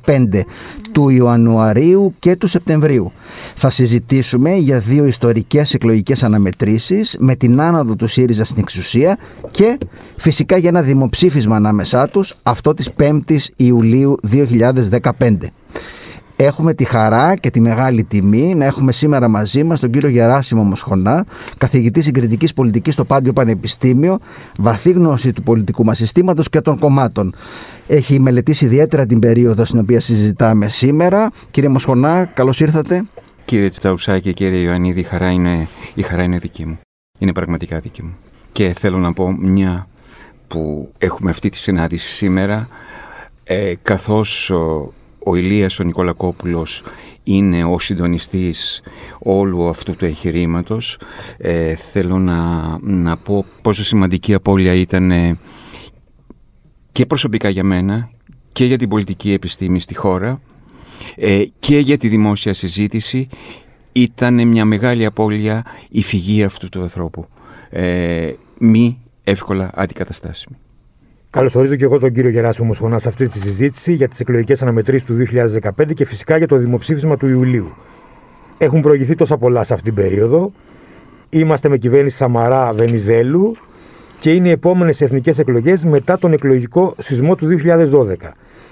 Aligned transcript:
2015, 0.04 0.46
του 0.92 1.10
Ιανουαρίου 1.10 2.14
και 2.20 2.36
του 2.36 2.48
Σεπτεμβρίου. 2.48 3.12
Θα 3.56 3.70
συζητήσουμε 3.70 4.56
για 4.56 4.80
δύο 4.80 5.06
ιστορικές 5.06 5.74
εκλογικές 5.74 6.24
αναμετρήσεις 6.24 7.16
με 7.20 7.36
την 7.36 7.62
άναδο 7.62 7.96
του 7.96 8.08
ΣΥΡΙΖΑ 8.08 8.46
στην 8.46 8.58
εξουσία 8.60 9.18
και 9.52 9.78
φυσικά 10.18 10.58
για 10.58 10.70
ένα 10.70 10.82
δημοψήφισμα 10.82 11.56
ανάμεσά 11.56 12.08
τους 12.08 12.36
αυτό 12.44 12.74
της 12.74 12.90
5ης 13.00 13.46
Ιουλίου 13.56 14.16
2015. 15.20 15.38
Έχουμε 16.40 16.74
τη 16.74 16.84
χαρά 16.84 17.36
και 17.36 17.50
τη 17.50 17.60
μεγάλη 17.60 18.04
τιμή 18.04 18.56
να 18.56 18.66
έχουμε 18.66 18.92
σήμερα 18.92 19.28
μαζί 19.28 19.64
μας 19.64 19.80
τον 19.80 19.92
κύριο 19.92 20.10
Γεράσιμο 20.10 20.64
Μοσχονά, 20.64 21.26
καθηγητή 21.58 22.02
συγκριτικής 22.02 22.54
πολιτικής 22.54 22.94
στο 22.94 23.06
Πάντιο 23.06 23.34
Πανεπιστήμιο, 23.34 24.20
βαθύ 24.60 24.92
γνώση 24.92 25.34
του 25.34 25.44
πολιτικού 25.44 25.84
μας 25.84 25.98
συστήματος 25.98 26.50
και 26.50 26.62
των 26.62 26.80
κομμάτων. 26.80 27.36
Έχει 27.88 28.20
μελετήσει 28.20 28.66
ιδιαίτερα 28.66 29.06
την 29.06 29.20
περίοδο 29.20 29.66
στην 29.66 29.80
οποία 29.80 30.00
συζητάμε 30.00 30.70
σήμερα. 30.70 31.32
Κύριε 31.52 31.70
Μοσχονά, 31.70 32.26
καλώς 32.26 32.60
ήρθατε. 32.60 33.04
Κύριε 33.46 33.70
Τσαουσάκη, 33.70 34.34
κύριε 34.34 34.60
Ιωαννίδη, 34.60 35.00
η 35.00 35.04
χαρά 35.04 35.32
είναι, 35.32 35.68
η 35.94 36.02
χαρά 36.02 36.24
είναι 36.24 36.38
δική 36.38 36.66
μου. 36.66 36.80
Είναι 37.20 37.34
πραγματικά 37.34 37.80
δική 37.80 38.04
μου. 38.04 38.16
Και 38.52 38.74
θέλω 38.78 38.98
να 38.98 39.14
πω 39.14 39.32
μια 39.32 39.88
που 40.48 40.92
έχουμε 40.98 41.30
αυτή 41.30 41.50
τη 41.50 41.58
συνάντηση 41.58 42.16
σήμερα, 42.16 42.68
ε, 43.44 43.74
καθώς 43.82 44.50
ο 44.50 44.94
Ηλίας 45.36 45.80
ο 45.80 45.84
Νικολακόπουλος 45.84 46.84
είναι 47.24 47.64
ο 47.64 47.80
συντονιστής 47.80 48.82
όλου 49.20 49.70
αυτού 49.70 49.96
του 49.96 50.06
εγχειρήματος. 50.06 51.00
Ε, 51.38 51.76
θέλω 51.76 52.18
να, 52.18 52.64
να 52.82 53.18
πω 53.18 53.46
πόσο 53.62 53.84
σημαντική 53.84 54.34
απώλεια 54.34 54.74
ήταν 54.74 55.12
ε, 55.12 55.38
και 56.92 57.06
προσωπικά 57.06 57.50
για 57.50 57.64
μένα 57.64 58.10
και 58.52 58.66
για 58.66 58.78
την 58.78 58.90
πολιτική 58.90 59.32
επιστήμη 59.32 59.80
στη 59.80 59.96
χώρα 59.96 60.42
ε, 61.16 61.44
και 61.60 61.80
για 61.80 61.98
τη 61.98 62.08
δημόσια 62.08 62.54
συζήτηση 62.54 63.28
ήταν 63.92 64.48
μια 64.48 64.66
μεγάλη 64.66 65.06
απώλεια 65.06 65.66
η 65.90 66.02
φυγή 66.02 66.44
αυτού 66.44 66.70
του 66.70 66.82
ανθρώπου. 66.82 67.28
Ε, 67.70 68.34
μη 68.58 69.02
εύκολα 69.24 69.72
αντικαταστάσιμη. 69.74 70.58
Καλωσορίζω 71.38 71.76
και 71.76 71.84
εγώ 71.84 72.00
τον 72.00 72.12
κύριο 72.12 72.30
Γεράσιμο 72.30 72.68
Μοσχονά 72.68 73.00
σε 73.00 73.08
αυτή 73.08 73.28
τη 73.28 73.40
συζήτηση 73.40 73.94
για 73.94 74.08
τις 74.08 74.20
εκλογικές 74.20 74.62
αναμετρήσεις 74.62 75.06
του 75.06 75.16
2015 75.80 75.94
και 75.94 76.06
φυσικά 76.06 76.38
για 76.38 76.48
το 76.48 76.56
δημοψήφισμα 76.56 77.18
του 77.18 77.28
Ιουλίου. 77.28 77.74
Έχουν 78.58 78.82
προηγηθεί 78.82 79.16
τόσα 79.16 79.38
πολλά 79.38 79.64
σε 79.64 79.74
αυτήν 79.74 79.94
την 79.94 80.04
περίοδο. 80.04 80.52
Είμαστε 81.30 81.70
με 81.70 81.78
κυβέρνηση 81.78 82.18
Σαμαρά 82.18 82.74
Βενιζέλου 82.74 83.58
και 84.20 84.34
είναι 84.34 84.48
οι 84.48 84.52
επόμενες 84.52 85.02
εθνικές 85.02 85.40
εκλογές 85.40 85.84
μετά 85.84 86.18
τον 86.18 86.34
εκλογικό 86.34 86.96
σεισμό 86.98 87.36
του 87.36 87.48
2012. 87.48 88.16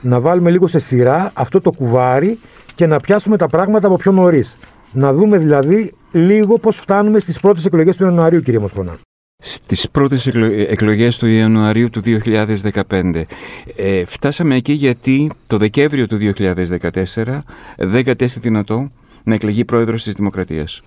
Να 0.02 0.20
βάλουμε 0.20 0.50
λίγο 0.50 0.68
σε 0.68 0.80
σειρά 0.80 1.32
αυτό 1.34 1.62
το 1.62 1.72
κουβάρι 1.72 2.40
και 2.76 2.86
να 2.86 3.00
πιάσουμε 3.00 3.38
τα 3.38 3.48
πράγματα 3.48 3.88
από 3.88 3.96
πιο 3.96 4.12
νωρίς. 4.12 4.58
Να 4.92 5.14
δούμε 5.14 5.38
δηλαδή 5.38 5.94
λίγο 6.12 6.60
πώς 6.60 6.78
φτάνουμε 6.78 7.20
στις 7.20 7.40
πρώτες 7.40 7.66
εκλογές 7.66 7.96
του 7.96 8.04
Ιανουαρίου, 8.04 8.42
κύριε 8.42 8.60
Μοσχονά 8.60 8.98
στις 9.38 9.90
πρώτες 9.90 10.28
εκλογές 10.68 11.18
του 11.18 11.28
Ιανουαρίου 11.28 11.90
του 11.90 12.02
2015. 12.02 13.26
Ε, 13.76 14.06
φτάσαμε 14.06 14.56
εκεί 14.56 14.74
γιατί 14.74 15.30
το 15.48 15.58
Δεκέμβριο 15.58 16.08
του 16.08 16.18
2014 16.18 17.44
δεν 17.78 18.04
κατέστη 18.04 18.40
δυνατό 18.40 18.92
να 19.24 19.34
εκλεγεί 19.34 19.66
πρόεδρος 19.66 20.04
της 20.04 20.14
Δημοκρατίας. 20.14 20.82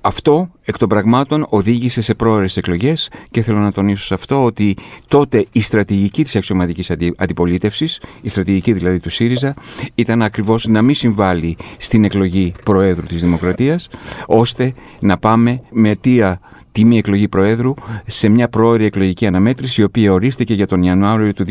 Αυτό 0.00 0.50
εκ 0.64 0.78
των 0.78 0.88
πραγμάτων 0.88 1.46
οδήγησε 1.48 2.00
σε 2.00 2.14
πρόορες 2.14 2.56
εκλογές 2.56 3.10
και 3.30 3.42
θέλω 3.42 3.58
να 3.58 3.72
τονίσω 3.72 4.04
σε 4.04 4.14
αυτό 4.14 4.44
ότι 4.44 4.76
τότε 5.08 5.46
η 5.52 5.60
στρατηγική 5.60 6.22
της 6.22 6.36
αξιωματικής 6.36 6.90
αντιπολίτευσης, 7.16 8.00
η 8.20 8.28
στρατηγική 8.28 8.72
δηλαδή 8.72 9.00
του 9.00 9.10
ΣΥΡΙΖΑ, 9.10 9.54
ήταν 9.94 10.22
ακριβώς 10.22 10.66
να 10.66 10.82
μην 10.82 10.94
συμβάλλει 10.94 11.56
στην 11.76 12.04
εκλογή 12.04 12.52
Προέδρου 12.64 13.06
της 13.06 13.20
Δημοκρατίας, 13.22 13.88
ώστε 14.26 14.74
να 15.00 15.18
πάμε 15.18 15.60
με 15.70 15.90
αιτία 15.90 16.40
τιμή 16.76 16.98
εκλογή 16.98 17.28
Προέδρου 17.28 17.74
σε 18.06 18.28
μια 18.28 18.48
πρόορη 18.48 18.84
εκλογική 18.84 19.26
αναμέτρηση 19.26 19.80
η 19.80 19.84
οποία 19.84 20.12
ορίστηκε 20.12 20.54
για 20.54 20.66
τον 20.66 20.82
Ιανουάριο 20.82 21.32
του 21.32 21.44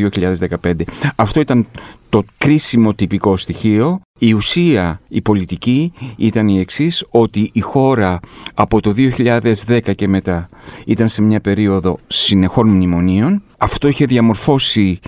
2015. 0.62 0.72
Αυτό 1.16 1.40
ήταν 1.40 1.66
το 2.08 2.24
κρίσιμο 2.38 2.94
τυπικό 2.94 3.36
στοιχείο. 3.36 4.00
Η 4.18 4.32
ουσία, 4.32 5.00
η 5.08 5.20
πολιτική 5.20 5.92
ήταν 6.16 6.48
η 6.48 6.58
εξής 6.58 7.04
ότι 7.10 7.50
η 7.52 7.60
χώρα 7.60 8.20
από 8.54 8.80
το 8.80 8.94
2010 9.66 9.94
και 9.96 10.08
μετά 10.08 10.48
ήταν 10.86 11.08
σε 11.08 11.22
μια 11.22 11.40
περίοδο 11.40 11.98
συνεχών 12.06 12.68
μνημονίων. 12.68 13.42
Αυτό 13.58 13.88
είχε 13.88 14.04
διαμορφώσει 14.04 15.00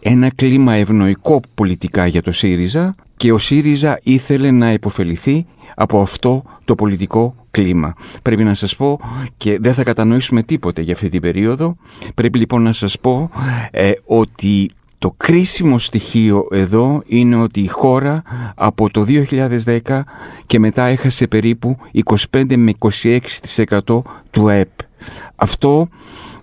ένα 0.00 0.30
κλίμα 0.34 0.74
ευνοϊκό 0.74 1.40
πολιτικά 1.54 2.06
για 2.06 2.22
το 2.22 2.32
ΣΥΡΙΖΑ 2.32 2.94
και 3.16 3.32
ο 3.32 3.38
ΣΥΡΙΖΑ 3.38 4.00
ήθελε 4.02 4.50
να 4.50 4.72
υποφεληθεί 4.72 5.46
από 5.74 6.00
αυτό 6.00 6.42
το 6.64 6.74
πολιτικό 6.74 7.34
κλίμα. 7.50 7.94
Πρέπει 8.22 8.44
να 8.44 8.54
σας 8.54 8.76
πω 8.76 9.00
και 9.36 9.58
δεν 9.60 9.74
θα 9.74 9.82
κατανοήσουμε 9.82 10.42
τίποτε 10.42 10.82
για 10.82 10.94
αυτή 10.94 11.08
την 11.08 11.20
περίοδο. 11.20 11.76
Πρέπει 12.14 12.38
λοιπόν 12.38 12.62
να 12.62 12.72
σας 12.72 12.98
πω 12.98 13.30
ε, 13.70 13.92
ότι 14.04 14.70
το 14.98 15.14
κρίσιμο 15.16 15.78
στοιχείο 15.78 16.46
εδώ 16.50 17.02
είναι 17.06 17.36
ότι 17.36 17.60
η 17.60 17.66
χώρα 17.66 18.22
από 18.54 18.90
το 18.90 19.04
2010 19.64 20.00
και 20.46 20.58
μετά 20.58 20.84
έχασε 20.84 21.26
περίπου 21.26 21.76
25 22.32 22.56
με 22.56 22.72
26% 23.78 24.02
του 24.30 24.48
ΑΕΠ. 24.48 24.70
Αυτό 25.36 25.88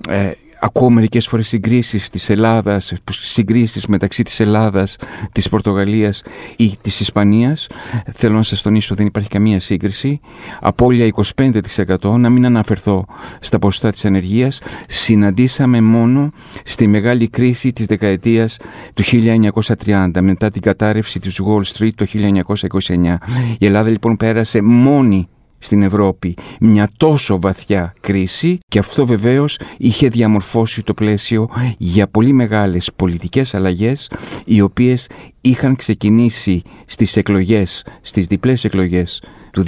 ε, 0.09 0.31
Ακούω 0.63 0.89
μερικές 0.89 1.27
φορές 1.27 1.47
συγκρίσεις 1.47 2.09
της 2.09 2.29
Ελλάδας, 2.29 2.93
συγκρίσεις 3.09 3.87
μεταξύ 3.87 4.23
της 4.23 4.39
Ελλάδας, 4.39 4.97
της 5.31 5.49
Πορτογαλίας 5.49 6.23
ή 6.57 6.77
της 6.81 6.99
Ισπανίας. 6.99 7.67
Θέλω 8.13 8.35
να 8.35 8.43
σας 8.43 8.61
τονίσω 8.61 8.95
δεν 8.95 9.05
υπάρχει 9.05 9.29
καμία 9.29 9.59
σύγκριση. 9.59 10.19
Απόλυα 10.61 11.05
25% 11.05 12.17
να 12.17 12.29
μην 12.29 12.45
αναφερθώ 12.45 13.05
στα 13.39 13.59
ποσοστά 13.59 13.91
της 13.91 14.05
ανεργίας. 14.05 14.61
Συναντήσαμε 14.87 15.81
μόνο 15.81 16.29
στη 16.63 16.87
μεγάλη 16.87 17.27
κρίση 17.27 17.73
της 17.73 17.85
δεκαετίας 17.85 18.57
του 18.93 19.03
1930 19.03 20.21
μετά 20.21 20.49
την 20.49 20.61
κατάρρευση 20.61 21.19
της 21.19 21.39
Wall 21.45 21.77
Street 21.77 21.93
το 21.95 22.05
1929. 22.05 23.17
Η 23.57 23.65
Ελλάδα 23.65 23.89
λοιπόν 23.89 24.17
πέρασε 24.17 24.61
μόνη 24.61 25.27
στην 25.61 25.81
Ευρώπη 25.81 26.35
μια 26.61 26.89
τόσο 26.97 27.39
βαθιά 27.39 27.93
κρίση 27.99 28.59
και 28.67 28.79
αυτό 28.79 29.05
βεβαίως 29.05 29.59
είχε 29.77 30.07
διαμορφώσει 30.07 30.83
το 30.83 30.93
πλαίσιο 30.93 31.49
για 31.77 32.07
πολύ 32.07 32.33
μεγάλες 32.33 32.91
πολιτικές 32.95 33.53
αλλαγές 33.53 34.11
οι 34.45 34.61
οποίες 34.61 35.09
είχαν 35.41 35.75
ξεκινήσει 35.75 36.61
στις 36.85 37.15
εκλογές, 37.15 37.85
στις 38.01 38.27
διπλές 38.27 38.63
εκλογές 38.63 39.21
του 39.51 39.63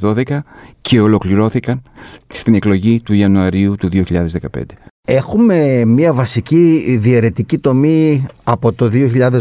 2012 0.00 0.42
και 0.80 1.00
ολοκληρώθηκαν 1.00 1.82
στην 2.26 2.54
εκλογή 2.54 3.00
του 3.00 3.14
Ιανουαρίου 3.14 3.74
του 3.76 3.88
2015. 3.92 4.89
Έχουμε 5.12 5.84
μια 5.84 6.12
βασική 6.12 6.96
διαιρετική 7.00 7.58
τομή 7.58 8.26
από 8.44 8.72
το 8.72 8.90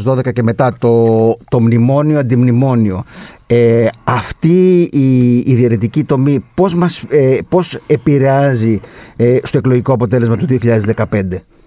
2012 0.06 0.34
και 0.34 0.44
μετά, 0.44 0.76
το, 0.80 1.36
το 1.50 1.60
μνημόνιο 1.60 2.20
αντιμνημόνιο. 2.20 3.04
Ε, 3.48 3.88
αυτή 4.04 4.90
η, 4.92 5.38
η 5.38 5.56
διαιρετική 5.56 6.04
τομή 6.04 6.44
πώς, 6.56 6.76
μας, 6.76 7.04
ε, 7.10 7.38
πώς 7.50 7.80
επηρεάζει 7.88 8.82
ε, 9.16 9.38
στο 9.44 9.58
εκλογικό 9.58 9.94
αποτέλεσμα 9.94 10.38
του 10.38 10.48
2015. 10.62 11.22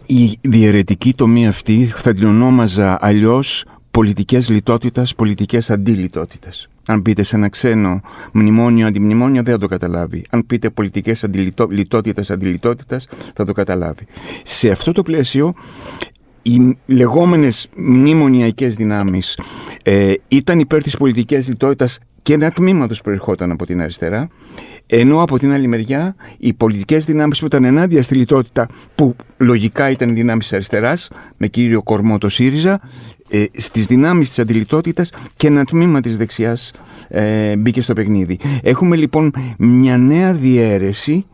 Η 0.07 0.39
διαιρετική 0.41 1.15
τομή 1.15 1.47
αυτή 1.47 1.93
θα 1.95 2.15
την 2.15 2.27
ονόμαζα 2.27 2.99
αλλιώς 3.01 3.65
πολιτικές 3.91 4.49
λιτότητας, 4.49 5.15
πολιτικές 5.15 5.71
αντιλιτότητας. 5.71 6.69
Αν 6.87 7.03
πείτε 7.03 7.23
σε 7.23 7.37
ένα 7.37 7.49
ξένο 7.49 8.01
μνημόνιο, 8.33 8.87
αντιμνημόνιο, 8.87 9.43
δεν 9.43 9.53
θα 9.55 9.61
το 9.61 9.67
καταλάβει. 9.67 10.25
Αν 10.31 10.47
πείτε 10.47 10.71
πολιτικές 10.71 11.27
λιτότητας, 11.71 12.31
αντιλιτότητας, 12.31 13.09
θα 13.35 13.45
το 13.45 13.53
καταλάβει. 13.53 14.07
Σε 14.45 14.71
αυτό 14.71 14.93
το 14.93 15.03
πλαίσιο, 15.03 15.55
οι 16.43 16.77
λεγόμενες 16.87 17.69
μνημονιακές 17.77 18.75
δυνάμεις 18.75 19.39
ε, 19.83 20.13
ήταν 20.29 20.59
υπέρ 20.59 20.83
της 20.83 20.97
πολιτικής 20.97 21.49
λιτότητας 21.49 21.99
και 22.23 22.33
ένα 22.33 22.51
τμήμα 22.51 22.89
τους 22.89 23.01
προερχόταν 23.01 23.51
από 23.51 23.67
την 23.67 23.81
αριστερά, 23.81 24.29
ενώ 24.87 25.23
από 25.23 25.39
την 25.39 25.53
άλλη 25.53 25.67
μεριά 25.67 26.15
οι 26.39 26.53
πολιτικές 26.53 27.05
δυνάμεις 27.05 27.39
που 27.41 27.47
ήταν 27.47 27.65
ενάντια 27.65 28.03
στη 28.03 28.15
λιτότητα, 28.15 28.69
που 28.95 29.17
λογικά 29.37 29.91
ήταν 29.91 30.09
οι 30.09 30.13
δυνάμεις 30.13 30.45
της 30.45 30.53
αριστεράς, 30.53 31.09
με 31.37 31.47
κύριο 31.47 31.83
κορμό 31.83 32.19
το 32.19 32.29
ΣΥΡΙΖΑ, 32.29 32.81
ε, 33.29 33.45
στις 33.53 33.87
δυνάμεις 33.87 34.29
της 34.29 34.39
αντιλιτότητας 34.39 35.13
και 35.37 35.47
ένα 35.47 35.65
τμήμα 35.65 36.01
της 36.01 36.17
δεξιάς 36.17 36.73
ε, 37.09 37.57
μπήκε 37.57 37.81
στο 37.81 37.93
παιχνίδι. 37.93 38.39
Έχουμε 38.63 38.97
λοιπόν 38.97 39.33
μια 39.59 39.97
νέα 39.97 40.33
διαίρεση 40.33 41.27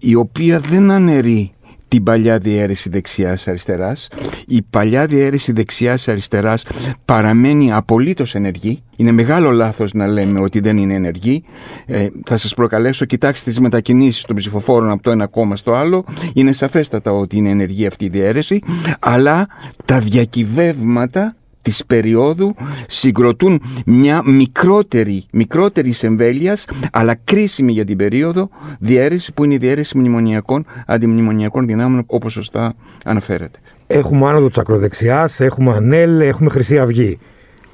η 0.00 0.14
οποία 0.14 0.58
δεν 0.58 0.90
αναιρεί 0.90 1.52
την 1.96 2.04
παλιά 2.04 2.38
διαίρεση 2.38 2.88
δεξιάς-αριστεράς. 2.88 4.08
Η 4.46 4.62
παλιά 4.62 5.06
διαίρεση 5.06 5.52
δεξιάς-αριστεράς 5.52 6.64
παραμένει 7.04 7.72
απολύτως 7.72 8.34
ενεργή. 8.34 8.82
Είναι 8.96 9.12
μεγάλο 9.12 9.50
λάθος 9.50 9.92
να 9.92 10.06
λέμε 10.06 10.40
ότι 10.40 10.60
δεν 10.60 10.76
είναι 10.76 10.94
ενεργή. 10.94 11.44
Ε, 11.86 12.06
θα 12.26 12.36
σας 12.36 12.54
προκαλέσω, 12.54 13.04
κοιτάξτε 13.04 13.50
τις 13.50 13.60
μετακινήσεις 13.60 14.22
των 14.24 14.36
ψηφοφόρων 14.36 14.90
από 14.90 15.02
το 15.02 15.10
ένα 15.10 15.26
κόμμα 15.26 15.56
στο 15.56 15.72
άλλο. 15.72 16.04
Είναι 16.32 16.52
σαφέστατα 16.52 17.12
ότι 17.12 17.36
είναι 17.36 17.50
ενεργή 17.50 17.86
αυτή 17.86 18.04
η 18.04 18.08
διαίρεση. 18.08 18.60
Αλλά 18.98 19.46
τα 19.84 20.00
διακυβεύματα 20.00 21.36
της 21.66 21.84
περίοδου 21.86 22.54
συγκροτούν 22.88 23.62
μια 23.86 24.22
μικρότερη, 24.24 25.24
μικρότερη 25.32 25.94
εμβέλειας, 26.00 26.64
αλλά 26.92 27.14
κρίσιμη 27.24 27.72
για 27.72 27.84
την 27.84 27.96
περίοδο 27.96 28.48
διαίρεση 28.78 29.32
που 29.32 29.44
είναι 29.44 29.54
η 29.54 29.56
διαίρεση 29.56 29.98
μνημονιακών, 29.98 30.66
αντιμνημονιακών 30.86 31.66
δυνάμεων 31.66 32.04
όπως 32.06 32.32
σωστά 32.32 32.74
αναφέρατε. 33.04 33.58
Έχουμε 33.86 34.28
άνοδο 34.28 34.48
της 34.48 34.58
ακροδεξιάς, 34.58 35.40
έχουμε 35.40 35.72
ΑΝΕΛ, 35.72 36.20
έχουμε 36.20 36.50
Χρυσή 36.50 36.78
Αυγή. 36.78 37.18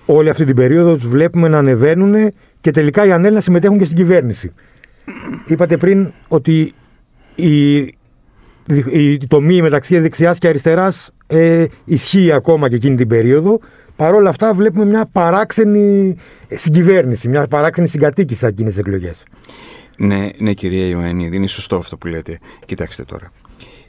Όλη 0.07 0.29
αυτή 0.29 0.45
την 0.45 0.55
περίοδο 0.55 0.95
τους 0.95 1.09
βλέπουμε 1.09 1.49
να 1.49 1.59
ανεβαίνουν 1.59 2.33
και 2.61 2.71
τελικά 2.71 3.07
οι 3.07 3.13
ΑΝΕΛ 3.13 3.35
να 3.35 3.41
συμμετέχουν 3.41 3.79
και 3.79 3.85
στην 3.85 3.97
κυβέρνηση. 3.97 4.53
Είπατε 5.47 5.77
πριν 5.77 6.13
ότι 6.29 6.75
η, 7.35 7.77
η 8.91 9.27
τομή 9.29 9.63
μεταξύ 9.63 9.99
δεξιάς 9.99 10.39
και 10.39 10.49
αριστεράς 10.49 11.11
ε, 11.27 11.67
ισχύει 11.85 12.33
ακόμα 12.33 12.69
και 12.69 12.75
εκείνη 12.75 12.97
την 12.97 13.09
περίοδο 13.09 13.61
Παρ' 13.97 14.15
όλα 14.15 14.29
αυτά 14.29 14.55
βλέπουμε 14.55 14.85
μια 14.85 15.07
παράξενη 15.13 16.17
συγκυβέρνηση, 16.51 17.29
μια 17.29 17.47
παράξενη 17.47 17.89
συγκατοίκηση 17.89 18.39
σε 18.39 18.47
εκείνες 18.47 18.73
τις 18.75 18.81
εκλογές. 18.81 19.23
Ναι, 19.97 20.29
ναι 20.39 20.53
κυρία 20.53 20.87
Ιωάννη, 20.87 21.31
είναι 21.33 21.47
σωστό 21.47 21.77
αυτό 21.77 21.97
που 21.97 22.07
λέτε. 22.07 22.39
Κοιτάξτε 22.67 23.05
τώρα. 23.05 23.33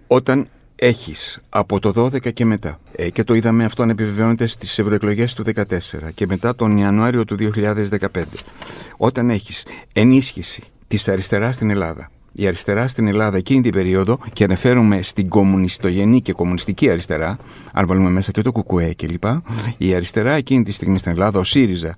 Όταν 0.07 0.47
έχεις 0.75 1.41
από 1.49 1.79
το 1.79 1.93
12 1.95 2.33
και 2.33 2.45
μετά, 2.45 2.79
ε, 2.95 3.09
και 3.09 3.23
το 3.23 3.33
είδαμε 3.33 3.65
αυτό 3.65 3.85
να 3.85 3.91
επιβεβαιώνεται 3.91 4.45
στις 4.45 4.79
ευρωεκλογές 4.79 5.33
του 5.33 5.43
2014 5.43 6.11
και 6.13 6.25
μετά 6.27 6.55
τον 6.55 6.77
Ιανουάριο 6.77 7.25
του 7.25 7.35
2015, 7.35 8.23
όταν 8.97 9.29
έχεις 9.29 9.65
ενίσχυση 9.93 10.63
της 10.87 11.07
αριστεράς 11.07 11.55
στην 11.55 11.69
Ελλάδα, 11.69 12.09
η 12.33 12.47
αριστερά 12.47 12.87
στην 12.87 13.07
Ελλάδα 13.07 13.37
εκείνη 13.37 13.61
την 13.61 13.71
περίοδο, 13.71 14.19
και 14.33 14.43
αναφέρομαι 14.43 15.01
στην 15.01 15.29
κομμουνιστογενή 15.29 16.21
και 16.21 16.33
κομμουνιστική 16.33 16.89
αριστερά, 16.89 17.37
αν 17.73 17.87
βάλουμε 17.87 18.09
μέσα 18.09 18.31
και 18.31 18.41
το 18.41 18.51
Κουκουέ 18.51 18.93
κλπ. 18.93 19.23
Η 19.77 19.93
αριστερά 19.93 20.31
εκείνη 20.31 20.63
τη 20.63 20.71
στιγμή 20.71 20.97
στην 20.97 21.11
Ελλάδα, 21.11 21.39
ο 21.39 21.43
ΣΥΡΙΖΑ, 21.43 21.97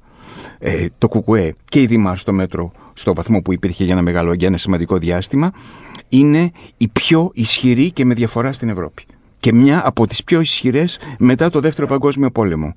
ε, 0.59 0.85
το 0.97 1.07
Κουκουέ 1.07 1.55
και 1.69 1.81
η 1.81 1.85
Δήμαρ 1.85 2.17
στο 2.17 2.33
μέτρο, 2.33 2.71
στο 2.93 3.13
βαθμό 3.13 3.41
που 3.41 3.53
υπήρχε 3.53 3.83
για 3.83 3.93
ένα 3.93 4.01
μεγάλο 4.01 4.33
για 4.33 4.47
ένα 4.47 4.57
σημαντικό 4.57 4.97
διάστημα, 4.97 5.51
είναι 6.09 6.51
η 6.77 6.87
πιο 6.87 7.31
ισχυρή 7.33 7.91
και 7.91 8.05
με 8.05 8.13
διαφορά 8.13 8.51
στην 8.51 8.69
Ευρώπη 8.69 9.03
και 9.45 9.53
μια 9.53 9.81
από 9.87 10.07
τις 10.07 10.23
πιο 10.23 10.39
ισχυρές 10.39 10.99
μετά 11.19 11.49
το 11.49 11.59
Δεύτερο 11.59 11.87
Παγκόσμιο 11.87 12.31
Πόλεμο. 12.31 12.75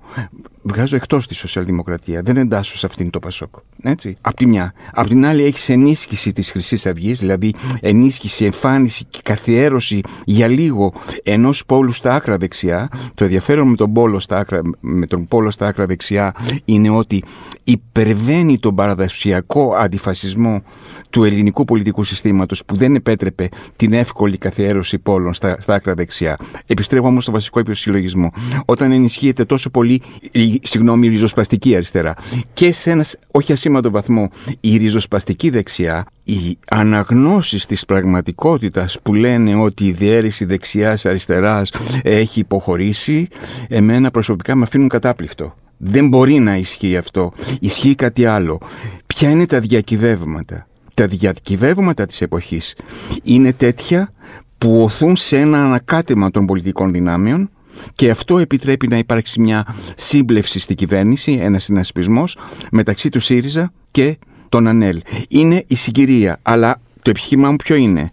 Βγάζω 0.62 0.97
εκτός 0.97 1.26
τη 1.26 1.35
σοσιαλδημοκρατία, 1.35 2.23
δεν 2.23 2.37
εντάσσω 2.37 2.76
σε 2.76 2.87
αυτήν 2.87 3.11
το 3.11 3.19
Πασόκ. 3.19 3.55
Έτσι. 3.82 4.17
Απ' 4.20 4.35
τη 4.35 4.47
μια. 4.47 4.73
Απ' 4.93 5.06
την 5.09 5.26
άλλη 5.26 5.44
έχεις 5.44 5.69
ενίσχυση 5.69 6.32
της 6.32 6.50
χρυσής 6.50 6.87
αυγής, 6.87 7.19
δηλαδή 7.19 7.55
ενίσχυση, 7.81 8.44
εμφάνιση 8.44 9.05
και 9.11 9.19
καθιέρωση 9.23 10.00
για 10.25 10.49
λίγο 10.49 10.93
ενός 11.23 11.65
πόλου 11.67 11.93
στα 11.93 12.15
άκρα 12.15 12.37
δεξιά. 12.37 12.88
Το 13.15 13.25
ενδιαφέρον 13.25 13.69
με 13.69 13.76
τον, 13.76 13.93
πόλο 13.93 14.20
στα 14.20 14.38
άκρα, 14.38 14.61
με 14.81 15.06
τον 15.06 15.29
πόλο 15.29 15.50
στα 15.50 15.67
άκρα 15.67 15.87
δεξιά 15.87 16.35
είναι 16.65 16.91
ότι 16.91 17.23
υπερβαίνει 17.65 18.59
τον 18.59 18.75
παραδοσιακό 18.75 19.75
αντιφασισμό 19.75 20.62
του 21.11 21.25
ελληνικού 21.25 21.65
πολιτικού 21.65 22.05
συστήματος 22.05 22.65
που 22.65 22.76
δεν 22.76 22.94
επέτρεπε 22.94 23.49
την 23.76 23.93
εύκολη 23.93 24.38
καθιέρωση 24.38 24.99
πόλων 24.99 25.35
στα, 25.35 25.56
στα 25.61 25.75
άκρα 25.75 25.94
δεξιά. 25.94 26.37
Επιστρέφω 26.66 27.06
όμως 27.06 27.22
στο 27.22 27.32
βασικό 27.32 27.60
επισυλλογισμό. 27.60 28.32
Όταν 28.64 28.93
ενισχύεται 28.93 29.44
τόσο 29.44 29.70
πολύ 29.70 30.02
η, 30.32 30.60
συγγνώμη, 30.62 31.06
η 31.06 31.10
ριζοσπαστική 31.10 31.75
αριστερά 31.75 32.14
και 32.52 32.72
σε 32.72 32.90
ένας 32.90 33.16
όχι 33.31 33.52
ασήμαντο 33.52 33.90
βαθμό 33.90 34.31
η 34.60 34.76
ριζοσπαστική 34.76 35.50
δεξιά, 35.50 36.06
οι 36.25 36.58
αναγνώσεις 36.69 37.66
της 37.66 37.84
πραγματικότητας 37.84 38.99
που 39.02 39.14
λένε 39.14 39.55
ότι 39.55 39.84
η 39.84 39.93
διαίρεση 39.93 40.44
δεξιάς-αριστεράς 40.44 41.72
έχει 42.02 42.40
υποχωρήσει, 42.40 43.28
εμένα 43.69 44.10
προσωπικά 44.10 44.55
με 44.55 44.62
αφήνουν 44.62 44.88
κατάπληκτο. 44.88 45.55
Δεν 45.76 46.08
μπορεί 46.08 46.38
να 46.38 46.56
ισχύει 46.56 46.96
αυτό. 46.96 47.32
Ισχύει 47.60 47.94
κάτι 47.94 48.25
άλλο. 48.26 48.60
Ποια 49.06 49.31
είναι 49.31 49.46
τα 49.46 49.60
διακυβεύματα; 49.60 50.66
Τα 50.94 51.06
διακυβεύματα 51.06 52.06
της 52.06 52.20
εποχής 52.20 52.75
είναι 53.22 53.52
τέτοια 53.52 54.12
που 54.58 54.82
οθούν 54.82 55.16
σε 55.16 55.38
ένα 55.38 55.64
ανακάτεμα 55.64 56.31
των 56.31 56.46
πολιτικών 56.46 56.93
δυνάμεων 56.93 57.50
και 57.94 58.10
αυτό 58.10 58.38
επιτρέπει 58.38 58.88
να 58.88 58.96
υπάρξει 58.99 59.40
μια 59.40 59.75
σύμπλευση 59.96 60.58
στην 60.58 60.76
κυβέρνηση, 60.76 61.32
ένας 61.32 61.64
συνασπισμός 61.64 62.37
μεταξύ 62.70 63.08
του 63.08 63.20
ΣΥΡΙΖΑ 63.20 63.72
και 63.90 64.19
των 64.49 64.66
ΑΝΕΛ. 64.66 65.00
Είναι 65.28 65.64
η 65.66 65.75
συγκυρία, 65.75 66.38
αλλά 66.43 66.81
το 67.02 67.10
επιχείρημα 67.10 67.50
μου 67.50 67.56
ποιο 67.56 67.76
είναι; 67.76 68.10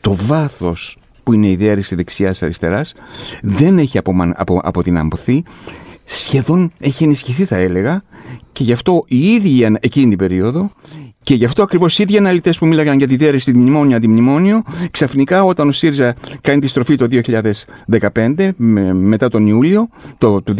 Το 0.00 0.14
βάθος 0.14 0.98
που 1.22 1.32
είναι 1.32 1.48
η 1.48 1.56
διαίρεση 1.56 1.94
δεξιάς-αριστεράς 1.94 2.94
δεν 3.42 3.78
έχει 3.78 3.98
απο, 3.98 4.12
αποδυναμωθεί, 4.62 5.44
σχεδόν 6.04 6.72
έχει 6.78 7.04
ενισχυθεί 7.04 7.44
θα 7.44 7.56
έλεγα 7.56 8.02
και 8.52 8.64
γι' 8.64 8.72
αυτό 8.72 9.04
η 9.08 9.32
ίδια 9.32 9.78
εκείνη 9.80 10.08
την 10.08 10.18
περίοδο 10.18 10.70
και 11.26 11.34
γι' 11.34 11.44
αυτό 11.44 11.62
ακριβώς 11.62 11.98
οι 11.98 12.02
ίδιοι 12.02 12.16
αναλυτές 12.16 12.58
που 12.58 12.66
μίλαγαν 12.66 12.98
για 12.98 13.06
τη 13.06 13.16
διαίρεση 13.16 13.52
μνημόνιο 13.56 13.96
αντιμνημόνιο, 13.96 14.62
ξαφνικά 14.90 15.44
όταν 15.44 15.68
ο 15.68 15.72
ΣΥΡΙΖΑ 15.72 16.14
κάνει 16.40 16.60
τη 16.60 16.66
στροφή 16.66 16.96
το 16.96 17.06
2015, 17.86 18.50
μετά 18.92 19.28
τον 19.28 19.46
Ιούλιο 19.46 19.88
το, 20.18 20.42
του 20.42 20.54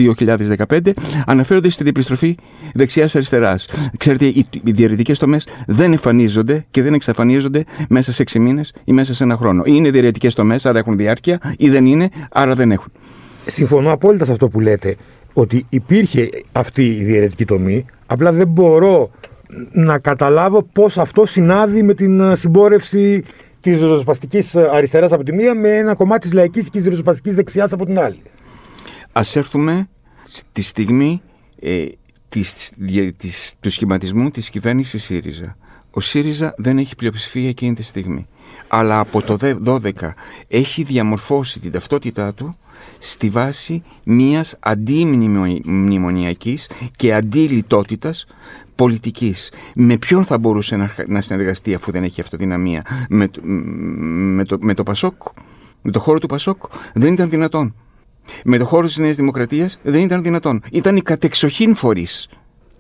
2015, 0.69 0.91
αναφέρονται 1.27 1.71
στην 1.71 1.87
επιστροφή 1.87 2.35
δεξιά-αριστερά. 2.75 3.59
Ξέρετε, 3.97 4.25
οι, 4.25 4.47
οι 4.65 4.71
διαιρετικές 4.71 5.19
τομές 5.19 5.47
δεν 5.67 5.93
εμφανίζονται 5.93 6.67
και 6.71 6.83
δεν 6.83 6.95
εξαφανίζονται 6.95 7.65
μέσα 7.89 8.13
σε 8.13 8.25
6 8.33 8.39
μήνες 8.39 8.73
ή 8.85 8.93
μέσα 8.93 9.15
σε 9.15 9.25
ένα 9.25 9.37
χρόνο. 9.37 9.63
Ή 9.67 9.73
είναι 9.75 9.91
διαιρετικές 9.91 10.35
τομές, 10.35 10.67
άρα 10.67 10.79
έχουν 10.79 10.97
διάρκεια, 10.97 11.41
ή 11.57 11.71
δεν 11.71 11.87
είναι, 11.87 12.09
άρα 12.31 12.55
δεν 12.55 12.71
έχουν. 12.71 12.93
Συμφωνώ 13.47 13.93
απόλυτα 13.93 14.25
σε 14.25 14.33
αυτό 14.33 14.49
που 14.49 14.61
λέτε, 14.61 14.97
ότι 15.33 15.67
υπήρχε 15.69 16.29
αυτή 16.53 16.87
η 16.87 17.05
διαιρετική 17.05 17.45
τομή, 17.45 17.85
απλά 18.07 18.33
δεν 18.33 18.49
μπορώ 18.49 19.11
να 19.73 19.99
καταλάβω 19.99 20.63
πώς 20.63 20.99
αυτό 20.99 21.27
συνάδει 21.27 21.83
με 21.83 21.95
την 21.95 22.21
ε, 22.21 22.37
συμπόρευση 22.37 23.25
της 23.61 23.75
ριζοσπαστικής 23.75 24.55
ε, 24.55 24.69
αριστεράς 24.73 25.13
από 25.13 25.23
τη 25.23 25.33
μία 25.33 25.55
με 25.55 25.77
ένα 25.77 25.95
κομμάτι 25.95 26.21
της 26.21 26.33
λαϊκής 26.33 26.71
και 26.71 26.79
της 26.79 26.89
ριζοσπαστικής 26.89 27.35
δεξιάς 27.35 27.73
από 27.73 27.85
την 27.85 27.99
άλλη. 27.99 28.23
Α 29.13 29.21
έρθουμε 29.35 29.89
στη 30.23 30.63
στιγμή 30.63 31.23
ε, 31.61 31.87
της, 32.29 32.73
της, 33.17 33.55
του 33.61 33.71
σχηματισμού 33.71 34.31
της 34.31 34.51
κυβέρνησης 34.51 35.05
ΣΥΡΙΖΑ. 35.05 35.57
Ο 35.91 36.01
ΣΥΡΙΖΑ 36.01 36.55
δεν 36.57 36.79
έχει 36.79 36.97
πλειοψηφία 36.97 37.49
εκείνη 37.49 37.75
τη 37.75 37.83
στιγμή. 37.83 38.27
Αλλά 38.69 38.99
από 38.99 39.23
το 39.23 39.39
12 39.67 39.79
έχει 40.49 40.83
διαμορφώσει 40.83 41.61
την 41.61 41.73
ταυτότητά 41.73 42.35
του 42.35 42.57
στη 42.99 43.29
βάση 43.29 43.83
μιας 44.05 44.57
αντιμνημονιακής 44.61 46.71
και 46.97 47.15
αντιλιτότητας 47.15 48.27
πολιτικής. 48.77 49.53
Με 49.75 49.97
ποιον 49.97 50.25
θα 50.25 50.39
μπορούσε 50.39 50.91
να 51.07 51.21
συνεργαστεί 51.21 51.75
αφού 51.75 51.91
δεν 51.91 52.03
έχει 52.03 52.21
αυτοδυναμία; 52.21 52.83
Με, 53.09 53.29
με, 53.41 54.45
το, 54.45 54.57
με 54.61 54.75
το 54.75 54.83
Πασόκ, 54.83 55.23
με 55.83 55.91
το 55.91 56.01
χώρο 56.01 56.19
του 56.19 56.27
Πασόκ 56.27 56.63
δεν 56.95 57.13
ήταν 57.13 57.31
δυνατόν. 57.31 57.75
Με 58.45 58.59
το 58.59 58.65
χώρο 58.65 58.87
της 58.87 58.97
Νέας 58.97 59.17
Δημοκρατίας 59.17 59.79
δεν 59.83 60.03
ήταν 60.03 60.23
δυνατόν. 60.23 60.63
Ήταν 60.71 60.97
οι 60.97 61.03
κατεξοχήν 61.03 61.75
φορείς 61.75 62.29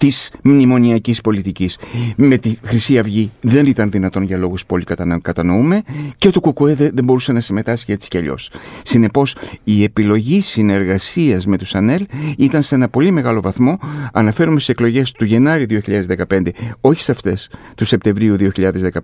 της 0.06 0.30
μνημονιακής 0.42 1.20
πολιτικής. 1.20 1.78
Με 2.16 2.36
τη 2.36 2.56
Χρυσή 2.62 2.98
Αυγή 2.98 3.30
δεν 3.40 3.66
ήταν 3.66 3.90
δυνατόν 3.90 4.22
για 4.22 4.36
λόγους 4.36 4.66
που 4.66 4.74
όλοι 4.74 4.84
κατανοούμε 5.22 5.82
και 6.16 6.30
το 6.30 6.40
ΚΚΕ 6.40 6.74
δεν, 6.74 7.04
μπορούσε 7.04 7.32
να 7.32 7.40
συμμετάσχει 7.40 7.92
έτσι 7.92 8.08
κι 8.08 8.18
αλλιώς. 8.18 8.50
Συνεπώς 8.82 9.36
η 9.64 9.82
επιλογή 9.82 10.40
συνεργασίας 10.40 11.46
με 11.46 11.58
τους 11.58 11.74
ΑΝΕΛ 11.74 12.06
ήταν 12.38 12.62
σε 12.62 12.74
ένα 12.74 12.88
πολύ 12.88 13.10
μεγάλο 13.10 13.40
βαθμό, 13.40 13.78
αναφέρομαι 14.12 14.60
σε 14.60 14.72
εκλογές 14.72 15.12
του 15.12 15.24
Γενάρη 15.24 15.82
2015, 16.28 16.48
όχι 16.80 17.00
σε 17.02 17.12
αυτές 17.12 17.50
του 17.76 17.84
Σεπτεμβρίου 17.84 18.36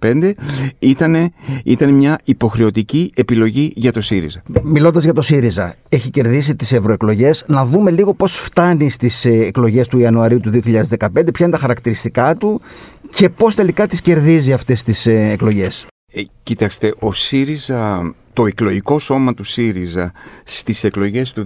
2015, 0.01 0.33
ήταν, 0.79 1.33
ήταν 1.65 1.95
μια 1.95 2.19
υποχρεωτική 2.25 3.11
επιλογή 3.15 3.73
για 3.77 3.93
το 3.93 4.01
ΣΥΡΙΖΑ. 4.01 4.43
Μιλώντας 4.63 5.05
για 5.05 5.13
το 5.13 5.23
ΣΥΡΙΖΑ, 5.23 5.75
έχει 5.89 6.11
κερδίσει 6.11 6.57
τις 6.57 6.73
ευρωεκλογές. 6.73 7.45
Να 7.49 7.65
δούμε 7.65 7.91
λίγο 7.91 8.15
πώς 8.15 8.37
φτάνει 8.37 8.91
στις 8.91 9.25
ε, 9.25 9.31
εκλογές 9.31 9.89
του 9.89 9.99
Ιανουαρίου 9.99 10.41
του 10.41 10.51
2015, 10.51 10.92
ποια 10.97 11.47
είναι 11.47 11.51
τα 11.51 11.59
χαρακτηριστικά 11.59 12.37
του 12.37 12.61
και 13.11 13.29
πώς 13.29 13.55
τελικά 13.55 13.87
τις 13.87 14.01
κερδίζει 14.01 14.53
αυτές 14.53 14.83
τις 14.83 15.07
ε, 15.07 15.31
εκλογές. 15.31 15.87
Ε, 16.13 16.23
κοίταξτε, 16.43 16.95
ο 16.99 17.13
ΣΥΡΙΖΑ, 17.13 18.15
το 18.33 18.47
εκλογικό 18.47 18.99
σώμα 18.99 19.35
του 19.35 19.45
ΣΥΡΙΖΑ 19.45 20.13
στις 20.45 20.85
εκλογές 20.85 21.33
του 21.33 21.45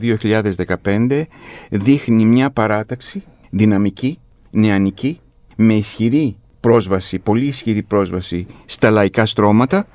2015 0.83 1.23
δείχνει 1.71 2.25
μια 2.25 2.51
παράταξη 2.51 3.23
δυναμική, 3.51 4.19
νεανική, 4.51 5.21
με 5.57 5.75
ισχυρή 5.75 6.37
πρόσβαση, 6.61 7.19
πολύ 7.19 7.47
ισχυρή 7.47 7.83
πρόσβαση 7.83 8.47
στα 8.65 8.91
λαϊκά 8.91 9.27
στρώματα 9.27 9.87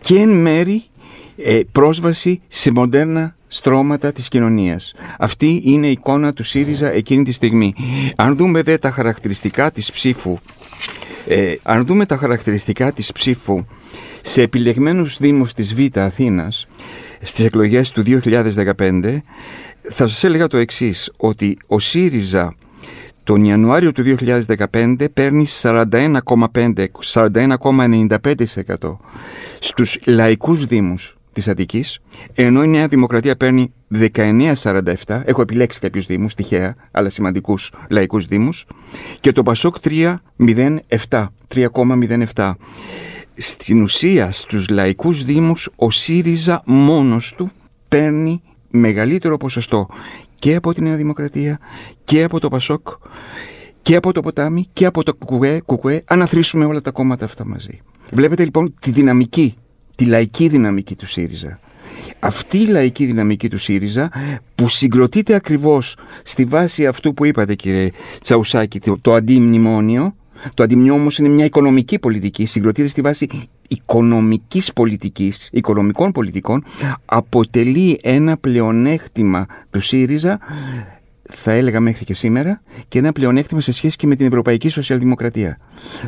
και 0.00 0.18
εν 0.18 0.28
μέρη 0.28 0.82
ε, 1.36 1.60
πρόσβαση 1.72 2.40
σε 2.48 2.70
μοντέρνα 2.70 3.35
στρώματα 3.46 4.12
της 4.12 4.28
κοινωνίας. 4.28 4.94
Αυτή 5.18 5.60
είναι 5.64 5.86
η 5.86 5.90
εικόνα 5.90 6.32
του 6.32 6.42
ΣΥΡΙΖΑ 6.42 6.90
εκείνη 6.92 7.22
τη 7.22 7.32
στιγμή. 7.32 7.74
Αν 8.16 8.36
δούμε 8.36 8.62
δε 8.62 8.78
τα 8.78 8.90
χαρακτηριστικά 8.90 9.70
της 9.70 9.90
ψήφου, 9.92 10.38
ε, 11.26 11.54
αν 11.62 11.86
δούμε 11.86 12.06
τα 12.06 12.16
χαρακτηριστικά 12.16 12.92
της 12.92 13.12
ψήφου 13.12 13.64
σε 14.22 14.42
επιλεγμένους 14.42 15.16
δήμους 15.16 15.52
της 15.52 15.74
Β' 15.74 15.98
Αθήνας 15.98 16.66
στις 17.20 17.44
εκλογές 17.44 17.90
του 17.90 18.02
2015 18.02 19.22
θα 19.90 20.06
σας 20.06 20.24
έλεγα 20.24 20.46
το 20.46 20.56
εξής 20.56 21.10
ότι 21.16 21.58
ο 21.66 21.78
ΣΥΡΙΖΑ 21.78 22.54
τον 23.24 23.44
Ιανουάριο 23.44 23.92
του 23.92 24.02
2015 24.02 25.08
παίρνει 25.12 25.46
41,5, 25.62 26.90
41,95% 27.00 28.98
στους 29.58 29.98
λαϊκούς 30.06 30.64
δήμους 30.64 31.15
της 31.36 31.48
Αττικής, 31.48 31.98
ενώ 32.34 32.62
η 32.62 32.66
Νέα 32.66 32.86
Δημοκρατία 32.86 33.36
παίρνει 33.36 33.72
19,47, 33.88 35.22
έχω 35.24 35.40
επιλέξει 35.40 35.78
κάποιους 35.78 36.06
δήμους, 36.06 36.34
τυχαία, 36.34 36.76
αλλά 36.90 37.08
σημαντικούς 37.08 37.72
λαϊκούς 37.90 38.24
δήμους, 38.24 38.66
και 39.20 39.32
το 39.32 39.42
Πασόκ 39.42 39.76
3,07, 39.80 41.26
3,07. 41.48 42.52
Στην 43.34 43.82
ουσία, 43.82 44.32
στους 44.32 44.68
λαϊκούς 44.68 45.24
δήμους, 45.24 45.68
ο 45.76 45.90
ΣΥΡΙΖΑ 45.90 46.62
μόνος 46.64 47.34
του 47.36 47.48
παίρνει 47.88 48.42
μεγαλύτερο 48.70 49.36
ποσοστό 49.36 49.88
και 50.34 50.54
από 50.54 50.74
τη 50.74 50.82
Νέα 50.82 50.96
Δημοκρατία 50.96 51.58
και 52.04 52.22
από 52.22 52.40
το 52.40 52.48
Πασόκ 52.48 52.88
και 53.82 53.96
από 53.96 54.12
το 54.12 54.20
Ποτάμι 54.20 54.66
και 54.72 54.86
από 54.86 55.02
το 55.02 55.14
Κουκουέ, 55.14 55.60
κουκουέ 55.60 56.02
αν 56.06 56.22
αθροίσουμε 56.22 56.64
όλα 56.64 56.80
τα 56.80 56.90
κόμματα 56.90 57.24
αυτά 57.24 57.46
μαζί. 57.46 57.80
Βλέπετε 58.12 58.44
λοιπόν 58.44 58.74
τη 58.80 58.90
δυναμική, 58.90 59.56
τη 59.96 60.04
λαϊκή 60.04 60.48
δυναμική 60.48 60.94
του 60.94 61.06
ΣΥΡΙΖΑ. 61.06 61.58
Αυτή 62.18 62.58
η 62.58 62.66
λαϊκή 62.66 63.06
δυναμική 63.06 63.48
του 63.48 63.58
ΣΥΡΙΖΑ 63.58 64.10
που 64.54 64.68
συγκροτείται 64.68 65.34
ακριβώς 65.34 65.96
στη 66.22 66.44
βάση 66.44 66.86
αυτού 66.86 67.14
που 67.14 67.24
είπατε 67.24 67.54
κύριε 67.54 67.90
Τσαουσάκη, 68.20 68.80
το, 68.80 68.98
το 69.00 69.14
αντιμνημόνιο, 69.14 70.14
το 70.54 70.62
αντιμνημόνιο 70.62 71.00
όμως 71.00 71.18
είναι 71.18 71.28
μια 71.28 71.44
οικονομική 71.44 71.98
πολιτική, 71.98 72.46
συγκροτείται 72.46 72.88
στη 72.88 73.00
βάση 73.00 73.28
οικονομικής 73.68 74.72
πολιτικής, 74.72 75.48
οικονομικών 75.52 76.12
πολιτικών, 76.12 76.64
αποτελεί 77.04 77.98
ένα 78.02 78.36
πλεονέκτημα 78.36 79.46
του 79.70 79.80
ΣΥΡΙΖΑ 79.80 80.38
θα 81.28 81.52
έλεγα 81.52 81.80
μέχρι 81.80 82.04
και 82.04 82.14
σήμερα, 82.14 82.62
και 82.88 82.98
ένα 82.98 83.12
πλεονέκτημα 83.12 83.60
σε 83.60 83.72
σχέση 83.72 83.96
και 83.96 84.06
με 84.06 84.16
την 84.16 84.26
Ευρωπαϊκή 84.26 84.68
Σοσιαλδημοκρατία. 84.68 85.58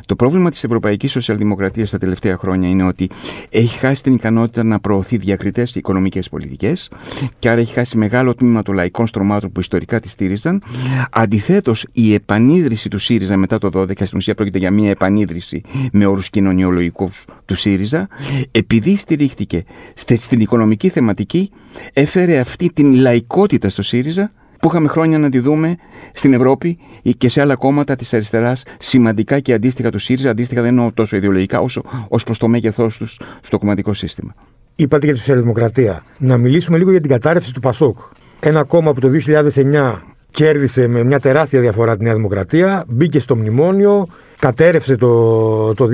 Το 0.07 0.17
πρόβλημα 0.17 0.51
της 0.51 0.65
Ευρωπαϊκής 0.65 1.11
Σοσιαλδημοκρατίας 1.11 1.91
τα 1.91 1.99
τελευταία 1.99 2.37
χρόνια 2.37 2.69
είναι 2.69 2.85
ότι 2.85 3.11
έχει 3.51 3.79
χάσει 3.79 4.03
την 4.03 4.15
ικανότητα 4.15 4.63
να 4.63 4.81
προωθεί 4.81 5.17
διακριτές 5.17 5.73
και 5.73 5.79
οικονομικές 5.79 6.29
πολιτικές, 6.29 6.91
και 7.39 7.51
άρα 7.51 7.61
έχει 7.61 7.73
χάσει 7.73 7.97
μεγάλο 7.97 8.35
τμήμα 8.35 8.63
των 8.63 8.75
λαϊκών 8.75 9.07
στρωμάτων 9.07 9.53
που 9.53 9.61
ιστορικά 9.61 10.01
τη 10.01 10.09
στήριζαν. 10.09 10.63
Αντιθέτως, 11.11 11.87
η 11.93 12.15
επανίδρυση 12.15 12.89
του 12.89 12.99
ΣΥΡΙΖΑ 12.99 13.37
μετά 13.37 13.59
το 13.59 13.71
12, 13.75 14.05
στην 14.05 14.19
ουσία 14.19 14.35
πρόκειται 14.35 14.59
για 14.59 14.71
μια 14.71 14.91
επανίδρυση 14.91 15.63
με 15.93 16.07
όρους 16.07 16.31
κοινωνιολογικούς 16.31 17.25
του 17.45 17.55
ΣΥΡΙΖΑ, 17.55 18.09
επειδή 18.51 18.97
στηρίχτηκε 18.97 19.65
στην 19.95 20.41
οικονομική 20.41 20.89
θεματική, 20.89 21.51
έφερε 21.93 22.39
αυτή 22.39 22.71
την 22.73 22.95
λαϊκότητα 22.95 23.69
στο 23.69 23.83
ΣΥΡΙΖΑ 23.83 24.33
που 24.61 24.69
είχαμε 24.69 24.88
χρόνια 24.88 25.19
να 25.19 25.29
τη 25.29 25.38
δούμε 25.38 25.77
στην 26.12 26.33
Ευρώπη 26.33 26.79
και 27.19 27.29
σε 27.29 27.41
άλλα 27.41 27.55
κόμματα 27.55 27.97
της 27.97 28.15
αριστεράς 28.15 28.62
σημαντικά 28.79 29.41
και 29.41 29.53
αντίστοιχα 29.53 29.91
του 29.91 29.99
ΣΥΡΙΖΑ. 29.99 30.31
Αντίστοιχα 30.31 30.61
δεν 30.61 30.71
εννοώ 30.71 30.93
τόσο 30.93 31.17
ιδεολογικά 31.17 31.61
όσο 31.61 31.83
ως 32.09 32.25
προς 32.25 32.38
το 32.38 32.49
μέγεθός 32.49 32.99
τους 32.99 33.21
στο 33.41 33.59
κομματικό 33.59 33.93
σύστημα. 33.93 34.35
Είπατε 34.75 35.05
για 35.05 35.15
τη 35.15 35.21
Σοσιαλδημοκρατία. 35.21 36.03
Να 36.19 36.37
μιλήσουμε 36.37 36.79
λίγο 36.79 36.91
για 36.91 37.00
την 37.00 37.11
κατάρρευση 37.11 37.55
του 37.55 37.61
Πασόκ. 37.61 37.99
Ένα 38.41 38.65
κόμμα 38.65 38.93
που 38.93 39.00
το 39.00 39.09
2009 39.27 39.95
κέρδισε 40.31 40.87
με 40.87 41.03
μια 41.03 41.21
τεράστια 41.21 41.61
διαφορά 41.61 41.97
τη 41.97 42.05
Νέα 42.05 42.15
Δημοκρατία, 42.15 42.85
μπήκε 42.88 43.19
στο 43.19 43.37
μνημόνιο, 43.37 44.07
κατέρευσε 44.38 44.97
το, 44.97 45.75
το 45.75 45.88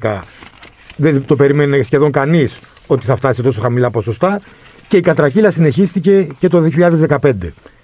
2012. 0.00 0.20
Δεν 0.96 1.24
το 1.26 1.36
περίμενε 1.36 1.82
σχεδόν 1.82 2.10
κανείς 2.10 2.60
ότι 2.86 3.06
θα 3.06 3.16
φτάσει 3.16 3.42
τόσο 3.42 3.60
χαμηλά 3.60 3.90
ποσοστά 3.90 4.40
και 4.88 4.96
η 4.96 5.00
κατρακύλα 5.00 5.50
συνεχίστηκε 5.50 6.28
και 6.38 6.48
το 6.48 6.68
2015. 7.20 7.32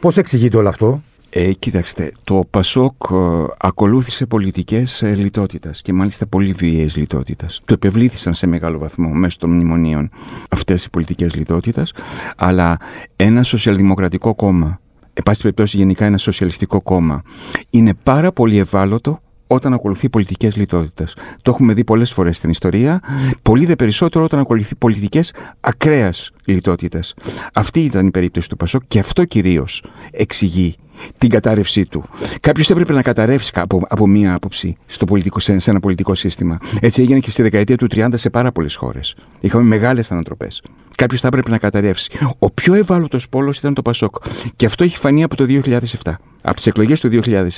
Πώς 0.00 0.16
εξηγείται 0.16 0.57
όλο 0.57 0.69
αυτό; 0.69 1.02
Ε, 1.30 1.52
κοίταξτε, 1.52 2.12
το 2.25 2.47
Πασόκ 2.50 2.95
ε, 3.11 3.16
ακολούθησε 3.59 4.26
πολιτικές 4.26 5.02
ε, 5.02 5.14
λιτότητας 5.14 5.83
και 5.83 5.92
μάλιστα 5.92 6.26
πολύ 6.26 6.52
βίαιες 6.52 6.97
λιτότητας. 6.97 7.61
Το 7.64 7.75
επευλήθησαν 7.75 8.35
σε 8.35 8.47
μεγάλο 8.47 8.78
βαθμό 8.78 9.09
μέσω 9.09 9.38
των 9.38 9.50
μνημονίων 9.50 10.11
αυτές 10.50 10.85
οι 10.85 10.90
πολιτικές 10.90 11.35
λιτότητας, 11.35 11.92
αλλά 12.37 12.76
ένα 13.16 13.42
σοσιαλδημοκρατικό 13.42 14.35
κόμμα, 14.35 14.80
εν 15.12 15.23
πάση 15.23 15.40
περιπτώσει 15.42 15.76
γενικά 15.76 16.04
ένα 16.04 16.19
σοσιαλιστικό 16.19 16.83
κόμμα, 16.83 17.23
είναι 17.71 17.95
πάρα 18.02 18.33
πολύ 18.33 18.59
ευάλωτο 18.59 19.21
όταν 19.52 19.73
ακολουθεί 19.73 20.09
πολιτικές 20.09 20.57
λιτότητες. 20.57 21.16
Το 21.42 21.50
έχουμε 21.50 21.73
δει 21.73 21.85
πολλές 21.85 22.12
φορές 22.12 22.37
στην 22.37 22.50
ιστορία. 22.50 23.00
Πολύ 23.42 23.66
δε 23.66 23.76
περισσότερο 23.76 24.25
όταν 24.25 24.40
ακολουθεί 24.40 24.75
πολιτικές 24.75 25.35
ακραίας 25.61 26.30
λιτότητες. 26.45 27.14
Αυτή 27.54 27.80
ήταν 27.80 28.07
η 28.07 28.11
περίπτωση 28.11 28.49
του 28.49 28.57
Πασόκ 28.57 28.83
και 28.88 28.99
αυτό 28.99 29.25
κυρίως 29.25 29.85
εξηγεί 30.11 30.76
την 31.19 31.28
κατάρρευσή 31.28 31.87
του. 31.87 32.04
Κάποιος 32.40 32.71
έπρεπε 32.71 32.92
να 32.92 33.02
καταρρεύσει 33.02 33.50
από, 33.54 33.83
από 33.88 34.07
μία 34.07 34.35
άποψη 34.35 34.76
στο 34.87 35.04
πολιτικό, 35.04 35.38
σε, 35.38 35.59
ένα 35.66 35.80
πολιτικό 35.80 36.14
σύστημα. 36.14 36.59
Έτσι 36.80 37.02
έγινε 37.02 37.19
και 37.19 37.30
στη 37.30 37.42
δεκαετία 37.42 37.76
του 37.76 37.87
30 37.90 38.09
σε 38.12 38.30
πάρα 38.30 38.52
πολλές 38.52 38.75
χώρες. 38.75 39.14
Είχαμε 39.40 39.64
μεγάλες 39.64 40.12
ανατροπές. 40.12 40.62
Κάποιος 40.97 41.21
θα 41.21 41.26
έπρεπε 41.26 41.50
να 41.50 41.59
καταρρεύσει. 41.59 42.11
Ο 42.38 42.50
πιο 42.50 42.75
ευάλωτος 42.75 43.28
πόλος 43.28 43.59
ήταν 43.59 43.75
το 43.75 43.83
Πασόκ. 43.83 44.14
Και 44.57 44.66
αυτό 44.66 44.85
έχει 44.85 44.97
φανεί 44.97 45.23
από 45.23 45.37
το 45.37 45.45
2007. 45.49 46.12
Από 46.42 46.57
τις 46.57 46.66
εκλογές 46.66 47.00
του 47.00 47.09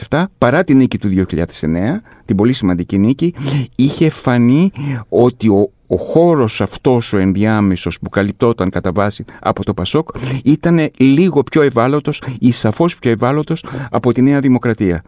2007, 0.08 0.24
παρά 0.38 0.64
την 0.64 0.76
νίκη 0.76 0.98
του 0.98 1.08
2009, 1.08 2.00
την 2.24 2.36
πολύ 2.36 2.52
σημαντική 2.52 2.98
νίκη, 2.98 3.34
είχε 3.76 4.10
φανεί 4.10 4.70
ότι 5.08 5.48
ο, 5.48 5.70
ο 5.92 5.96
χώρος 5.96 6.60
αυτός 6.60 7.12
ο 7.12 7.18
ενδιάμεσος 7.18 7.98
που 7.98 8.08
καλυπτόταν 8.08 8.70
κατά 8.70 8.92
βάση 8.92 9.24
από 9.40 9.64
το 9.64 9.74
Πασόκ 9.74 10.08
ήταν 10.44 10.90
λίγο 10.96 11.42
πιο 11.42 11.62
ευάλωτος 11.62 12.22
ή 12.38 12.52
σαφώς 12.52 12.98
πιο 12.98 13.10
ευάλωτος 13.10 13.64
από 13.90 14.12
τη 14.12 14.22
Νέα 14.22 14.40
Δημοκρατία. 14.40 15.02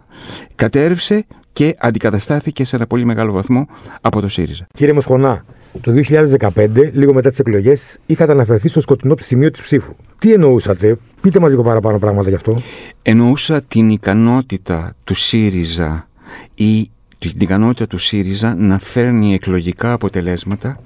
Κατέρευσε 0.55 1.27
και 1.53 1.75
αντικαταστάθηκε 1.79 2.65
σε 2.65 2.77
ένα 2.77 2.87
πολύ 2.87 3.05
μεγάλο 3.05 3.33
βαθμό 3.33 3.67
από 4.01 4.21
το 4.21 4.29
ΣΥΡΙΖΑ. 4.29 4.67
Κύριε 4.75 4.93
Μοσχονά, 4.93 5.45
το 5.81 5.93
2015, 5.93 6.91
λίγο 6.93 7.13
μετά 7.13 7.29
τις 7.29 7.39
εκλογές, 7.39 7.99
είχατε 8.07 8.33
αναφερθεί 8.33 8.69
στο 8.69 8.81
σκοτεινό 8.81 9.15
σημείο 9.21 9.51
της 9.51 9.61
ψήφου. 9.61 9.95
Τι 10.19 10.33
εννοούσατε, 10.33 10.99
πείτε 11.21 11.41
μας 11.41 11.51
λίγο 11.51 11.63
παραπάνω 11.63 11.99
πράγματα 11.99 12.29
γι' 12.29 12.35
αυτό. 12.35 12.59
Εννοούσα 13.03 13.63
την 13.63 13.91
ικανότητα 13.91 14.95
του 15.05 15.15
ΣΥΡΙΖΑ 15.15 16.09
ή 16.55 16.91
την 17.31 17.41
ικανότητα 17.41 17.87
του 17.87 17.99
ΣΥΡΙΖΑ 17.99 18.55
να 18.55 18.79
φέρνει 18.79 19.35
εκλογικά 19.35 19.93
αποτελέσματα 19.93 20.81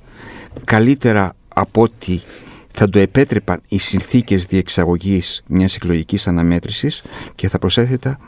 καλύτερα 0.64 1.37
από 1.49 1.83
ό,τι 1.83 2.21
θα 2.73 2.88
το 2.88 2.99
επέτρεπαν 2.99 3.61
οι 3.68 3.78
συνθήκες 3.78 4.45
διεξαγωγής 4.45 5.42
μιας 5.47 5.75
εκλογικής 5.75 6.26
αναμέτρησης 6.26 7.02
και 7.35 7.49
θα 7.49 7.59
προσέθετα 7.59 8.18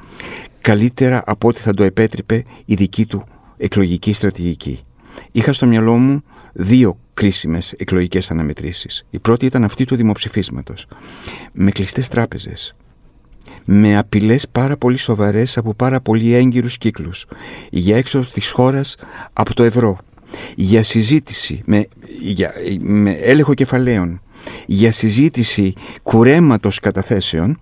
καλύτερα 0.61 1.23
από 1.27 1.49
ό,τι 1.49 1.61
θα 1.61 1.75
το 1.75 1.83
επέτρεπε 1.83 2.45
η 2.65 2.75
δική 2.75 3.07
του 3.07 3.25
εκλογική 3.57 4.13
στρατηγική. 4.13 4.81
Είχα 5.33 5.53
στο 5.53 5.67
μυαλό 5.67 5.97
μου 5.97 6.23
δύο 6.53 6.99
κρίσιμες 7.15 7.73
εκλογικές 7.73 8.31
αναμετρήσεις. 8.31 9.07
Η 9.11 9.19
πρώτη 9.19 9.47
ήταν 9.47 9.65
αυτή 9.65 9.85
του 9.85 9.97
δημοψηφίσματος. 9.97 10.87
Με 11.53 11.71
κλειστές 11.71 12.09
τράπεζες. 12.09 12.75
Με 13.65 13.99
απειλές 13.99 14.49
πάρα 14.49 14.77
πολύ 14.77 14.97
σοβαρές 14.97 15.57
από 15.59 15.75
πάρα 15.75 16.01
πολύ 16.01 16.35
έγκυρους 16.35 16.79
κύκλους 16.79 17.27
για 17.71 17.97
έξω 17.97 18.25
της 18.33 18.51
χώρας 18.51 18.97
από 19.33 19.55
το 19.55 19.63
ευρώ 19.63 19.99
για 20.57 20.83
συζήτηση 20.83 21.63
με, 21.65 21.89
για, 22.21 22.53
με 22.81 23.11
έλεγχο 23.11 23.55
κεφαλαίων 23.55 24.21
για 24.67 24.93
συζήτηση 24.93 25.73
κουρέματος 26.03 26.81
καταθέσεων 26.81 27.59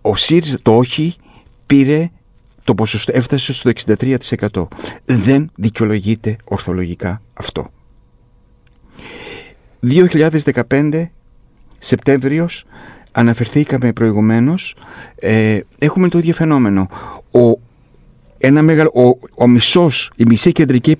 ο 0.00 0.16
ΣΥΡΙΖΑ 0.16 0.58
το 0.62 0.76
όχι 0.76 1.14
πήρε 1.66 2.10
το 2.64 2.74
ποσοστό 2.74 3.12
έφτασε 3.14 3.52
στο 3.52 3.70
63%. 3.86 4.66
Δεν 5.04 5.50
δικαιολογείται 5.54 6.36
ορθολογικά 6.44 7.22
αυτό. 7.34 7.70
2015 9.82 11.06
Σεπτέμβριος 11.82 12.64
αναφερθήκαμε 13.12 13.92
προηγουμένως 13.92 14.74
ε, 15.14 15.60
έχουμε 15.78 16.08
το 16.08 16.18
ίδιο 16.18 16.34
φαινόμενο 16.34 16.88
ο, 17.30 17.58
ένα 18.38 18.62
μεγάλο, 18.62 18.90
ο, 18.94 19.18
ο 19.44 19.48
μισός, 19.48 20.12
η 20.16 20.24
μισή 20.26 20.52
κεντρική 20.52 20.96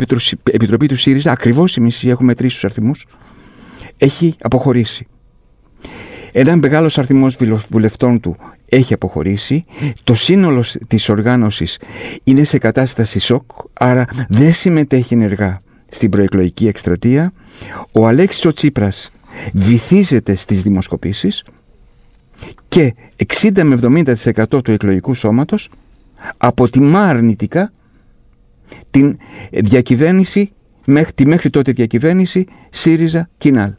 επιτροπή 0.53 0.87
του 0.87 0.97
ΣΥΡΙΖΑ 0.97 1.33
ακριβώς 1.33 1.77
η 1.77 1.81
μισή 1.81 2.09
έχουμε 2.09 2.35
τρεις 2.35 2.51
στους 2.51 2.65
αριθμούς 2.65 3.07
έχει 3.97 4.35
αποχωρήσει 4.41 5.07
ένα 6.33 6.57
μεγάλος 6.57 6.99
αριθμός 6.99 7.37
βουλευτών 7.69 8.21
του 8.21 8.37
έχει 8.69 8.95
αποχωρήσει. 8.95 9.65
Το 10.05 10.15
σύνολο 10.15 10.65
της 10.87 11.09
οργάνωσης 11.09 11.79
είναι 12.25 12.45
σε 12.45 12.59
κατάσταση 12.59 13.19
σοκ, 13.19 13.51
άρα 13.73 14.07
δεν 14.29 14.53
συμμετέχει 14.53 15.15
ενεργά 15.15 15.59
στην 15.89 16.11
προεκλογική 16.11 16.67
εκστρατεία. 16.67 17.33
Ο 17.93 18.07
Αλέξης 18.07 18.45
ο 18.45 18.53
Τσίπρας 18.53 19.11
βυθίζεται 19.53 20.35
στις 20.35 20.63
δημοσκοπήσεις 20.63 21.45
και 22.69 22.95
60 23.43 23.63
με 23.63 23.79
70% 23.83 24.45
του 24.65 24.73
εκλογικού 24.73 25.15
σώματος 25.15 25.71
αποτιμά 26.37 27.09
αρνητικά 27.09 27.73
την 28.91 29.17
διακυβέρνηση, 29.51 30.53
τη 31.15 31.27
μέχρι 31.27 31.51
τότε 31.51 31.73
διακυβέρνηση 31.73 32.47
ΣΥΡΙΖΑ 32.71 33.29
Κινάλ. 33.39 33.73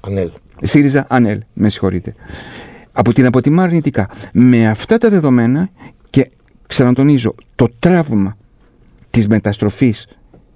Ανέλ. 0.00 0.30
ΣΥΡΙΖΑ 0.62 1.06
Ανέλ, 1.08 1.40
με 1.52 1.68
συγχωρείτε. 1.68 2.14
Από 2.92 3.12
την 3.12 3.26
αποτιμά 3.26 3.62
αρνητικά. 3.62 4.10
Με 4.32 4.68
αυτά 4.68 4.98
τα 4.98 5.08
δεδομένα 5.08 5.70
και 6.10 6.30
ξανατονίζω 6.66 7.34
το 7.54 7.68
τραύμα 7.78 8.36
της 9.10 9.28
μεταστροφής 9.28 10.06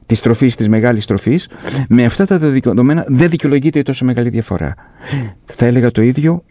της 0.07 0.21
τροφής, 0.21 0.57
της 0.57 0.69
μεγάλης 0.69 1.07
τροφής, 1.07 1.49
με 1.89 2.05
αυτά 2.05 2.27
τα 2.27 2.39
δεδομένα 2.39 3.05
δεν 3.09 3.31
δικαιολογείται 3.31 3.83
τόσο 3.83 4.05
μεγάλη 4.05 4.29
διαφορά. 4.29 4.75
Θα 5.47 5.67
έλεγα 5.67 5.91
το 5.91 6.03
ίδιο 6.03 6.45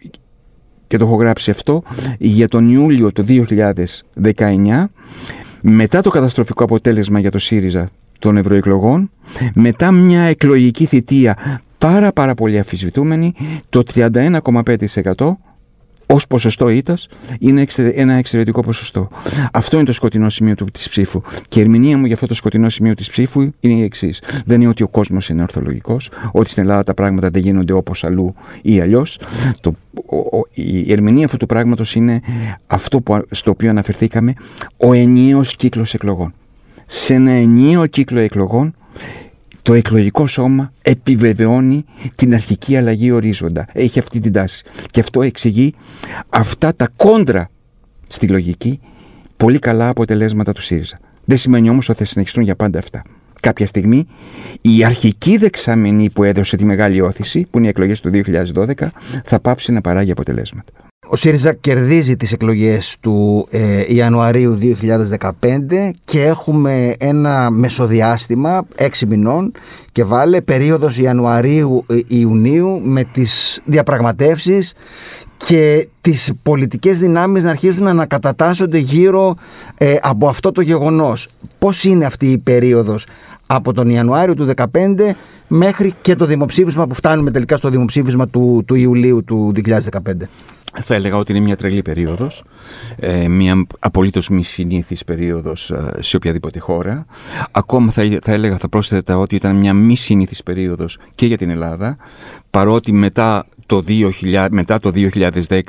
και 0.86 0.96
το 0.96 1.04
έχω 1.04 1.14
γράψει 1.14 1.50
αυτό 1.50 1.82
για 2.18 2.48
τον 2.48 2.72
Ιούλιο 2.72 3.12
του 3.12 3.24
2019 3.28 4.84
μετά 5.60 6.00
το 6.00 6.10
καταστροφικό 6.10 6.64
αποτέλεσμα 6.64 7.18
για 7.18 7.30
το 7.30 7.38
ΣΥΡΙΖΑ 7.38 7.90
των 8.18 8.36
ευρωεκλογών, 8.36 9.10
μετά 9.54 9.90
μια 9.90 10.22
εκλογική 10.22 10.86
θητεία 10.86 11.60
πάρα 11.78 12.12
πάρα 12.12 12.34
πολύ 12.34 12.58
αφισβητούμενη, 12.58 13.34
το 13.68 13.82
31,5% 13.94 15.36
ως 16.06 16.26
ποσοστό 16.26 16.68
ήττας 16.68 17.08
είναι 17.38 17.66
ένα 17.94 18.12
εξαιρετικό 18.12 18.60
ποσοστό. 18.60 19.08
Αυτό 19.52 19.76
είναι 19.76 19.84
το 19.84 19.92
σκοτεινό 19.92 20.30
σημείο 20.30 20.54
της 20.72 20.88
ψήφου. 20.88 21.22
Και 21.48 21.58
η 21.58 21.62
ερμηνεία 21.62 21.98
μου 21.98 22.04
για 22.04 22.14
αυτό 22.14 22.26
το 22.26 22.34
σκοτεινό 22.34 22.68
σημείο 22.68 22.94
της 22.94 23.10
ψήφου 23.10 23.40
είναι 23.60 23.74
η 23.74 23.82
εξής. 23.82 24.22
Δεν 24.44 24.60
είναι 24.60 24.70
ότι 24.70 24.82
ο 24.82 24.88
κόσμος 24.88 25.28
είναι 25.28 25.42
ορθολογικός, 25.42 26.10
ότι 26.32 26.50
στην 26.50 26.62
Ελλάδα 26.62 26.82
τα 26.82 26.94
πράγματα 26.94 27.30
δεν 27.30 27.42
γίνονται 27.42 27.72
όπως 27.72 28.04
αλλού 28.04 28.34
ή 28.62 28.80
αλλιώς. 28.80 29.18
Η 30.54 30.92
ερμηνεία 30.92 31.24
αυτού 31.24 31.36
του 31.36 31.46
πράγματος 31.46 31.94
είναι 31.94 32.20
αυτό 32.66 33.00
που, 33.00 33.26
στο 33.30 33.50
οποίο 33.50 33.70
αναφερθήκαμε, 33.70 34.34
ο 34.76 34.92
ενιαίος 34.92 35.56
κύκλος 35.56 35.94
εκλογών. 35.94 36.34
Σε 36.86 37.14
ένα 37.14 37.30
ενιαίο 37.30 37.86
κύκλο 37.86 38.20
εκλογών 38.20 38.74
το 39.64 39.74
εκλογικό 39.74 40.26
σώμα 40.26 40.72
επιβεβαιώνει 40.82 41.84
την 42.14 42.34
αρχική 42.34 42.76
αλλαγή 42.76 43.10
ορίζοντα. 43.10 43.66
Έχει 43.72 43.98
αυτή 43.98 44.20
την 44.20 44.32
τάση. 44.32 44.64
Και 44.90 45.00
αυτό 45.00 45.22
εξηγεί 45.22 45.74
αυτά 46.28 46.74
τα 46.74 46.88
κόντρα 46.96 47.50
στη 48.06 48.28
λογική 48.28 48.80
πολύ 49.36 49.58
καλά 49.58 49.88
αποτελέσματα 49.88 50.52
του 50.52 50.62
ΣΥΡΙΖΑ. 50.62 50.98
Δεν 51.24 51.36
σημαίνει 51.36 51.68
όμως 51.68 51.88
ότι 51.88 51.98
θα 51.98 52.04
συνεχιστούν 52.04 52.42
για 52.42 52.56
πάντα 52.56 52.78
αυτά. 52.78 53.02
Κάποια 53.40 53.66
στιγμή 53.66 54.06
η 54.60 54.84
αρχική 54.84 55.36
δεξαμενή 55.36 56.10
που 56.10 56.24
έδωσε 56.24 56.56
τη 56.56 56.64
μεγάλη 56.64 57.00
όθηση, 57.00 57.46
που 57.50 57.58
είναι 57.58 57.66
οι 57.66 57.70
εκλογές 57.70 58.00
του 58.00 58.10
2012, 58.10 58.72
θα 59.24 59.40
πάψει 59.40 59.72
να 59.72 59.80
παράγει 59.80 60.10
αποτελέσματα. 60.10 60.72
Ο 61.08 61.16
ΣΥΡΙΖΑ 61.16 61.52
κερδίζει 61.52 62.16
τις 62.16 62.32
εκλογές 62.32 62.96
του 63.00 63.46
ε, 63.50 63.94
Ιανουαρίου 63.94 64.58
2015 65.20 65.30
και 66.04 66.22
έχουμε 66.22 66.94
ένα 66.98 67.50
μεσοδιάστημα 67.50 68.66
έξι 68.74 69.06
μηνών 69.06 69.52
και 69.92 70.04
βάλε 70.04 70.40
περίοδος 70.40 70.98
Ιανουαρίου-Ιουνίου 70.98 72.80
με 72.84 73.04
τις 73.04 73.60
διαπραγματεύσεις 73.64 74.72
και 75.36 75.88
τις 76.00 76.32
πολιτικές 76.42 76.98
δυνάμεις 76.98 77.44
να 77.44 77.50
αρχίζουν 77.50 77.84
να 77.84 77.90
ανακατατάσσονται 77.90 78.78
γύρω 78.78 79.34
ε, 79.78 79.96
από 80.02 80.28
αυτό 80.28 80.52
το 80.52 80.60
γεγονός. 80.60 81.28
Πώς 81.58 81.84
είναι 81.84 82.04
αυτή 82.04 82.26
η 82.26 82.38
περίοδος 82.38 83.06
από 83.46 83.72
τον 83.72 83.90
Ιανουάριο 83.90 84.34
του 84.34 84.48
2015 84.56 84.66
μέχρι 85.48 85.94
και 86.02 86.16
το 86.16 86.26
δημοψήφισμα 86.26 86.86
που 86.86 86.94
φτάνουμε 86.94 87.30
τελικά 87.30 87.56
στο 87.56 87.70
δημοψήφισμα 87.70 88.28
του, 88.28 88.62
του 88.66 88.74
Ιουλίου 88.74 89.24
του 89.24 89.52
2015 89.64 89.78
θα 90.80 90.94
έλεγα 90.94 91.16
ότι 91.16 91.32
είναι 91.32 91.40
μια 91.40 91.56
τρελή 91.56 91.82
περίοδος, 91.82 92.44
ε, 92.96 93.28
μια 93.28 93.66
απολύτως 93.78 94.28
μη 94.28 94.44
συνήθις 94.44 95.04
περίοδος 95.04 95.70
ε, 95.70 95.98
σε 96.00 96.16
οποιαδήποτε 96.16 96.58
χώρα. 96.58 97.06
Ακόμα 97.50 97.92
θα, 97.92 98.18
θα 98.22 98.32
έλεγα, 98.32 98.56
θα 98.56 98.68
πρόσθετα 98.68 99.18
ότι 99.18 99.34
ήταν 99.34 99.56
μια 99.56 99.74
μη 99.74 99.96
συνήθις 99.96 100.42
περίοδος 100.42 100.98
και 101.14 101.26
για 101.26 101.36
την 101.36 101.50
Ελλάδα, 101.50 101.96
παρότι 102.50 102.92
μετά 102.92 103.46
το 103.66 103.82
2000, 103.88 104.46
μετά 104.50 104.78
το 104.78 104.92
2010 105.48 105.60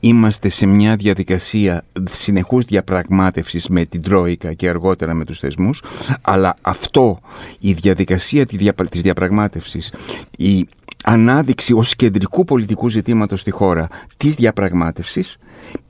είμαστε 0.00 0.48
σε 0.48 0.66
μια 0.66 0.96
διαδικασία 0.96 1.84
συνεχούς 2.10 2.64
διαπραγμάτευσης 2.64 3.68
με 3.68 3.84
την 3.84 4.02
Τρόικα 4.02 4.52
και 4.52 4.68
αργότερα 4.68 5.14
με 5.14 5.24
τους 5.24 5.38
θεσμούς, 5.38 5.82
αλλά 6.20 6.56
αυτό, 6.60 7.20
η 7.58 7.72
διαδικασία 7.72 8.46
της 8.90 9.02
διαπραγμάτευσης, 9.02 9.92
η 10.36 10.68
ανάδειξη 11.04 11.72
ως 11.72 11.96
κεντρικού 11.96 12.44
πολιτικού 12.44 12.88
ζητήματος 12.88 13.40
στη 13.40 13.50
χώρα 13.50 13.88
της 14.16 14.34
διαπραγμάτευσης 14.34 15.36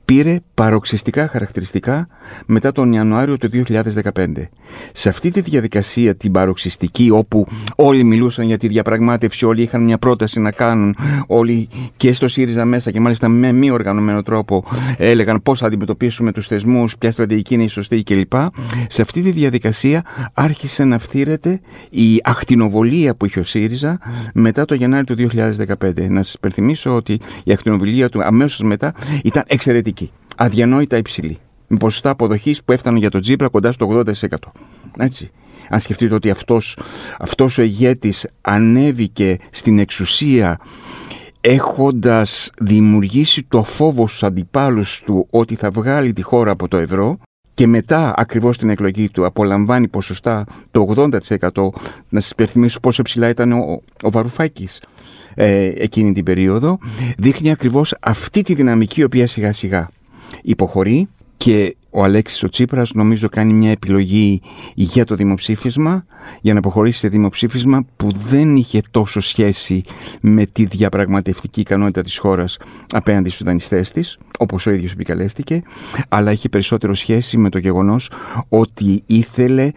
πήρε 0.05 0.39
παροξυστικά 0.53 1.27
χαρακτηριστικά 1.27 2.07
μετά 2.45 2.71
τον 2.71 2.93
Ιανουάριο 2.93 3.37
του 3.37 3.49
2015. 3.51 4.27
Σε 4.93 5.09
αυτή 5.09 5.31
τη 5.31 5.41
διαδικασία 5.41 6.15
την 6.15 6.31
παροξυστική 6.31 7.09
όπου 7.11 7.47
όλοι 7.75 8.03
μιλούσαν 8.03 8.45
για 8.45 8.57
τη 8.57 8.67
διαπραγμάτευση, 8.67 9.45
όλοι 9.45 9.61
είχαν 9.61 9.83
μια 9.83 9.97
πρόταση 9.97 10.39
να 10.39 10.51
κάνουν, 10.51 10.95
όλοι 11.27 11.69
και 11.97 12.13
στο 12.13 12.27
ΣΥΡΙΖΑ 12.27 12.65
μέσα 12.65 12.91
και 12.91 12.99
μάλιστα 12.99 13.27
με 13.27 13.51
μη 13.51 13.71
οργανωμένο 13.71 14.23
τρόπο 14.23 14.65
έλεγαν 14.97 15.41
πώς 15.43 15.59
θα 15.59 15.65
αντιμετωπίσουμε 15.65 16.31
τους 16.31 16.47
θεσμούς, 16.47 16.97
ποια 16.97 17.11
στρατηγική 17.11 17.53
είναι 17.53 17.63
η 17.63 17.67
σωστή 17.67 18.03
κλπ. 18.03 18.33
Σε 18.87 19.01
αυτή 19.01 19.21
τη 19.21 19.31
διαδικασία 19.31 20.05
άρχισε 20.33 20.83
να 20.83 20.97
φθήρεται 20.97 21.59
η 21.89 22.21
ακτινοβολία 22.23 23.15
που 23.15 23.25
είχε 23.25 23.39
ο 23.39 23.43
ΣΥΡΙΖΑ 23.43 23.99
μετά 24.33 24.65
το 24.65 24.73
Γενάρη 24.73 25.03
του 25.03 25.15
2015. 25.15 26.09
Να 26.09 26.23
σας 26.23 26.33
υπενθυμίσω 26.33 26.95
ότι 26.95 27.19
η 27.43 27.51
ακτινοβολία 27.51 28.09
του 28.09 28.23
αμέσως 28.23 28.61
μετά 28.61 28.93
ήταν 29.23 29.43
εξαιρετική 29.47 29.90
αδιανόητα 30.35 30.97
υψηλή. 30.97 31.37
Με 31.67 31.77
ποσοστά 31.77 32.09
αποδοχής 32.09 32.63
που 32.63 32.71
έφταναν 32.71 32.99
για 32.99 33.09
τον 33.09 33.21
Τζίπρα 33.21 33.47
κοντά 33.47 33.71
στο 33.71 34.03
80%. 34.05 34.35
Έτσι. 34.97 35.31
Αν 35.69 35.79
σκεφτείτε 35.79 36.15
ότι 36.15 36.29
αυτός, 36.29 36.77
αυτός 37.19 37.57
ο 37.57 37.61
ηγέτης 37.61 38.27
ανέβηκε 38.41 39.37
στην 39.51 39.79
εξουσία 39.79 40.59
έχοντας 41.41 42.51
δημιουργήσει 42.59 43.43
το 43.43 43.63
φόβο 43.63 44.07
στους 44.07 44.23
αντιπάλους 44.23 45.01
του 45.05 45.27
ότι 45.29 45.55
θα 45.55 45.71
βγάλει 45.71 46.13
τη 46.13 46.21
χώρα 46.21 46.51
από 46.51 46.67
το 46.67 46.77
ευρώ 46.77 47.17
και 47.53 47.67
μετά 47.67 48.13
ακριβώς 48.17 48.57
την 48.57 48.69
εκλογή 48.69 49.09
του 49.09 49.25
απολαμβάνει 49.25 49.87
ποσοστά 49.87 50.45
το 50.71 50.93
80% 50.95 51.09
να 52.09 52.19
σας 52.19 52.29
υπενθυμίσω 52.29 52.79
πόσο 52.79 53.01
ψηλά 53.01 53.29
ήταν 53.29 53.51
ο, 53.51 53.81
ο 54.03 54.11
Βαρουφάκης 54.11 54.81
ε, 55.33 55.71
εκείνη 55.75 56.11
την 56.11 56.23
περίοδο 56.23 56.77
δείχνει 57.17 57.51
ακριβώς 57.51 57.95
αυτή 58.01 58.41
τη 58.41 58.53
δυναμική 58.53 58.99
η 58.99 59.03
οποία 59.03 59.27
σιγά 59.27 59.53
σιγά 59.53 59.89
υποχωρεί. 60.41 61.07
Και 61.37 61.75
ο 61.89 62.03
Αλέξης 62.03 62.43
ο 62.43 62.49
Τσίπρας 62.49 62.93
νομίζω 62.93 63.29
κάνει 63.29 63.53
μια 63.53 63.71
επιλογή 63.71 64.41
για 64.75 65.05
το 65.05 65.15
δημοψήφισμα 65.15 66.05
για 66.41 66.53
να 66.53 66.59
αποχωρήσει 66.59 66.99
σε 66.99 67.07
δημοψήφισμα 67.07 67.85
που 67.97 68.11
δεν 68.27 68.55
είχε 68.55 68.81
τόσο 68.91 69.19
σχέση 69.19 69.81
με 70.21 70.45
τη 70.45 70.65
διαπραγματευτική 70.65 71.59
ικανότητα 71.59 72.01
της 72.01 72.17
χώρας 72.17 72.57
απέναντι 72.93 73.29
στους 73.29 73.45
δανειστές 73.45 73.91
της 73.91 74.17
όπως 74.39 74.65
ο 74.65 74.71
ίδιος 74.71 74.91
επικαλέστηκε 74.91 75.63
αλλά 76.09 76.31
είχε 76.31 76.49
περισσότερο 76.49 76.93
σχέση 76.93 77.37
με 77.37 77.49
το 77.49 77.57
γεγονός 77.57 78.11
ότι 78.49 79.03
ήθελε 79.05 79.71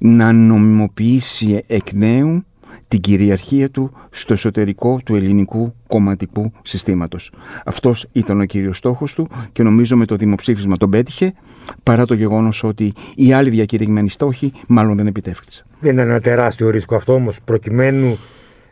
να 0.00 0.32
νομιμοποιήσει 0.32 1.62
εκ 1.66 1.92
νέου 1.92 2.44
την 2.88 3.00
κυριαρχία 3.00 3.70
του 3.70 3.92
στο 4.10 4.32
εσωτερικό 4.32 5.00
του 5.04 5.14
ελληνικού 5.14 5.74
κομματικού 5.86 6.52
συστήματος. 6.62 7.32
Αυτός 7.64 8.06
ήταν 8.12 8.40
ο 8.40 8.44
κύριος 8.44 8.76
στόχος 8.76 9.14
του 9.14 9.28
και 9.52 9.62
νομίζω 9.62 9.96
με 9.96 10.04
το 10.04 10.16
δημοψήφισμα 10.16 10.76
τον 10.76 10.90
πέτυχε 10.90 11.34
παρά 11.82 12.04
το 12.04 12.14
γεγονός 12.14 12.62
ότι 12.62 12.92
οι 13.14 13.32
άλλοι 13.32 13.50
διακηρυγμένοι 13.50 14.08
στόχοι 14.08 14.52
μάλλον 14.68 14.96
δεν 14.96 15.06
επιτεύχθησαν. 15.06 15.66
Δεν 15.80 15.92
είναι 15.92 16.02
ένα 16.02 16.20
τεράστιο 16.20 16.70
ρίσκο 16.70 16.94
αυτό 16.94 17.12
όμως 17.12 17.38
προκειμένου 17.44 18.18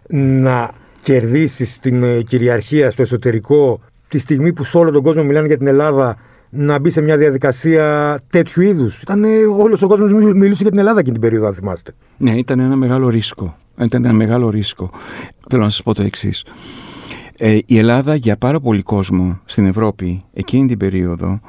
να 0.09 0.71
κερδίσεις 1.03 1.79
την 1.79 2.03
ε, 2.03 2.23
κυριαρχία 2.23 2.91
στο 2.91 3.03
εσωτερικό 3.03 3.81
τη 4.09 4.19
στιγμή 4.19 4.53
που 4.53 4.65
σε 4.65 4.79
όλο 4.79 4.91
τον 4.91 5.03
κόσμο 5.03 5.23
μιλάνε 5.25 5.47
για 5.47 5.57
την 5.57 5.67
Ελλάδα 5.67 6.17
να 6.55 6.79
μπει 6.79 6.91
σε 6.91 7.01
μια 7.01 7.17
διαδικασία 7.17 8.19
τέτοιου 8.31 8.63
είδους. 8.63 9.03
Ήταν 9.03 9.25
όλος 9.61 9.83
ο 9.83 9.87
κόσμος 9.87 10.13
μιλούσε 10.13 10.63
για 10.63 10.71
την 10.71 10.79
Ελλάδα 10.79 10.99
εκείνη 10.99 11.13
την 11.13 11.23
περίοδο, 11.23 11.47
αν 11.47 11.55
θυμάστε. 11.55 11.95
Ναι, 12.17 12.31
ήταν 12.31 12.61
ένα 12.61 12.77
μεγάλο 12.77 13.09
ρίσκο. 13.09 13.57
Ήταν 13.81 14.05
ένα 14.05 14.15
μεγάλο 14.15 14.51
ρίσκο. 14.51 14.91
Θέλω 15.49 15.63
να 15.63 15.71
σας 15.71 15.83
πω 15.83 15.95
το 15.95 16.03
εξής. 16.03 16.45
Ε, 17.37 17.59
η 17.67 17.79
Ελλάδα 17.79 18.15
για 18.15 18.37
πάρα 18.37 18.61
πολύ 18.61 18.83
κόσμο 18.83 19.41
στην 19.45 19.67
Ευρώπη 19.67 20.25
εκείνη 20.33 20.67
την 20.67 20.79
περίοδο 20.79 21.41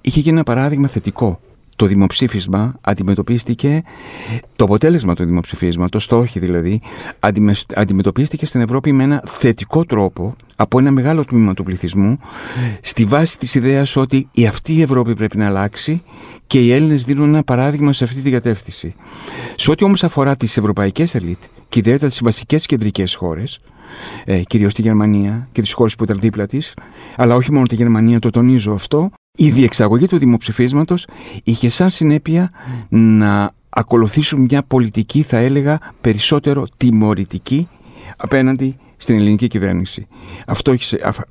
είχε 0.00 0.20
γίνει 0.20 0.34
ένα 0.34 0.44
παράδειγμα 0.44 0.88
θετικό 0.88 1.40
το 1.82 1.88
δημοψήφισμα 1.88 2.74
αντιμετωπίστηκε, 2.80 3.82
το 4.56 4.64
αποτέλεσμα 4.64 5.14
του 5.14 5.24
δημοψηφίσματος, 5.24 6.06
το 6.06 6.18
όχι 6.18 6.38
δηλαδή, 6.38 6.80
αντιμετωπίστηκε 7.74 8.46
στην 8.46 8.60
Ευρώπη 8.60 8.92
με 8.92 9.02
ένα 9.02 9.22
θετικό 9.26 9.84
τρόπο 9.84 10.36
από 10.56 10.78
ένα 10.78 10.90
μεγάλο 10.90 11.24
τμήμα 11.24 11.54
του 11.54 11.62
πληθυσμού 11.62 12.18
στη 12.80 13.04
βάση 13.04 13.38
της 13.38 13.54
ιδέας 13.54 13.96
ότι 13.96 14.28
η 14.32 14.46
αυτή 14.46 14.74
η 14.74 14.82
Ευρώπη 14.82 15.14
πρέπει 15.14 15.36
να 15.36 15.46
αλλάξει 15.46 16.02
και 16.46 16.60
οι 16.60 16.72
Έλληνες 16.72 17.04
δίνουν 17.04 17.28
ένα 17.28 17.42
παράδειγμα 17.42 17.92
σε 17.92 18.04
αυτή 18.04 18.20
την 18.20 18.32
κατεύθυνση. 18.32 18.94
Σε 19.56 19.70
ό,τι 19.70 19.84
όμως 19.84 20.04
αφορά 20.04 20.36
τις 20.36 20.56
ευρωπαϊκές 20.56 21.14
ελίτ 21.14 21.42
και 21.68 21.78
ιδιαίτερα 21.78 22.10
τις 22.10 22.20
βασικές 22.22 22.66
κεντρικές 22.66 23.14
χώρες, 23.14 23.60
ε, 24.24 24.38
κυρίως 24.40 24.74
τη 24.74 24.82
Γερμανία 24.82 25.48
και 25.52 25.60
τις 25.60 25.72
χώρες 25.72 25.96
που 25.96 26.04
ήταν 26.04 26.18
δίπλα 26.20 26.46
της, 26.46 26.74
αλλά 27.16 27.34
όχι 27.34 27.52
μόνο 27.52 27.66
τη 27.66 27.74
Γερμανία, 27.74 28.18
το 28.18 28.30
τονίζω 28.30 28.72
αυτό, 28.72 29.10
η 29.36 29.50
διεξαγωγή 29.50 30.06
του 30.06 30.18
δημοψηφίσματος 30.18 31.06
είχε 31.44 31.68
σαν 31.68 31.90
συνέπεια 31.90 32.50
να 32.88 33.52
ακολουθήσουν 33.68 34.40
μια 34.40 34.62
πολιτική, 34.62 35.22
θα 35.22 35.36
έλεγα, 35.36 35.78
περισσότερο 36.00 36.66
τιμωρητική 36.76 37.68
απέναντι 38.16 38.76
στην 38.96 39.16
ελληνική 39.16 39.48
κυβέρνηση. 39.48 40.06
Αυτό, 40.46 40.74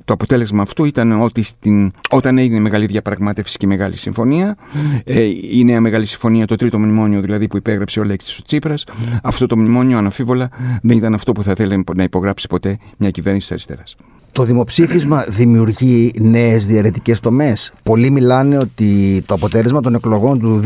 το 0.06 0.14
αποτέλεσμα 0.14 0.62
αυτού 0.62 0.86
ήταν 0.86 1.22
ότι 1.22 1.42
στην, 1.42 1.92
όταν 2.10 2.38
έγινε 2.38 2.60
μεγάλη 2.60 2.86
διαπραγμάτευση 2.86 3.58
και 3.58 3.68
μεγάλη 3.68 3.98
συμφωνία, 3.98 4.58
ε, 5.04 5.24
η 5.52 5.64
νέα 5.64 5.82
μεγάλη 5.82 6.06
συμφωνία, 6.06 6.46
το 6.46 6.56
τρίτο 6.56 6.80
μνημόνιο 6.80 7.22
δηλαδή 7.22 7.48
που 7.48 7.58
υπέγραψε 7.58 8.00
ο 8.00 8.04
Λέξης 8.04 8.38
ο 8.38 8.44
Τσίπρας, 8.44 8.84
αυτό 9.24 9.48
το 9.48 9.58
μνημόνιο 9.58 9.98
αναφίβολα 9.98 10.50
δεν 10.82 10.98
ήταν 10.98 11.14
αυτό 11.14 11.32
που 11.32 11.44
θα 11.44 11.54
θέλει 11.56 11.86
να 11.96 12.04
υπογράψει 12.04 12.48
ποτέ 12.48 12.78
μια 12.98 13.10
κυβέρνηση 13.10 13.48
της 13.48 13.52
αριστεράς. 13.52 13.96
Το 14.34 14.44
δημοψήφισμα 14.44 15.26
δημιουργεί 15.28 16.12
νέες 16.20 16.66
διαρρετικέ 16.66 17.16
τομές. 17.16 17.74
Πολλοί 17.84 18.10
μιλάνε 18.10 18.58
ότι 18.58 19.24
το 19.26 19.34
αποτέλεσμα 19.34 19.82
των 19.82 19.96
εκλογών 19.96 20.40
του 20.40 20.62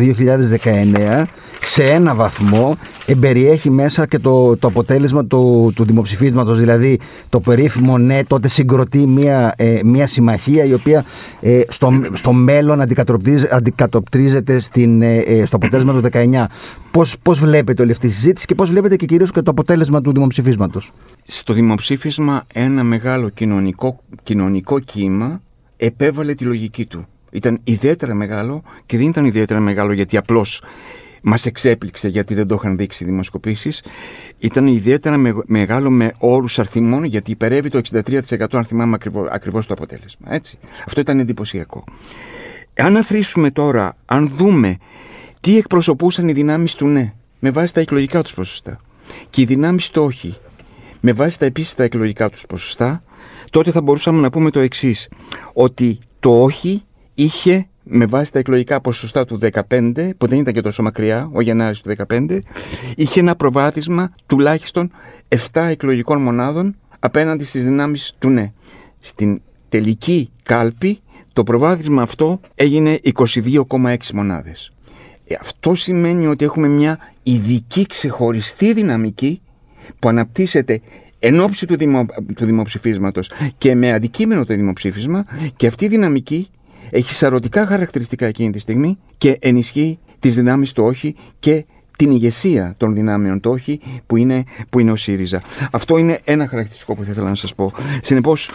2019 0.64 1.24
σε 1.62 1.84
ένα 1.84 2.16
βαθμό 2.16 2.78
εμπεριέχει 3.06 3.70
μέσα 3.70 4.06
και 4.06 4.20
το, 4.20 4.58
το 4.58 4.68
αποτέλεσμα 4.68 5.26
του, 5.26 5.72
του 5.76 5.86
δημοψηφίσματος. 5.86 6.60
Δηλαδή 6.60 7.00
το 7.30 7.40
περίφημο 7.40 7.98
ναι 7.98 8.24
τότε 8.24 8.48
συγκροτεί 8.48 9.08
μια, 9.08 9.54
ε, 9.58 9.80
μια 9.84 10.08
συμμαχία 10.08 10.64
η 10.64 10.74
οποία 10.74 11.06
ε, 11.42 11.62
στο, 11.68 12.02
στο 12.14 12.34
μέλλον 12.34 12.82
αντικατοπτρίζεται 13.52 14.60
στην, 14.60 15.02
ε, 15.02 15.16
ε, 15.16 15.46
στο 15.46 15.56
αποτέλεσμα 15.56 15.94
του 15.94 16.10
19. 16.12 16.46
Πώς, 16.92 17.16
πώς 17.22 17.40
βλέπετε 17.40 17.82
όλη 17.82 17.92
αυτή 17.92 18.08
τη 18.08 18.14
συζήτηση 18.14 18.46
και 18.46 18.56
πώς 18.56 18.70
βλέπετε 18.70 18.96
και 18.96 19.06
κυρίως 19.06 19.32
και 19.32 19.42
το 19.42 19.52
αποτέλεσμα 19.52 20.02
του 20.02 20.12
δημοψηφίσματος; 20.12 20.92
Στο 21.28 21.54
δημοψήφισμα 21.54 22.46
ένα 22.54 22.84
μεγάλο 22.84 23.30
κοινωνικό, 23.30 24.04
κοινωνικό 24.24 24.80
κύμα 24.80 25.42
επέβαλε 25.78 26.34
τη 26.34 26.44
λογική 26.44 26.86
του. 26.86 27.08
Ήταν 27.32 27.60
ιδιαίτερα 27.64 28.14
μεγάλο 28.14 28.64
και 28.86 28.98
δεν 28.98 29.08
ήταν 29.08 29.26
ιδιαίτερα 29.26 29.60
μεγάλο 29.60 29.94
γιατί 29.94 30.18
απλώς 30.18 30.62
μας 31.22 31.46
εξέπληξε 31.46 32.08
γιατί 32.08 32.34
δεν 32.34 32.48
το 32.48 32.56
είχαν 32.56 32.78
δείξει 32.78 33.04
οι 33.04 33.08
δημοσκοπήσεις. 33.08 33.84
Ήταν 34.38 34.68
ιδιαίτερα 34.68 35.44
μεγάλο 35.46 35.90
με 35.90 36.14
όρους 36.18 36.60
αριθμών 36.60 37.04
γιατί 37.04 37.32
υπερεύει 37.32 37.70
το 37.70 37.82
63% 37.92 38.46
αν 38.52 38.66
θυμάμαι 38.66 38.98
ακριβώς, 39.32 39.66
το 39.66 39.74
αποτέλεσμα. 39.74 40.34
Έτσι. 40.34 40.58
Αυτό 40.88 41.00
ήταν 41.00 41.20
εντυπωσιακό. 41.20 41.84
Αν 42.74 42.98
αθροίσουμε 42.98 43.52
τώρα, 43.52 43.96
αν 44.06 44.32
δούμε 44.38 44.78
τι 45.40 45.58
εκπροσωπούσαν 45.58 46.28
οι 46.28 46.34
δυνάμεις 46.34 46.76
του 46.76 46.88
ναι 46.88 47.14
με 47.40 47.50
βάση 47.52 47.74
τα 47.74 47.80
εκλογικά 47.80 48.22
τους 48.22 48.34
ποσοστά 48.34 48.80
και 49.30 49.42
οι 49.42 49.46
δυνάμεις 49.46 49.90
του 49.90 50.04
όχι 50.04 50.38
με 51.08 51.14
βάση 51.14 51.40
τα 51.40 51.46
επίσης 51.46 51.74
τα 51.74 51.84
εκλογικά 51.84 52.30
τους 52.30 52.46
ποσοστά, 52.46 53.04
τότε 53.52 53.72
θα 53.72 53.82
μπορούσαμε 53.82 54.22
να 54.22 54.30
πούμε 54.30 54.52
το 54.52 54.60
εξής 54.60 55.10
ότι 55.54 55.98
το 56.20 56.44
όχι 56.44 56.84
είχε 57.14 57.68
με 57.84 58.06
βάση 58.06 58.32
τα 58.32 58.40
εκλογικά 58.40 58.82
ποσοστά 58.82 59.26
του 59.26 59.40
2015, 59.70 60.10
που 60.18 60.28
δεν 60.28 60.40
ήταν 60.40 60.54
και 60.54 60.62
τόσο 60.62 60.84
μακριά, 60.84 61.30
ο 61.34 61.42
Γενάρης 61.42 61.82
του 61.82 61.94
2015, 62.08 62.40
είχε 62.96 63.20
ένα 63.20 63.36
προβάδισμα 63.36 64.14
τουλάχιστον 64.26 64.92
7 65.52 65.62
εκλογικών 65.70 66.22
μονάδων 66.22 66.76
απέναντι 67.00 67.44
στις 67.44 67.64
δυνάμεις 67.64 68.14
του 68.20 68.30
ναι. 68.30 68.52
Στην 69.00 69.42
τελική 69.70 70.30
κάλπη 70.44 71.00
το 71.34 71.44
προβάδισμα 71.44 72.02
αυτό 72.02 72.40
έγινε 72.56 73.00
22,6 73.16 73.96
μονάδες. 74.14 74.74
Ε, 75.28 75.36
αυτό 75.40 75.76
σημαίνει 75.76 76.28
ότι 76.28 76.46
έχουμε 76.46 76.68
μια 76.68 77.00
ειδική 77.24 77.86
ξεχωριστή 77.86 78.74
δυναμική 78.74 79.40
που 80.00 80.10
αναπτύσσεται 80.10 80.82
εν 81.20 81.40
ώψη 81.40 81.66
του, 81.66 81.76
δημο, 81.78 82.06
του 82.36 82.46
δημοψηφίσματος 82.46 83.32
και 83.58 83.76
με 83.76 83.92
αντικείμενο 83.92 84.46
το 84.46 84.56
δημοψήφισμα 84.56 85.26
και 85.56 85.68
αυτή 85.68 85.86
η 85.86 85.88
δυναμική 85.88 86.50
έχει 86.90 87.14
σαρωτικά 87.14 87.66
χαρακτηριστικά 87.66 88.26
εκείνη 88.26 88.52
τη 88.52 88.60
στιγμή 88.60 88.98
και 89.18 89.38
ενισχύει 89.42 90.00
τις 90.20 90.36
δυνάμεις 90.36 90.72
του 90.72 90.84
όχι 90.84 91.16
και 91.40 91.66
την 91.98 92.12
ηγεσία 92.12 92.74
των 92.78 92.94
δυνάμεων 92.94 93.40
του 93.40 93.52
όχι 93.52 93.80
που 94.06 94.18
είναι, 94.18 94.44
που 94.70 94.80
είναι 94.80 94.92
ο 94.92 94.96
ΣΥΡΙΖΑ. 94.96 95.42
Αυτό 95.72 95.98
είναι 95.98 96.20
ένα 96.24 96.48
χαρακτηριστικό 96.48 96.96
που 96.96 97.04
θα 97.04 97.12
ήθελα 97.12 97.30
να 97.30 97.36
σας 97.36 97.56
πω. 97.56 97.74
Συνεπώς, 98.02 98.50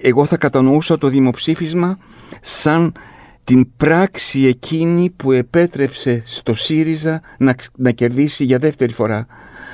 εγώ 0.00 0.24
θα 0.24 0.36
κατανοούσα 0.36 0.98
το 0.98 1.08
δημοψήφισμα 1.08 1.98
σαν 2.40 2.92
την 3.44 3.68
πράξη 3.76 4.46
εκείνη 4.46 5.10
που 5.10 5.32
επέτρεψε 5.32 6.22
στο 6.24 6.54
ΣΥΡΙΖΑ 6.54 7.20
να, 7.38 7.54
να 7.76 7.90
κερδίσει 7.90 8.44
για 8.44 8.58
δεύτερη 8.58 8.92
φορά 8.92 9.16
ε, 9.18 9.24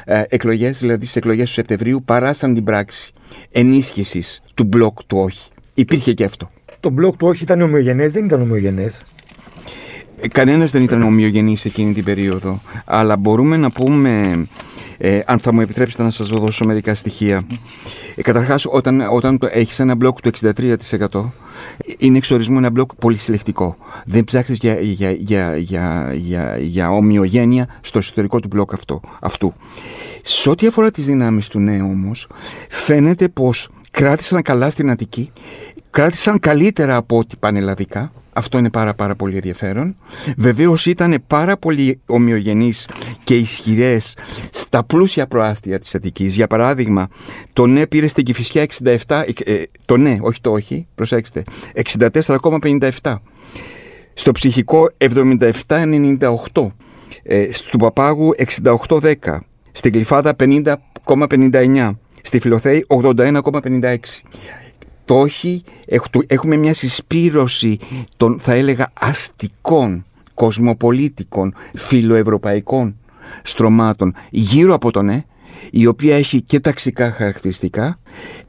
εκλογές, 0.07 0.79
δηλαδή 0.79 1.05
στις 1.05 1.17
εκλογές 1.17 1.49
του 1.49 1.55
Σεπτεμβρίου, 1.55 2.03
παρά 2.05 2.33
σαν 2.33 2.55
την 2.55 2.65
πράξη 2.65 3.13
ενίσχυσης 3.51 4.43
του 4.55 4.65
μπλοκ 4.65 5.05
του 5.05 5.19
όχι. 5.19 5.49
Υπήρχε 5.75 6.13
και 6.13 6.25
αυτό. 6.25 6.51
Το 6.81 6.91
μπλοκ 6.91 7.17
του 7.17 7.27
όχι 7.27 7.43
ήταν 7.43 7.61
ομοιογενές, 7.61 8.13
δεν 8.13 8.25
ήταν 8.25 8.41
ομοιογενές. 8.41 8.99
Ε, 10.21 10.29
κανένας 10.29 10.71
δεν 10.71 10.83
ήταν 10.83 11.03
ομοιογενής 11.03 11.65
εκείνη 11.65 11.93
την 11.93 12.05
περίοδο, 12.05 12.61
αλλά 12.85 13.17
μπορούμε 13.17 13.57
να 13.57 13.71
πούμε, 13.71 14.47
ε, 14.99 15.21
αν 15.27 15.39
θα 15.39 15.53
μου 15.53 15.61
επιτρέψετε 15.61 16.03
να 16.03 16.11
σας 16.11 16.29
δώσω 16.29 16.65
μερικά 16.65 16.95
στοιχεία. 16.95 17.43
Ε, 18.15 18.23
καταρχάς, 18.23 18.67
όταν, 18.69 19.01
όταν 19.01 19.39
το, 19.39 19.49
έχεις 19.51 19.79
ένα 19.79 19.95
μπλοκ 19.95 20.21
του 20.21 20.31
63%, 20.41 21.31
είναι 21.99 22.17
εξορισμού 22.17 22.59
ένα 22.59 22.71
μπλοκ 22.71 22.95
πολύ 22.95 23.17
συλλεκτικό. 23.17 23.77
Δεν 24.05 24.25
ψάχνεις 24.25 24.59
για, 24.59 24.81
για, 24.81 25.11
για, 25.11 25.57
για, 25.57 26.13
για, 26.15 26.57
για 26.59 26.91
ομοιογένεια 26.91 27.69
στο 27.81 27.99
εσωτερικό 27.99 28.41
του 28.41 28.49
μπλοκ 28.49 28.73
αυτό, 28.73 29.01
αυτού. 29.21 29.55
Σε 30.23 30.51
ό,τι 30.51 30.67
αφορά 30.67 30.91
τις 30.91 31.05
δυνάμεις 31.05 31.49
του 31.49 31.59
νέου 31.59 31.89
όμως, 31.91 32.29
φαίνεται 32.69 33.29
πως 33.29 33.69
κράτησαν 33.91 34.43
καλά 34.43 34.71
στην 34.71 34.91
Αττική, 34.91 35.31
κράτησαν 35.97 36.41
καλύτερα 36.41 36.97
από 36.97 37.19
ό,τι 37.19 37.37
πανελλαδικά, 37.37 38.13
αυτό 38.33 38.59
είναι 38.59 38.71
πάρα 38.71 38.95
πάρα 38.95 39.15
πολύ 39.15 39.35
ενδιαφέρον. 39.35 39.97
Βεβαίως 40.37 40.87
ήταν 40.87 41.25
πάρα 41.27 41.57
πολύ 41.57 42.01
ομοιογενείς 42.07 42.89
και 43.25 43.37
ισχυρές 43.37 44.17
στα 44.51 44.85
πλούσια 44.85 45.27
προάστια 45.27 45.79
της 45.79 45.95
Αττικής. 45.95 46.35
Για 46.35 46.47
παράδειγμα, 46.47 47.09
το 47.53 47.67
ναι 47.67 47.87
πήρε 47.87 48.07
στην 48.07 48.25
Κηφισιά 48.25 48.67
67, 49.07 49.23
ε, 49.45 49.63
το 49.85 49.97
ναι, 49.97 50.17
όχι 50.21 50.41
το 50.41 50.53
όχι, 50.53 50.87
προσέξτε, 50.95 51.43
64,57. 51.75 53.15
Στο 54.15 54.33
ψυχικό 54.33 54.91
77,98. 54.99 56.67
Ε, 57.23 57.53
στο 57.53 57.79
Παπάγου 57.79 58.35
68,10. 58.63 59.13
Στην 59.73 59.93
Κλειφάδα 59.93 60.37
50,59. 60.39 61.91
Στη 62.23 62.41
Φιλοθέη 62.41 62.87
81,56 62.89 63.97
το 65.07 65.19
όχι, 65.19 65.63
έχουμε 66.27 66.57
μια 66.57 66.75
συσπήρωση 66.75 67.79
των 68.17 68.39
θα 68.41 68.53
έλεγα 68.53 68.93
αστικών, 69.01 70.05
κοσμοπολίτικων, 70.35 71.55
φιλοευρωπαϊκών 71.75 72.97
στρωμάτων 73.43 74.15
γύρω 74.31 74.75
από 74.75 74.91
το 74.91 75.03
ναι 75.03 75.25
η 75.71 75.87
οποία 75.87 76.17
έχει 76.17 76.43
και 76.43 76.61
ταξικά 76.61 77.13
χαρακτηριστικά, 77.13 77.99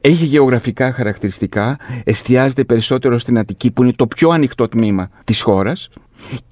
έχει 0.00 0.24
γεωγραφικά 0.24 0.92
χαρακτηριστικά, 0.92 1.78
εστιάζεται 2.04 2.64
περισσότερο 2.64 3.18
στην 3.18 3.38
Αττική 3.38 3.70
που 3.70 3.82
είναι 3.82 3.92
το 3.92 4.06
πιο 4.06 4.28
ανοιχτό 4.30 4.68
τμήμα 4.68 5.10
της 5.24 5.40
χώρας 5.40 5.88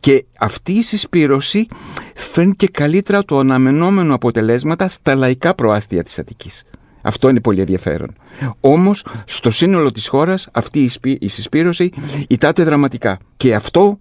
και 0.01 0.25
αυτή 0.39 0.73
η 0.73 0.83
συσπήρωση 0.83 1.67
φέρνει 2.15 2.55
και 2.55 2.69
καλύτερα 2.69 3.25
το 3.25 3.39
αναμενόμενο 3.39 4.15
αποτελέσματα 4.15 4.89
στα 4.89 5.15
λαϊκά 5.15 5.55
προάστια 5.55 6.03
της 6.03 6.19
Αττικής. 6.19 6.65
Αυτό 7.07 7.29
είναι 7.29 7.41
πολύ 7.41 7.61
ενδιαφέρον. 7.61 8.15
Όμως 8.61 9.07
στο 9.25 9.51
σύνολο 9.51 9.93
της 9.93 10.09
χώρας 10.09 10.49
αυτή 10.53 10.91
η 11.19 11.29
συσπήρωση 11.29 11.91
ητάται 12.29 12.65
δραματικά. 12.65 13.19
Και 13.37 13.55
αυτό 13.55 13.99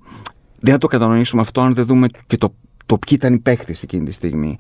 δεν 0.59 0.73
θα 0.73 0.79
το 0.79 0.87
κατανοήσουμε 0.87 1.41
αυτό 1.41 1.61
αν 1.61 1.73
δεν 1.73 1.85
δούμε 1.85 2.07
και 2.27 2.37
το, 2.37 2.53
το 2.85 2.97
ποιοι 2.97 3.17
ήταν 3.17 3.33
οι 3.33 3.39
παίχτες 3.39 3.83
εκείνη 3.83 4.05
τη 4.05 4.11
στιγμή. 4.11 4.57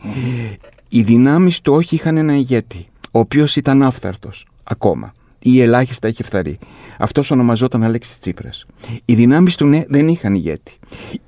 Οι 0.89 1.01
δυνάμεις 1.01 1.61
του 1.61 1.73
όχι 1.73 1.95
είχαν 1.95 2.17
ένα 2.17 2.35
ηγέτη, 2.35 2.87
ο 3.11 3.19
οποίος 3.19 3.55
ήταν 3.55 3.83
άφθαρτος 3.83 4.45
ακόμα 4.63 5.13
ή 5.39 5.61
ελάχιστα 5.61 6.07
είχε 6.07 6.23
φθαρεί. 6.23 6.59
Αυτός 6.97 7.31
ονομαζόταν 7.31 7.83
Αλέξης 7.83 8.19
Τσίπρας. 8.19 8.65
Οι 9.05 9.15
δυνάμεις 9.15 9.55
του 9.55 9.65
ναι 9.65 9.83
δεν 9.87 10.07
είχαν 10.07 10.33
ηγέτη. 10.33 10.77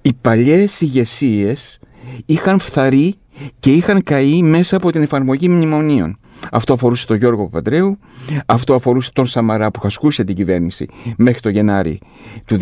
Οι 0.02 0.14
παλιές 0.22 0.82
ηγεσίες 0.82 1.80
είχαν 2.26 2.60
φθαρεί 2.60 3.16
και 3.60 3.72
είχαν 3.72 4.04
καεί 4.04 4.44
μέσα 4.44 4.76
από 4.76 4.92
την 4.92 5.02
εφαρμογή 5.02 5.50
μνημονίων. 5.50 6.18
Αυτό 6.52 6.74
αφορούσε 6.74 7.06
τον 7.06 7.18
Γιώργο 7.18 7.44
Παπαντρέου, 7.44 7.98
αυτό 8.46 8.74
αφορούσε 8.74 9.12
τον 9.14 9.26
Σαμαρά 9.26 9.72
που 9.72 9.80
χασκούσε 9.80 10.24
την 10.24 10.36
κυβέρνηση 10.36 10.86
μέχρι 11.18 11.40
το 11.40 11.50
Γενάρη 11.50 12.00
του 12.46 12.58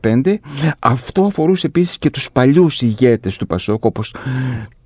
2015, 0.00 0.34
αυτό 0.80 1.24
αφορούσε 1.24 1.66
επίσης 1.66 1.98
και 1.98 2.10
τους 2.10 2.30
παλιούς 2.32 2.82
ηγέτες 2.82 3.36
του 3.36 3.46
Πασόκ 3.46 3.84
όπως 3.84 4.14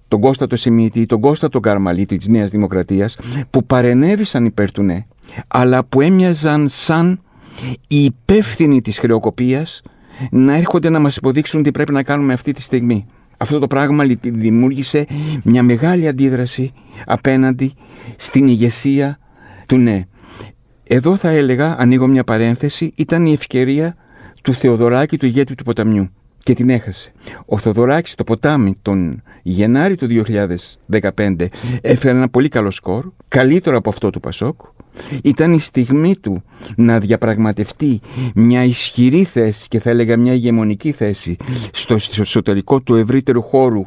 τον 0.09 0.21
Κώστα 0.21 0.47
το 0.47 0.57
Σιμίτη, 0.57 1.07
τον 1.07 1.21
Κώστα 1.21 1.49
τον 1.49 1.63
Καρμαλίτη 1.63 2.17
της 2.17 2.29
Νέας 2.29 2.51
Δημοκρατίας 2.51 3.17
που 3.51 3.65
παρενέβησαν 3.65 4.45
υπέρ 4.45 4.71
του 4.71 4.83
ναι, 4.83 5.07
αλλά 5.49 5.85
που 5.85 6.01
έμοιαζαν 6.01 6.69
σαν 6.69 7.21
οι 7.87 8.05
υπεύθυνοι 8.05 8.81
της 8.81 8.99
χρεοκοπίας 8.99 9.83
να 10.31 10.57
έρχονται 10.57 10.89
να 10.89 10.99
μας 10.99 11.17
υποδείξουν 11.17 11.63
τι 11.63 11.71
πρέπει 11.71 11.93
να 11.93 12.03
κάνουμε 12.03 12.33
αυτή 12.33 12.53
τη 12.53 12.63
στιγμή. 12.63 13.07
Αυτό 13.43 13.59
το 13.59 13.67
πράγμα 13.67 14.05
δημιούργησε 14.23 15.07
μια 15.45 15.63
μεγάλη 15.63 16.09
αντίδραση 16.09 16.73
απέναντι 17.07 17.73
στην 18.17 18.49
ηγεσία 18.49 19.19
του 19.67 19.77
ναι. 19.77 20.05
Εδώ 20.85 21.17
θα 21.17 21.29
έλεγα, 21.29 21.77
ανοίγω 21.79 22.07
μια 22.07 22.25
παρένθεση, 22.25 22.93
ήταν 22.95 23.27
η 23.27 23.33
ευκαιρία 23.33 23.97
του 24.43 24.53
Θεοδωράκη 24.55 25.17
του 25.17 25.27
ηγέτη 25.27 25.55
του 25.55 25.65
ποταμιού 25.65 26.11
και 26.39 26.55
την 26.55 26.71
έχασε. 26.71 27.13
Ο 27.47 27.59
Θοδωράκης 27.59 28.15
το 28.15 28.25
ποτάμι 28.25 28.75
τον 28.83 29.23
Γενάρη 29.43 29.97
του 29.97 30.25
2015 30.91 31.47
έφερε 31.81 32.17
ένα 32.17 32.29
πολύ 32.29 32.49
καλό 32.49 32.71
σκορ, 32.71 33.11
καλύτερο 33.29 33.77
από 33.77 33.89
αυτό 33.89 34.11
του 34.11 34.21
Πασόκ. 34.21 34.61
Ήταν 35.23 35.53
η 35.53 35.61
στιγμή 35.61 36.17
του 36.17 36.43
να 36.77 36.99
διαπραγματευτεί 36.99 38.01
μια 38.35 38.65
ισχυρή 38.65 39.25
θέση 39.25 39.69
και 39.69 39.81
θα 39.81 39.91
έλεγα 39.91 40.17
μια 40.17 40.33
ηγεμονική 40.33 40.93
θέση 40.93 41.37
στο 41.73 41.97
εσωτερικό 42.19 42.81
του 42.81 42.95
ευρύτερου 42.95 43.43
χώρου 43.43 43.87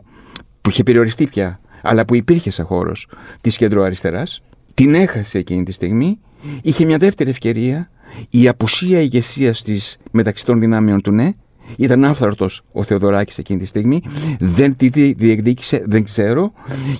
που 0.61 0.69
είχε 0.69 0.83
περιοριστεί 0.83 1.25
πια, 1.25 1.59
αλλά 1.81 2.05
που 2.05 2.15
υπήρχε 2.15 2.49
σαν 2.49 2.65
χώρος 2.65 3.07
της 3.41 3.57
κεντροαριστεράς. 3.57 4.41
Την 4.73 4.95
έχασε 4.95 5.37
εκείνη 5.37 5.63
τη 5.63 5.71
στιγμή. 5.71 6.19
Είχε 6.61 6.85
μια 6.85 6.97
δεύτερη 6.97 7.29
ευκαιρία 7.29 7.89
η 8.29 8.47
απουσία 8.47 8.99
ηγεσίας 8.99 9.61
της 9.61 9.97
μεταξύ 10.11 10.45
των 10.45 10.59
δυνάμεων 10.59 11.01
του 11.01 11.11
ναι 11.11 11.33
ήταν 11.77 12.05
άφθαρτος 12.05 12.61
ο 12.71 12.83
Θεοδωράκης 12.83 13.37
εκείνη 13.37 13.59
τη 13.59 13.65
στιγμή. 13.65 14.01
Δεν 14.39 14.75
τη 14.75 14.87
διεκδίκησε, 15.13 15.83
δεν 15.85 16.03
ξέρω. 16.03 16.53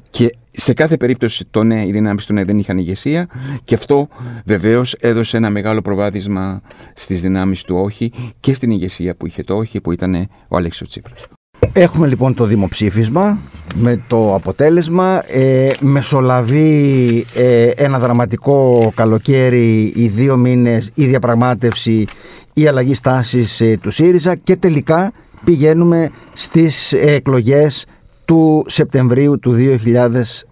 Και 0.10 0.36
σε 0.56 0.74
κάθε 0.74 0.98
περίπτωση 0.98 1.46
το 1.52 1.64
ναι, 1.64 1.86
οι 1.86 1.92
δυνάμει 1.92 2.20
του 2.28 2.34
ναι 2.34 2.44
δεν 2.44 2.58
είχαν 2.58 2.78
ηγεσία. 2.78 3.28
Και 3.64 3.76
αυτό 3.76 4.08
βεβαίως 4.46 4.96
έδωσε 5.00 5.38
ένα 5.38 5.50
μεγάλο 5.50 5.82
προβάδισμα 5.82 6.62
στις 6.96 7.22
δυνάμεις 7.22 7.64
του 7.64 7.76
όχι 7.76 8.12
και 8.40 8.54
στην 8.54 8.72
ηγεσία 8.72 9.16
που 9.16 9.28
είχε 9.28 9.44
το 9.44 9.56
όχι, 9.56 9.82
που 9.82 9.92
ήταν 9.92 10.28
ο 10.48 10.58
Αλέξης 10.58 10.88
Τσίπρας. 10.88 11.26
Έχουμε 11.74 12.08
λοιπόν 12.08 12.34
το 12.34 12.46
δημοψήφισμα 12.46 13.40
με 13.76 14.04
το 14.08 14.36
αποτέλεσμα. 14.36 15.24
Ε, 15.32 15.68
μεσολαβεί 15.80 17.26
ε, 17.36 17.66
ένα 17.66 18.00
δραματικό 18.00 18.92
καλοκαίρι, 18.96 19.94
οι 19.96 20.08
δύο 20.08 20.38
μήνες, 20.38 20.92
η 20.94 21.06
διαπραγμάτευση 21.06 22.06
η 22.54 22.68
αλλαγή 22.68 22.94
στάσης 22.94 23.62
ε, 23.62 23.78
του 23.82 23.92
ΣΥΡΙΖΑ 23.92 24.36
και 24.36 24.56
τελικά 24.56 25.12
πηγαίνουμε 25.46 26.12
στις 26.34 26.94
εκλογές 26.94 27.86
του 28.26 28.64
Σεπτεμβρίου 28.68 29.40
του 29.40 29.56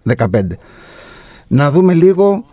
2015. 0.06 0.26
Να 1.48 1.72
δούμε 1.72 1.94
λίγο 1.94 2.46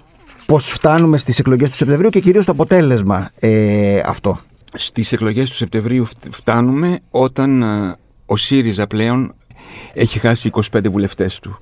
πώς 0.47 0.67
φτάνουμε 0.67 1.19
στις 1.19 1.39
εκλογές 1.39 1.69
του 1.69 1.77
Σεπτεμβρίου 1.77 2.11
και 2.11 2.21
κυρίως 2.21 2.45
το 2.45 2.53
αποτέλεσμα 2.53 3.31
ε, 3.41 4.01
αυτό. 4.05 4.41
Στις 4.75 5.13
εκλογές 5.13 5.51
του 5.51 5.57
Σεπτεμβρίου 5.57 6.07
φτάνουμε 6.31 6.99
όταν 7.11 7.63
ε, 7.63 7.97
ο 8.27 8.37
ΣΥΡΙΖΑ 8.37 8.87
πλέον 8.87 9.35
έχει 9.93 10.19
χάσει 10.19 10.51
25 10.73 10.91
βουλευτές 10.91 11.39
του. 11.39 11.59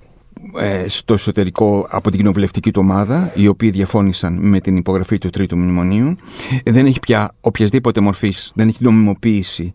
Ε, 0.58 0.88
στο 0.88 1.14
εσωτερικό 1.14 1.86
από 1.90 2.10
την 2.10 2.18
κοινοβουλευτική 2.18 2.70
του 2.70 2.80
ομάδα, 2.84 3.32
οι 3.34 3.46
οποίοι 3.46 3.70
διαφώνησαν 3.70 4.38
με 4.40 4.60
την 4.60 4.76
υπογραφή 4.76 5.18
του 5.18 5.30
Τρίτου 5.30 5.56
Μνημονίου. 5.56 6.16
Ε, 6.62 6.72
δεν 6.72 6.86
έχει 6.86 6.98
πια 6.98 7.34
οποιασδήποτε 7.40 8.00
μορφής, 8.00 8.52
δεν 8.54 8.68
έχει 8.68 8.78
νομιμοποίηση, 8.80 9.72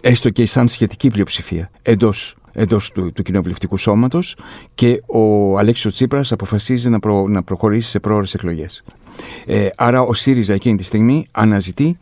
έστω 0.00 0.30
και 0.30 0.46
σαν 0.46 0.68
σχετική 0.68 1.10
πλειοψηφία 1.10 1.70
εντός 1.82 2.36
εντός 2.54 2.92
του, 2.92 3.12
του 3.12 3.22
κοινοβουλευτικού 3.22 3.76
σώματος 3.76 4.36
και 4.74 5.02
ο 5.06 5.58
Αλέξης 5.58 5.92
Τσίπρας 5.92 6.32
αποφασίζει 6.32 6.88
να, 6.90 6.98
να 7.28 7.42
προχωρήσει 7.42 7.90
σε 7.90 8.00
πρόορες 8.00 8.34
εκλογές. 8.34 8.82
Ε, 9.46 9.68
άρα 9.76 10.00
ο 10.00 10.14
ΣΥΡΙΖΑ 10.14 10.54
εκείνη 10.54 10.76
τη 10.76 10.84
στιγμή 10.84 11.26
αναζητεί 11.32 11.98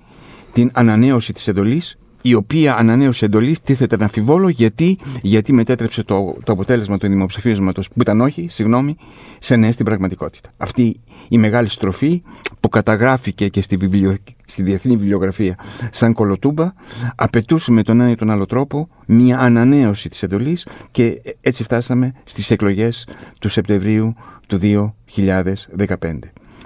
την 0.53 0.71
ανανέωση 0.75 1.33
της 1.33 1.49
εντολής 1.49 1.97
η 2.23 2.35
οποία 2.35 2.77
ανανέωση 2.77 3.25
εντολή 3.25 3.57
τίθεται 3.65 3.97
να 3.97 4.05
αμφιβόλο 4.05 4.49
γιατί, 4.49 4.99
γιατί 5.23 5.53
μετέτρεψε 5.53 6.03
το, 6.03 6.37
το 6.45 6.53
αποτέλεσμα 6.53 6.99
του 6.99 7.09
δημοψηφίσματος, 7.09 7.89
που 7.89 8.01
ήταν 8.01 8.21
όχι, 8.21 8.47
συγγνώμη, 8.51 8.97
σε 9.39 9.57
ναι 9.57 9.73
στην 9.73 9.85
πραγματικότητα. 9.85 10.51
Αυτή 10.57 10.97
η 11.29 11.39
μεγάλη 11.39 11.69
στροφή 11.69 12.23
που 12.61 12.69
καταγράφηκε 12.69 13.49
και 13.49 13.63
στη, 13.63 13.77
βιβλιο, 13.77 14.17
στη 14.45 14.63
διεθνή 14.63 14.97
βιβλιογραφία 14.97 15.59
σαν 15.91 16.13
κολοτούμπα, 16.13 16.73
απαιτούσε 17.15 17.73
με 17.73 17.83
τον 17.83 18.01
ένα 18.01 18.11
ή 18.11 18.15
τον 18.15 18.31
άλλο 18.31 18.47
τρόπο 18.47 18.89
μια 19.07 19.39
ανανέωση 19.39 20.09
της 20.09 20.23
εντολής 20.23 20.67
και 20.91 21.21
έτσι 21.41 21.63
φτάσαμε 21.63 22.13
στις 22.25 22.51
εκλογές 22.51 23.07
του 23.39 23.49
Σεπτεμβρίου 23.49 24.15
του 24.47 24.59
2015. 24.59 26.19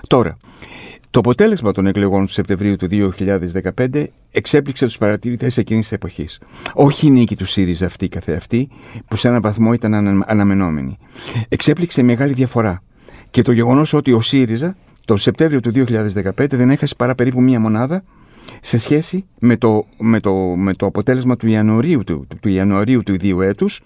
Τώρα, 0.07 0.37
το 1.17 1.23
αποτέλεσμα 1.23 1.73
των 1.73 1.87
εκλογών 1.87 2.27
του 2.27 2.33
Σεπτεμβρίου 2.33 2.77
του 2.77 2.89
2015 3.77 4.05
εξέπληξε 4.31 4.85
τους 4.85 4.99
παρατηρητές 4.99 5.57
εκείνης 5.57 5.83
της 5.83 5.93
εποχής. 5.93 6.41
Όχι 6.75 7.07
η 7.07 7.11
νίκη 7.11 7.37
του 7.37 7.45
ΣΥΡΙΖΑ 7.45 7.87
αυτή 7.87 8.09
καθεαυτή, 8.09 8.69
που 9.09 9.17
σε 9.17 9.29
έναν 9.29 9.41
βαθμό 9.41 9.73
ήταν 9.73 10.23
αναμενόμενη. 10.27 10.99
Εξέπληξε 11.49 12.03
μεγάλη 12.03 12.33
διαφορά. 12.33 12.83
Και 13.31 13.43
το 13.43 13.53
γεγονός 13.53 13.93
ότι 13.93 14.13
ο 14.13 14.21
ΣΥΡΙΖΑ 14.21 14.77
το 15.05 15.17
Σεπτέμβριο 15.17 15.61
του 15.61 15.73
2015 15.75 16.49
δεν 16.49 16.71
έχασε 16.71 16.95
παρά 16.95 17.15
περίπου 17.15 17.41
μία 17.41 17.61
μονάδα 17.61 18.05
σε 18.61 18.79
σχέση 18.79 19.25
με 19.39 19.57
το, 19.57 19.87
με 19.99 20.21
το, 20.21 20.35
με 20.35 20.75
το 20.75 20.87
αποτέλεσμα 20.87 21.37
του 21.37 21.47
Ιανουαρίου 21.47 22.05
του, 22.05 22.27
του, 22.41 22.49
Ιανουαρίου 22.49 23.03
του 23.03 23.15
ιδίου 23.15 23.41
έτους, 23.41 23.81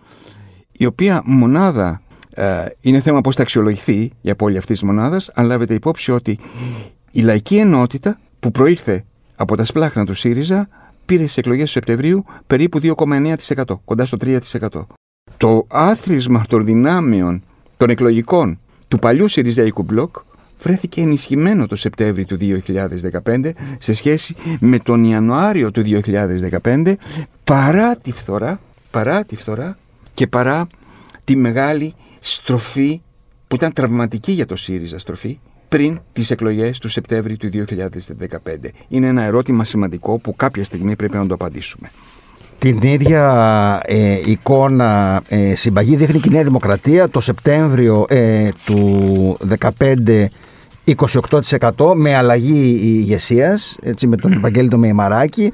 η 0.72 0.86
οποία 0.86 1.22
μονάδα 1.24 2.02
ε, 2.34 2.64
είναι 2.80 3.00
θέμα 3.00 3.20
πώς 3.20 3.34
θα 3.34 3.42
αξιολογηθεί 3.42 4.10
η 4.20 4.30
απώλεια 4.30 4.58
αυτής 4.58 4.78
της 4.78 4.88
μονάδας, 4.88 5.30
αν 5.34 5.46
λάβετε 5.46 5.74
υπόψη 5.74 6.12
ότι 6.12 6.38
η 7.10 7.20
λαϊκή 7.22 7.56
ενότητα 7.56 8.20
που 8.40 8.50
προήλθε 8.50 9.04
από 9.36 9.56
τα 9.56 9.64
σπλάχνα 9.64 10.04
του 10.04 10.14
ΣΥΡΙΖΑ 10.14 10.68
πήρε 11.06 11.22
στις 11.22 11.36
εκλογές 11.36 11.64
του 11.64 11.70
Σεπτεμβρίου 11.70 12.24
περίπου 12.46 12.80
2,9%, 12.82 13.64
κοντά 13.84 14.04
στο 14.04 14.16
3%. 14.20 14.38
Το 15.36 15.66
άθροισμα 15.68 16.44
των 16.48 16.64
δυνάμεων 16.64 17.42
των 17.76 17.90
εκλογικών 17.90 18.58
του 18.88 18.98
παλιού 18.98 19.28
ΣΥΡΙΖΑΙΚΟΥ 19.28 19.82
μπλοκ 19.82 20.16
βρέθηκε 20.60 21.00
ενισχυμένο 21.00 21.66
το 21.66 21.76
Σεπτέμβριο 21.76 22.24
του 22.24 22.38
2015 23.24 23.50
σε 23.78 23.92
σχέση 23.92 24.34
με 24.60 24.78
τον 24.78 25.04
Ιανουάριο 25.04 25.70
του 25.70 25.82
2015 26.62 26.94
παρά 27.44 27.96
τη 27.96 28.12
φθορά, 28.12 28.60
παρά 28.90 29.24
τη 29.24 29.36
φθορά 29.36 29.78
και 30.14 30.26
παρά 30.26 30.66
τη 31.24 31.36
μεγάλη 31.36 31.94
στροφή 32.18 33.02
που 33.48 33.54
ήταν 33.54 33.72
τραυματική 33.72 34.32
για 34.32 34.46
το 34.46 34.56
ΣΥΡΙΖΑ 34.56 34.98
στροφή 34.98 35.38
πριν 35.70 36.00
τις 36.12 36.30
εκλογές 36.30 36.78
του 36.78 36.88
Σεπτέμβρη 36.88 37.36
του 37.36 37.50
2015. 37.52 38.68
Είναι 38.88 39.06
ένα 39.06 39.22
ερώτημα 39.22 39.64
σημαντικό 39.64 40.18
που 40.18 40.36
κάποια 40.36 40.64
στιγμή 40.64 40.96
πρέπει 40.96 41.16
να 41.16 41.26
το 41.26 41.34
απαντήσουμε. 41.34 41.90
Την 42.58 42.78
ίδια 42.82 43.82
ε, 43.84 44.20
εικόνα 44.24 45.22
ε, 45.28 45.54
συμπαγή 45.54 45.96
δείχνει 45.96 46.20
και 46.20 46.28
η 46.30 46.34
Νέα 46.34 46.44
Δημοκρατία. 46.44 47.08
Το 47.08 47.20
Σεπτέμβριο 47.20 48.06
ε, 48.08 48.48
του 48.64 49.36
2015 49.78 50.26
28% 50.96 51.92
με 51.94 52.16
αλλαγή 52.16 52.80
ηγεσίας, 52.82 53.76
με 54.06 54.16
τον 54.16 54.32
Ευαγγέλη 54.32 54.68
το 54.68 54.78
Μεϊμαράκη, 54.78 55.52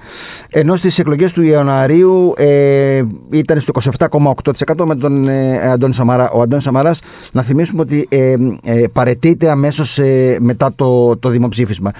ενώ 0.50 0.76
στις 0.76 0.98
εκλογές 0.98 1.32
του 1.32 1.42
Ιανουαρίου 1.42 2.34
ε, 2.36 3.02
ήταν 3.30 3.60
στο 3.60 3.72
27,8% 3.98 4.84
με 4.86 4.94
τον 4.94 5.28
ε, 5.28 5.70
Αντώνη 5.70 5.94
Σαμαρά. 5.94 6.30
Ο 6.30 6.40
Αντώνης 6.40 6.64
Σαμαράς, 6.64 7.00
να 7.32 7.42
θυμίσουμε 7.42 7.80
ότι 7.80 8.06
ε, 8.10 8.34
ε, 8.62 8.84
παρετείται 8.92 9.50
αμέσως 9.50 9.98
ε, 9.98 10.36
μετά 10.40 10.72
το, 10.76 11.16
το 11.16 11.28
δημοψήφισμα. 11.28 11.90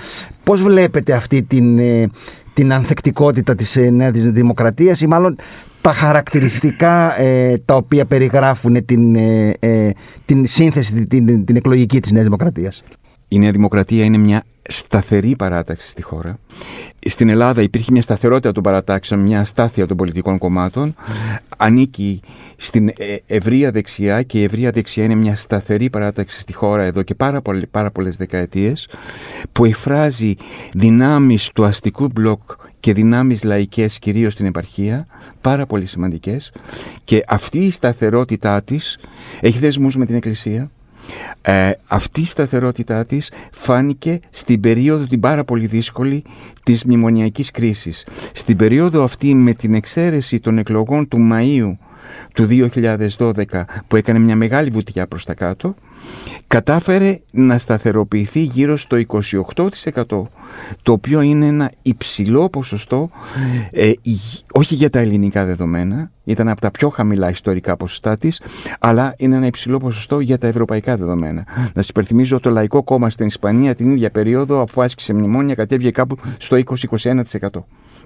Πώς 0.44 0.62
βλέπετε 0.62 1.12
αυτή 1.12 1.42
την, 1.42 1.79
ε, 1.79 2.11
την 2.55 2.72
ανθεκτικότητα 2.72 3.55
της 3.55 3.77
Νέας 3.90 4.12
Δημοκρατίας 4.12 5.01
ή 5.01 5.07
μάλλον 5.07 5.37
τα 5.87 5.92
χαρακτηριστικά 5.92 7.20
ε, 7.20 7.59
τα 7.64 7.75
οποία 7.75 8.05
περιγράφουν 8.05 8.85
την, 8.85 9.14
ε, 9.14 9.53
ε, 9.59 9.90
την 10.25 10.46
σύνθεση, 10.46 11.07
την, 11.07 11.44
την 11.44 11.57
εκλογική 11.57 12.01
της 12.01 12.12
Νέας 12.12 12.25
Δημοκρατίας; 12.25 12.83
Η 13.28 13.38
Νέα 13.38 13.50
Δημοκρατία 13.50 14.04
είναι 14.04 14.16
μια 14.16 14.44
σταθερή 14.68 15.36
παράταξη 15.36 15.90
στη 15.90 16.02
χώρα. 16.02 16.38
Στην 17.06 17.28
Ελλάδα 17.28 17.62
υπήρχε 17.62 17.92
μια 17.92 18.02
σταθερότητα 18.02 18.52
των 18.52 18.62
παρατάξεων, 18.62 19.20
μια 19.20 19.40
αστάθεια 19.40 19.86
των 19.86 19.96
πολιτικών 19.96 20.38
κομμάτων. 20.38 20.94
Ανήκει 21.56 22.20
στην 22.56 22.90
ευρεία 23.26 23.70
δεξιά 23.70 24.22
και 24.22 24.40
η 24.40 24.42
ευρεία 24.44 24.70
δεξιά 24.70 25.04
είναι 25.04 25.14
μια 25.14 25.36
σταθερή 25.36 25.90
παράταξη 25.90 26.40
στη 26.40 26.52
χώρα 26.52 26.82
εδώ 26.82 27.02
και 27.02 27.14
πάρα, 27.14 27.40
πολλές, 27.40 27.64
πάρα 27.70 27.90
πολλές 27.90 28.16
δεκαετίες 28.16 28.88
που 29.52 29.64
εκφράζει 29.64 30.34
δυνάμεις 30.72 31.50
του 31.54 31.64
αστικού 31.64 32.08
μπλοκ 32.12 32.40
και 32.80 32.92
δυνάμεις 32.92 33.42
λαϊκές 33.42 33.98
κυρίως 33.98 34.32
στην 34.32 34.46
επαρχία, 34.46 35.06
πάρα 35.40 35.66
πολύ 35.66 35.86
σημαντικές 35.86 36.52
και 37.04 37.24
αυτή 37.28 37.58
η 37.58 37.70
σταθερότητά 37.70 38.62
της 38.62 38.98
έχει 39.40 39.58
δεσμούς 39.58 39.96
με 39.96 40.06
την 40.06 40.14
Εκκλησία, 40.14 40.70
ε, 41.42 41.70
αυτή 41.86 42.20
η 42.20 42.24
σταθερότητά 42.24 43.04
της 43.04 43.32
φάνηκε 43.52 44.20
στην 44.30 44.60
περίοδο 44.60 45.04
την 45.04 45.20
πάρα 45.20 45.44
πολύ 45.44 45.66
δύσκολη 45.66 46.24
της 46.62 46.84
μνημονιακής 46.84 47.50
κρίσης. 47.50 48.06
Στην 48.32 48.56
περίοδο 48.56 49.02
αυτή 49.02 49.34
με 49.34 49.52
την 49.52 49.74
εξαίρεση 49.74 50.40
των 50.40 50.58
εκλογών 50.58 51.08
του 51.08 51.28
Μαΐου 51.32 51.76
του 52.34 52.46
2012 53.18 53.32
που 53.88 53.96
έκανε 53.96 54.18
μια 54.18 54.36
μεγάλη 54.36 54.70
βουτιά 54.70 55.06
προς 55.06 55.24
τα 55.24 55.34
κάτω 55.34 55.74
κατάφερε 56.46 57.20
να 57.32 57.58
σταθεροποιηθεί 57.58 58.40
γύρω 58.40 58.76
στο 58.76 58.96
28% 59.06 60.02
το 60.82 60.92
οποίο 60.92 61.20
είναι 61.20 61.46
ένα 61.46 61.70
υψηλό 61.82 62.48
ποσοστό 62.48 63.10
ε, 63.70 63.90
όχι 64.52 64.74
για 64.74 64.90
τα 64.90 64.98
ελληνικά 64.98 65.44
δεδομένα 65.44 66.10
ήταν 66.26 66.48
από 66.48 66.60
τα 66.60 66.70
πιο 66.70 66.88
χαμηλά 66.88 67.30
ιστορικά 67.30 67.76
ποσοστά 67.76 68.16
της, 68.16 68.42
αλλά 68.80 69.14
είναι 69.16 69.36
ένα 69.36 69.46
υψηλό 69.46 69.78
ποσοστό 69.78 70.20
για 70.20 70.38
τα 70.38 70.46
ευρωπαϊκά 70.46 70.96
δεδομένα. 70.96 71.44
Να 71.56 71.70
σας 71.74 71.88
υπενθυμίζω 71.88 72.40
το 72.40 72.50
Λαϊκό 72.50 72.82
Κόμμα 72.82 73.10
στην 73.10 73.26
Ισπανία 73.26 73.74
την 73.74 73.90
ίδια 73.90 74.10
περίοδο, 74.10 74.60
αφού 74.60 74.82
άσκησε 74.82 75.12
μνημόνια, 75.12 75.54
κατέβηκε 75.54 75.90
κάπου 75.90 76.16
στο 76.38 76.56
20-21% 77.02 77.48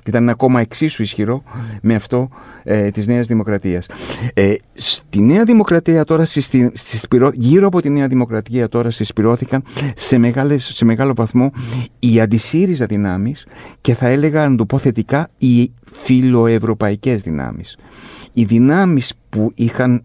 ήταν 0.06 0.22
ένα 0.22 0.34
κόμμα 0.34 0.60
εξίσου 0.60 1.02
ισχυρό 1.02 1.42
με 1.82 1.94
αυτό 1.94 2.28
ε, 2.62 2.88
της 2.88 3.06
Νέας 3.06 3.26
Δημοκρατίας. 3.26 3.86
Ε, 4.34 4.54
στη 4.72 5.20
Νέα 5.20 5.44
Δημοκρατία 5.44 6.04
τώρα, 6.04 6.24
γύρω 7.32 7.66
από 7.66 7.80
τη 7.80 7.90
Νέα 7.90 8.06
Δημοκρατία 8.06 8.68
τώρα 8.68 8.90
συσπηρώθηκαν 8.90 9.62
σε, 9.94 10.18
μεγάλες, 10.18 10.64
σε 10.64 10.84
μεγάλο 10.84 11.14
βαθμό 11.14 11.52
οι 11.98 12.20
αντισύριζα 12.20 12.86
δυνάμεις 12.86 13.46
και 13.80 13.94
θα 13.94 14.06
έλεγα 14.06 14.44
αν 14.44 14.56
το 14.56 14.66
πω 14.66 14.78
θετικά 14.78 15.30
οι 15.38 15.72
φιλοευρωπαϊκές 15.92 17.22
δυνάμεις. 17.22 17.76
Οι 18.32 18.44
δυνάμεις 18.44 19.14
που 19.28 19.52
είχαν 19.54 20.04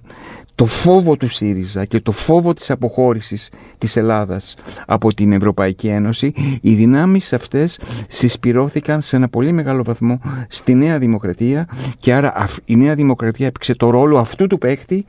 το 0.56 0.66
φόβο 0.66 1.18
του 1.18 1.30
ΣΥΡΙΖΑ 1.30 1.86
και 1.86 2.00
το 2.00 2.12
φόβο 2.12 2.54
της 2.54 2.72
αποχώρησης 2.72 3.50
της 3.78 3.96
Ελλάδας 3.96 4.56
από 4.86 5.14
την 5.14 5.32
Ευρωπαϊκή 5.32 5.88
Ένωση, 5.88 6.34
οι 6.62 6.74
δυνάμεις 6.74 7.34
αυτές 7.34 7.80
συσπηρώθηκαν 8.08 9.02
σε 9.02 9.16
ένα 9.16 9.30
πολύ 9.30 9.52
μεγάλο 9.52 9.84
βαθμό 9.84 10.20
στη 10.48 10.74
Νέα 10.76 11.00
Δημοκρατία 11.00 11.68
και 12.00 12.14
άρα 12.14 12.48
η 12.66 12.76
Νέα 12.76 12.96
Δημοκρατία 12.96 13.48
έπαιξε 13.48 13.76
το 13.76 13.90
ρόλο 13.90 14.18
αυτού 14.18 14.48
του 14.48 14.58
παίχτη 14.58 15.06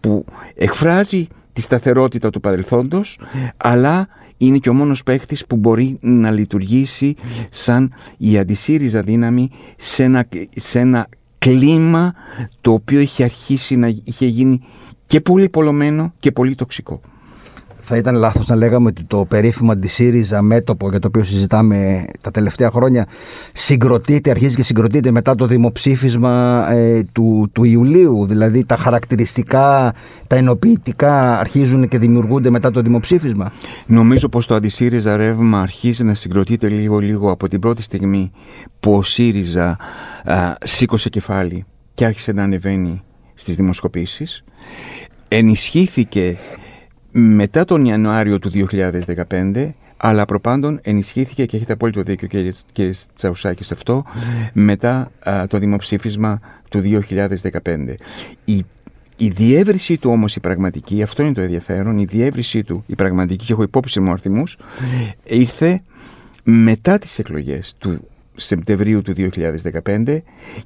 που 0.00 0.24
εκφράζει 0.54 1.26
τη 1.52 1.60
σταθερότητα 1.60 2.30
του 2.30 2.40
παρελθόντος 2.40 3.18
αλλά 3.56 4.08
είναι 4.36 4.58
και 4.58 4.68
ο 4.68 4.74
μόνος 4.74 5.02
παίχτης 5.02 5.46
που 5.46 5.56
μπορεί 5.56 5.98
να 6.00 6.30
λειτουργήσει 6.30 7.14
σαν 7.50 7.92
η 8.16 8.38
αντισύριζα 8.38 9.02
δύναμη 9.02 9.50
σε 9.76 10.04
ένα, 10.04 10.28
σε 10.54 10.78
ένα 10.78 11.08
κλίμα 11.38 12.14
το 12.60 12.72
οποίο 12.72 13.00
είχε 13.00 13.24
αρχίσει 13.24 13.76
να 13.76 13.86
είχε 14.04 14.26
γίνει 14.26 14.60
και 15.06 15.20
πολύ 15.20 15.48
πολλωμένο 15.48 16.12
και 16.20 16.32
πολύ 16.32 16.54
τοξικό. 16.54 17.00
Θα 17.80 17.96
ήταν 17.96 18.14
λάθος 18.14 18.46
να 18.46 18.56
λέγαμε 18.56 18.88
ότι 18.88 19.04
το 19.04 19.24
περίφημο 19.28 19.72
αντισύριζα 19.72 20.42
μέτωπο 20.42 20.90
για 20.90 20.98
το 20.98 21.06
οποίο 21.06 21.24
συζητάμε 21.24 22.04
τα 22.20 22.30
τελευταία 22.30 22.70
χρόνια 22.70 23.06
συγκροτείται, 23.52 24.30
αρχίζει 24.30 24.54
και 24.54 24.62
συγκροτείται 24.62 25.10
μετά 25.10 25.34
το 25.34 25.46
δημοψήφισμα 25.46 26.66
ε, 26.70 27.02
του, 27.12 27.48
του 27.52 27.64
Ιουλίου. 27.64 28.26
Δηλαδή 28.26 28.64
τα 28.64 28.76
χαρακτηριστικά, 28.76 29.94
τα 30.26 30.36
ενοποιητικά 30.36 31.38
αρχίζουν 31.38 31.88
και 31.88 31.98
δημιουργούνται 31.98 32.50
μετά 32.50 32.70
το 32.70 32.80
δημοψήφισμα. 32.80 33.52
Νομίζω 33.86 34.28
πως 34.28 34.46
το 34.46 34.54
αντισύριζα 34.54 35.16
ρεύμα 35.16 35.60
αρχίζει 35.60 36.04
να 36.04 36.14
συγκροτείται 36.14 36.68
λίγο-λίγο 36.68 37.30
από 37.30 37.48
την 37.48 37.60
πρώτη 37.60 37.82
στιγμή 37.82 38.30
που 38.80 38.94
ο 38.94 39.02
ΣΥΡΙΖΑ 39.02 39.76
α, 40.24 40.54
σήκωσε 40.64 41.08
κεφάλι 41.08 41.64
και 41.94 42.04
άρχισε 42.04 42.32
να 42.32 42.42
ανεβαίνει 42.42 43.02
στις 43.34 43.56
δημοσκοπήσεις. 43.56 44.44
Ενισχύθηκε 45.28 46.36
μετά 47.20 47.64
τον 47.64 47.84
Ιανουάριο 47.84 48.38
του 48.38 48.50
2015 49.30 49.70
αλλά 49.96 50.24
προπάντων 50.24 50.78
ενισχύθηκε 50.82 51.46
και 51.46 51.56
έχετε 51.56 51.72
απόλυτο 51.72 52.02
δίκιο 52.02 52.28
κύριε, 52.28 52.50
κύριε 52.72 52.92
Τσαουσάκη 53.14 53.64
σε 53.64 53.74
αυτό 53.74 54.04
μετά 54.52 55.10
το 55.48 55.58
δημοψήφισμα 55.58 56.40
του 56.68 56.82
2015. 56.84 57.94
Η, 58.44 58.64
η 59.16 59.28
διεύρυνσή 59.28 59.98
του 59.98 60.10
όμως 60.10 60.36
η 60.36 60.40
πραγματική, 60.40 61.02
αυτό 61.02 61.22
είναι 61.22 61.32
το 61.32 61.40
ενδιαφέρον, 61.40 61.98
η 61.98 62.04
διεύρυνσή 62.04 62.62
του 62.62 62.84
η 62.86 62.94
πραγματική 62.94 63.44
και 63.44 63.52
έχω 63.52 63.62
υπόψη 63.62 64.00
μου 64.00 64.12
αριθμούς, 64.12 64.56
ήρθε 65.24 65.80
μετά 66.42 66.98
τις 66.98 67.18
εκλογές 67.18 67.74
του 67.78 68.08
Σεπτεμβρίου 68.34 69.02
του 69.02 69.14
2015 69.84 70.18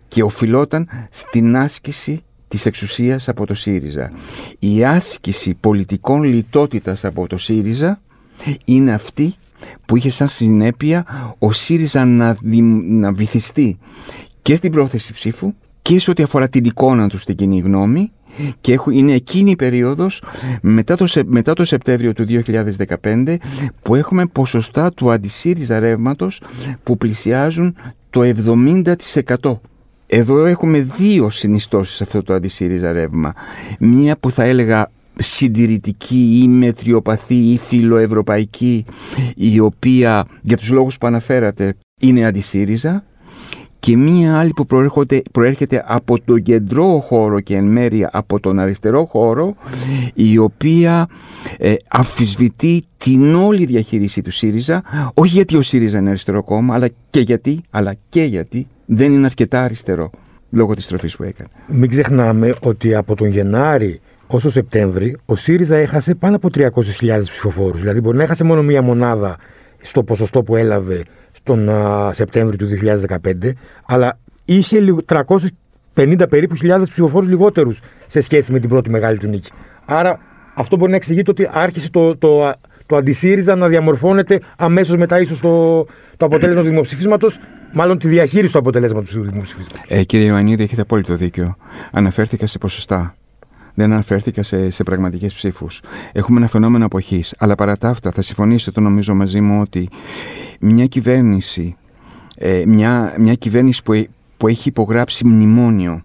και 0.09 0.23
οφειλόταν 0.23 0.89
στην 1.11 1.57
άσκηση 1.57 2.23
της 2.53 2.67
εξουσίας 2.67 3.29
από 3.29 3.47
το 3.47 3.55
ΣΥΡΙΖΑ. 3.55 4.13
Η 4.59 4.85
άσκηση 4.85 5.55
πολιτικών 5.61 6.23
λιτότητας 6.23 7.05
από 7.05 7.27
το 7.27 7.37
ΣΥΡΙΖΑ 7.37 8.01
είναι 8.65 8.93
αυτή 8.93 9.35
που 9.87 9.97
είχε 9.97 10.11
σαν 10.11 10.29
συνέπεια 10.29 11.05
ο 11.39 11.53
ΣΥΡΙΖΑ 11.53 12.05
να, 12.05 12.37
να 12.83 13.13
βυθιστεί 13.13 13.79
και 14.43 14.57
στην 14.57 14.73
πρόθεση 14.73 15.13
ψήφου 15.13 15.53
και 15.83 15.99
σε 15.99 16.11
ό,τι 16.11 16.23
αφορά 16.23 16.49
την 16.49 16.65
εικόνα 16.65 17.09
του 17.09 17.19
στην 17.19 17.37
κοινή 17.37 17.59
γνώμη 17.59 18.13
και 18.61 18.79
είναι 18.91 19.13
εκείνη 19.13 19.51
η 19.51 19.57
περίοδος 19.57 20.23
μετά 20.63 20.97
το, 20.97 21.07
μετά 21.27 21.55
το 21.55 21.65
Σεπτέμβριο 21.65 22.13
του 22.13 22.27
2015 23.03 23.37
που 23.83 23.95
έχουμε 23.95 24.27
ποσοστά 24.27 24.93
του 24.93 25.11
αντισύριζα 25.11 25.79
ρεύματος 25.79 26.41
που 26.83 26.97
πλησιάζουν 26.97 27.77
το 28.11 28.21
70%. 28.23 29.59
Εδώ 30.15 30.45
έχουμε 30.45 30.81
δύο 30.81 31.31
συνιστώσεις 31.31 31.97
σε 31.97 32.03
αυτό 32.03 32.23
το 32.23 32.35
αντισύριζα 32.35 32.93
ρεύμα. 32.93 33.33
Μία 33.79 34.17
που 34.17 34.31
θα 34.31 34.45
έλεγα 34.45 34.91
συντηρητική 35.15 36.41
ή 36.43 36.49
μετριοπαθή 36.49 37.35
ή 37.35 37.59
φιλοευρωπαϊκή 37.59 38.85
η 39.37 39.59
οποία 39.61 40.27
για 40.43 40.57
τους 40.57 40.71
λόγους 40.71 40.99
που 40.99 41.07
αναφέρατε 41.07 41.75
είναι 42.01 42.25
αντισύριζα 42.25 43.05
και 43.79 43.97
μία 43.97 44.39
άλλη 44.39 44.53
που 44.53 44.67
προέρχεται 45.33 45.85
από 45.87 46.21
τον 46.21 46.43
κεντρό 46.43 47.05
χώρο 47.07 47.41
και 47.41 47.57
εν 47.57 47.65
μέρει 47.65 48.07
από 48.11 48.41
τον 48.41 48.59
αριστερό 48.59 49.05
χώρο 49.05 49.55
η 50.15 50.39
οποία 50.39 51.09
ε, 51.59 51.75
αφισβητεί 51.91 52.83
την 52.99 53.35
όλη 53.35 53.65
διαχείριση 53.65 54.23
του 54.23 54.31
ΣΥΡΙΖΑ 54.31 54.83
όχι 55.15 55.35
γιατί 55.35 55.57
ο 55.57 55.63
ΣΥΡΙΖΑ 55.63 55.99
είναι 55.99 56.09
αριστερό 56.09 56.43
κόμμα 56.43 56.75
αλλά 56.75 56.89
και 57.11 57.21
γιατί, 57.21 57.61
αλλά 57.71 57.95
και 58.09 58.23
γιατί 58.23 58.67
δεν 58.95 59.13
είναι 59.13 59.25
αρκετά 59.25 59.63
αριστερό 59.63 60.11
λόγω 60.51 60.75
της 60.75 60.87
τροφής 60.87 61.17
που 61.17 61.23
έκανε. 61.23 61.49
Μην 61.67 61.91
ξεχνάμε 61.91 62.55
ότι 62.63 62.95
από 62.95 63.15
τον 63.17 63.29
Γενάρη 63.29 64.01
όσο 64.27 64.51
Σεπτέμβρη 64.51 65.17
ο 65.27 65.37
ΣΥΡΙΖΑ 65.37 65.77
έχασε 65.77 66.15
πάνω 66.15 66.37
από 66.37 66.49
300.000 66.55 66.69
ψηφοφόρους. 67.23 67.81
Δηλαδή 67.81 68.01
μπορεί 68.01 68.17
να 68.17 68.23
έχασε 68.23 68.45
μόνο 68.45 68.63
μία 68.63 68.83
μονάδα 68.83 69.37
στο 69.83 70.03
ποσοστό 70.03 70.43
που 70.43 70.57
έλαβε 70.57 71.05
τον 71.43 71.71
Σεπτέμβριο 72.13 72.59
του 72.59 72.69
2015, 73.43 73.51
αλλά 73.87 74.19
είχε 74.45 74.79
350 75.95 76.25
περίπου 76.29 76.55
χιλιάδες 76.55 76.89
ψηφοφόρους 76.89 77.29
λιγότερους 77.29 77.81
σε 78.09 78.21
σχέση 78.21 78.53
με 78.53 78.59
την 78.59 78.69
πρώτη 78.69 78.91
μεγάλη 78.91 79.19
του 79.19 79.27
νίκη. 79.27 79.51
Άρα 79.85 80.21
αυτό 80.55 80.77
μπορεί 80.77 80.91
να 80.91 80.97
εξηγείται 80.97 81.31
ότι 81.31 81.49
άρχισε 81.53 81.91
το, 81.91 82.17
το, 82.17 82.53
το 82.93 82.99
αντισύριζα 82.99 83.57
να 83.57 83.69
διαμορφώνεται 83.69 84.41
αμέσως 84.57 84.97
μετά 84.97 85.21
ίσως 85.21 85.41
το, 85.41 85.85
το 86.17 86.27
αποτέλεσμα 86.27 86.63
του 86.63 86.69
δημοψηφίσματος, 86.69 87.39
μάλλον 87.73 87.99
τη 87.99 88.09
διαχείριση 88.09 88.53
του 88.53 88.59
αποτελέσματος 88.59 89.11
του 89.11 89.23
δημοψηφίσματος. 89.23 89.85
Ε, 89.89 90.03
κύριε 90.05 90.27
Ιωαννίδη, 90.27 90.63
έχετε 90.63 90.81
απόλυτο 90.81 91.17
δίκιο. 91.17 91.57
Αναφέρθηκα 91.93 92.47
σε 92.47 92.59
ποσοστά. 92.59 93.17
Δεν 93.75 93.93
αναφέρθηκα 93.93 94.43
σε, 94.43 94.71
σε 94.71 94.83
πραγματικές 94.83 95.33
ψήφους. 95.35 95.83
Έχουμε 96.13 96.39
ένα 96.39 96.49
φαινόμενο 96.49 96.85
αποχής. 96.85 97.35
Αλλά 97.39 97.55
παρά 97.55 97.77
τα 97.77 97.89
αυτά, 97.89 98.11
θα 98.11 98.23
συμφωνήσετε 98.23 98.71
το 98.71 98.81
νομίζω 98.81 99.15
μαζί 99.15 99.41
μου 99.41 99.61
ότι 99.61 99.89
μια 100.61 100.87
κυβέρνηση, 100.87 101.77
ε, 102.37 102.63
μια, 102.67 103.15
μια 103.19 103.35
κυβέρνηση 103.35 103.83
που, 103.83 104.07
που 104.37 104.49
έχει 104.49 104.69
υπογράψει 104.69 105.27
μνημόνιο, 105.27 106.05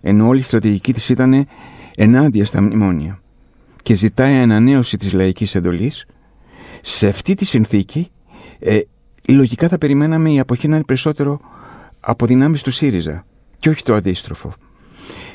ενώ 0.00 0.26
όλη 0.26 0.40
η 0.40 0.42
στρατηγική 0.42 0.92
της 0.92 1.08
ήταν 1.08 1.46
ενάντια 1.96 2.44
στα 2.44 2.60
μνημόνια 2.60 3.20
και 3.82 3.94
ζητάει 3.94 4.34
ανανέωση 4.34 4.96
της 4.96 5.12
λαϊκής 5.12 5.54
εντολής, 5.54 6.06
σε 6.88 7.08
αυτή 7.08 7.34
τη 7.34 7.44
συνθήκη 7.44 8.10
ε, 8.58 8.80
λογικά 9.28 9.68
θα 9.68 9.78
περιμέναμε 9.78 10.32
η 10.32 10.38
αποχή 10.38 10.68
να 10.68 10.74
είναι 10.74 10.84
περισσότερο 10.84 11.40
από 12.00 12.26
δυνάμεις 12.26 12.62
του 12.62 12.70
ΣΥΡΙΖΑ 12.70 13.24
και 13.58 13.68
όχι 13.68 13.82
το 13.82 13.94
αντίστροφο. 13.94 14.52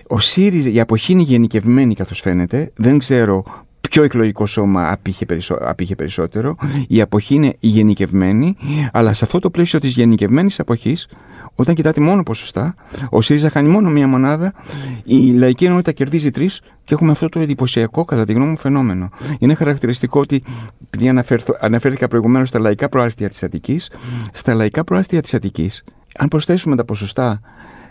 Ο 0.07 0.19
ΣΥΡΙΖΑ, 0.19 0.69
η 0.69 0.79
αποχή 0.79 1.11
είναι 1.11 1.21
γενικευμένη 1.21 1.93
καθώς 1.93 2.19
φαίνεται, 2.19 2.71
δεν 2.75 2.97
ξέρω 2.97 3.43
ποιο 3.81 4.03
εκλογικό 4.03 4.45
σώμα 4.45 4.91
απήχε, 4.91 5.25
απήχε 5.59 5.95
περισσότερο. 5.95 6.55
Η 6.87 7.01
αποχή 7.01 7.35
είναι 7.35 7.53
γενικευμένη, 7.59 8.55
αλλά 8.91 9.13
σε 9.13 9.25
αυτό 9.25 9.39
το 9.39 9.49
πλαίσιο 9.49 9.79
της 9.79 9.93
γενικευμένης 9.93 10.59
αποχής 10.59 11.07
όταν 11.55 11.75
κοιτάτε 11.75 12.01
μόνο 12.01 12.23
ποσοστά, 12.23 12.75
ο 13.09 13.21
ΣΥΡΙΖΑ 13.21 13.49
χάνει 13.49 13.69
μόνο 13.69 13.89
μία 13.89 14.07
μονάδα, 14.07 14.53
η 15.03 15.31
λαϊκή 15.31 15.65
ενότητα 15.65 15.91
κερδίζει 15.91 16.31
τρεις 16.31 16.61
και 16.83 16.93
έχουμε 16.93 17.11
αυτό 17.11 17.29
το 17.29 17.39
εντυπωσιακό, 17.39 18.05
κατά 18.05 18.25
τη 18.25 18.33
γνώμη 18.33 18.49
μου, 18.49 18.57
φαινόμενο. 18.57 19.09
Είναι 19.39 19.53
χαρακτηριστικό 19.53 20.19
ότι, 20.19 20.43
επειδή 20.85 21.21
αναφέρθηκα 21.59 22.07
προηγουμένως 22.07 22.47
στα 22.47 22.59
λαϊκά 22.59 22.89
προάστια 22.89 23.29
της 23.29 23.43
Αττικής, 23.43 23.89
στα 24.31 24.53
λαϊκά 24.53 24.83
προάστια 24.83 25.21
της 25.21 25.33
Αττικής, 25.33 25.83
αν 26.17 26.27
προσθέσουμε 26.27 26.75
τα 26.75 26.85
ποσοστά 26.85 27.41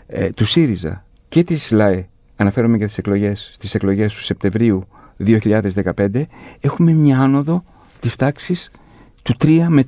ε, 0.07 0.29
του 0.29 0.45
ΣΥΡΙΖΑ 0.45 1.05
και 1.29 1.43
της 1.43 1.71
ΛΑΕ, 1.71 2.07
αναφέρομαι 2.35 2.77
για 2.77 2.85
τις 2.85 2.97
εκλογές, 2.97 3.49
στις 3.53 3.75
εκλογές 3.75 4.13
του 4.13 4.21
Σεπτεμβρίου 4.21 4.87
2015, 5.25 6.23
έχουμε 6.59 6.91
μια 6.91 7.19
άνοδο 7.19 7.63
της 7.99 8.15
τάξης 8.15 8.71
του 9.23 9.35
3 9.43 9.65
με 9.67 9.83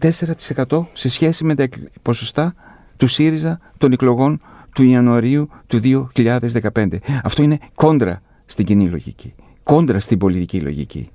4% 0.67 0.85
σε 0.93 1.09
σχέση 1.09 1.43
με 1.43 1.55
τα 1.55 1.67
ποσοστά 2.01 2.53
του 3.03 3.09
ΣΥΡΙΖΑ 3.09 3.59
των 3.77 3.91
εκλογών 3.91 4.41
του 4.73 4.83
Ιανουαρίου 4.83 5.49
του 5.67 5.79
2015. 6.73 6.87
Αυτό 7.23 7.43
είναι 7.43 7.57
κόντρα 7.75 8.21
στην 8.45 8.65
κοινή 8.65 8.89
λογική. 8.89 9.33
Κόντρα 9.63 9.99
στην 9.99 10.17
πολιτική 10.17 10.59
λογική. 10.59 11.09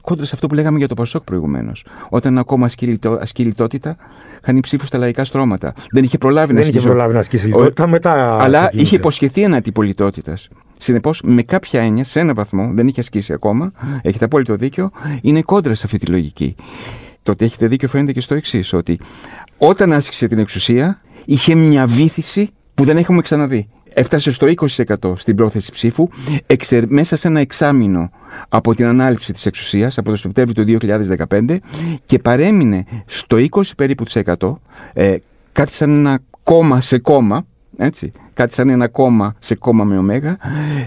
Κόντρα 0.00 0.24
σε 0.24 0.30
αυτό 0.34 0.46
που 0.46 0.54
λέγαμε 0.54 0.78
για 0.78 0.88
το 0.88 0.94
Πασόκ 0.94 1.24
προηγουμένως. 1.24 1.86
Όταν 2.08 2.38
ακόμα 2.38 2.68
ασκεί 3.20 3.42
λιτότητα, 3.44 3.96
χάνει 4.42 4.60
ψήφους 4.60 4.88
στα 4.88 4.98
λαϊκά 4.98 5.24
στρώματα. 5.24 5.72
Δεν 5.90 6.04
είχε 6.04 6.18
προλάβει 6.18 6.52
να 6.52 6.60
ασκήσει. 6.60 6.78
Δεν 6.78 6.86
είχε 6.86 6.94
προλάβει 6.94 7.14
να 7.14 7.20
ασκήσει 7.20 7.46
λιτότητα 7.46 7.86
μετά. 7.86 8.42
Αλλά 8.42 8.70
είχε 8.72 8.96
υποσχεθεί 8.96 9.42
ένα 9.42 9.56
αντιπολιτότητα. 9.56 10.34
Συνεπώς, 10.78 11.20
με 11.24 11.42
κάποια 11.42 11.80
έννοια, 11.80 12.04
σε 12.04 12.20
ένα 12.20 12.34
βαθμό, 12.34 12.70
δεν 12.72 12.88
είχε 12.88 13.00
ασκήσει 13.00 13.32
ακόμα, 13.32 13.72
έχετε 14.02 14.24
απόλυτο 14.24 14.56
δίκιο, 14.56 14.90
είναι 15.20 15.42
κόντρα 15.42 15.74
σε 15.74 15.82
αυτή 15.84 15.98
τη 15.98 16.06
λογική. 16.06 16.54
Το 17.22 17.32
ότι 17.32 17.44
έχετε 17.44 17.66
δίκιο 17.66 17.88
φαίνεται 17.88 18.12
και 18.12 18.20
στο 18.20 18.34
εξής, 18.34 18.72
ότι 18.72 18.98
όταν 19.58 19.92
άσκησε 19.92 20.26
την 20.26 20.38
εξουσία, 20.38 21.00
είχε 21.24 21.54
μια 21.54 21.86
βήθηση 21.86 22.50
που 22.74 22.84
δεν 22.84 22.96
έχουμε 22.96 23.22
ξαναδεί. 23.22 23.68
Έφτασε 23.94 24.32
στο 24.32 24.46
20% 24.56 25.12
στην 25.16 25.36
πρόθεση 25.36 25.70
ψήφου 25.70 26.08
μέσα 26.88 27.16
σε 27.16 27.28
ένα 27.28 27.40
εξάμεινο 27.40 28.10
από 28.48 28.74
την 28.74 28.86
ανάληψη 28.86 29.32
της 29.32 29.46
εξουσίας 29.46 29.98
από 29.98 30.10
το 30.10 30.16
Σεπτέμβριο 30.16 30.78
του 30.78 30.86
2015 31.28 31.56
και 32.04 32.18
παρέμεινε 32.18 32.84
στο 33.06 33.36
20 33.50 33.60
περίπου 33.76 34.04
ε, 34.92 35.16
κάτι 35.52 35.72
σαν 35.72 35.90
ένα 35.90 36.18
κόμμα 36.42 36.80
σε 36.80 36.98
κόμμα 36.98 37.46
έτσι, 37.82 38.12
κάτι 38.34 38.52
σαν 38.52 38.68
ένα 38.68 38.88
κόμμα 38.88 39.34
σε 39.38 39.54
κόμμα 39.54 39.84
με 39.84 39.98
ωμέγα, 39.98 40.36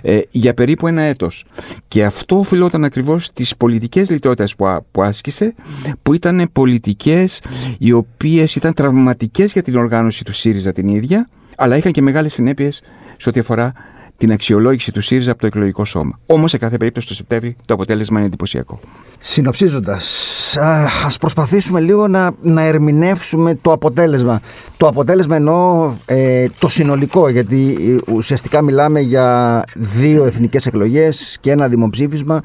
ε, 0.02 0.20
για 0.30 0.54
περίπου 0.54 0.88
ένα 0.88 1.02
έτος. 1.02 1.46
Και 1.88 2.06
αυτό 2.06 2.38
οφειλόταν 2.38 2.84
ακριβώς 2.84 3.26
στις 3.26 3.58
πολιτικές 3.58 4.10
λιτότητες 4.10 4.56
που, 4.56 4.86
που 4.92 5.04
άσκησε, 5.04 5.54
που 6.02 6.14
ήταν 6.14 6.50
πολιτικές 6.54 7.42
οι 7.80 7.92
οποίες 7.92 8.56
ήταν 8.56 8.74
τραυματικές 8.74 9.52
για 9.52 9.62
την 9.62 9.78
οργάνωση 9.78 10.24
του 10.24 10.34
ΣΥΡΙΖΑ 10.34 10.72
την 10.72 10.88
ίδια, 10.88 11.30
αλλά 11.58 11.78
είχαν 11.78 11.92
και 11.92 12.02
μεγάλες 12.02 12.34
συνέπειες 12.34 12.82
σε 13.18 13.30
ό,τι 13.30 13.40
αφορά 13.40 13.74
την 14.18 14.32
αξιολόγηση 14.32 14.92
του 14.92 15.02
ΣΥΡΙΖΑ 15.02 15.32
από 15.32 15.40
το 15.40 15.48
εκλογικό 15.48 15.86
σώμα. 15.86 16.20
Όμως, 16.26 16.52
σε 16.52 16.58
κάθε 16.58 16.78
περίπτωση, 16.78 17.08
το 17.08 17.14
Σεπτέμβρη 17.14 17.56
το 17.66 17.74
αποτέλεσμα 17.74 18.18
είναι 18.18 18.28
εντυπωσιακό. 18.28 18.80
Συνοψίζοντας, 19.20 20.58
α 21.06 21.18
προσπαθήσουμε 21.20 21.80
λίγο 21.80 22.08
να, 22.08 22.32
να 22.42 22.62
ερμηνεύσουμε 22.62 23.56
το 23.62 23.72
αποτέλεσμα. 23.72 24.40
Το 24.78 24.88
αποτέλεσμα 24.88 25.36
εννοώ 25.36 25.94
ε, 26.06 26.46
το 26.60 26.68
συνολικό, 26.68 27.30
γιατί 27.30 27.78
ε, 28.08 28.12
ουσιαστικά 28.12 28.62
μιλάμε 28.62 29.00
για 29.00 29.64
δύο 29.76 30.26
εθνικές 30.26 30.66
εκλογές 30.66 31.38
και 31.42 31.52
ένα 31.52 31.68
δημοψήφισμα. 31.68 32.42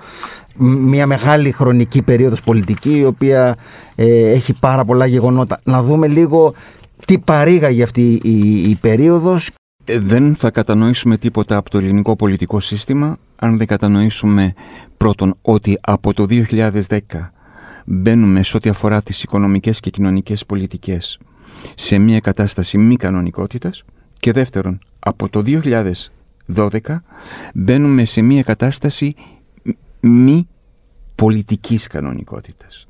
Μια 0.60 1.06
μεγάλη 1.06 1.52
χρονική 1.52 2.02
περίοδος 2.02 2.42
πολιτική, 2.42 2.98
η 2.98 3.04
οποία 3.04 3.56
ε, 3.94 4.30
έχει 4.30 4.52
πάρα 4.60 4.84
πολλά 4.84 5.06
γεγονότα. 5.06 5.60
Να 5.64 5.82
δούμε 5.82 6.06
λίγο 6.06 6.54
τι 7.06 7.18
παρήγαγε 7.18 7.82
αυτή 7.82 8.20
η, 8.22 8.70
η 8.70 8.78
περίοδος 8.80 9.48
ε, 9.48 9.52
δεν 9.96 10.36
θα 10.36 10.50
κατανοήσουμε 10.50 11.16
τίποτα 11.16 11.56
από 11.56 11.70
το 11.70 11.78
ελληνικό 11.78 12.16
πολιτικό 12.16 12.60
σύστημα 12.60 13.18
αν 13.36 13.56
δεν 13.58 13.66
κατανοήσουμε 13.66 14.52
πρώτον 14.96 15.34
ότι 15.42 15.78
από 15.80 16.14
το 16.14 16.26
2010 16.28 16.98
μπαίνουμε 17.86 18.42
σε 18.42 18.56
ό,τι 18.56 18.68
αφορά 18.68 19.02
τις 19.02 19.22
οικονομικές 19.22 19.80
και 19.80 19.90
κοινωνικές 19.90 20.46
πολιτικές 20.46 21.18
σε 21.74 21.98
μια 21.98 22.20
κατάσταση 22.20 22.78
μη 22.78 22.96
κανονικότητας 22.96 23.84
και 24.20 24.32
δεύτερον 24.32 24.78
από 24.98 25.28
το 25.28 25.42
2012 26.46 26.78
μπαίνουμε 27.54 28.04
σε 28.04 28.22
μια 28.22 28.42
κατάσταση 28.42 29.14
μη 30.00 30.48
πολιτικής 31.14 31.86
κανονικότητας. 31.86 32.88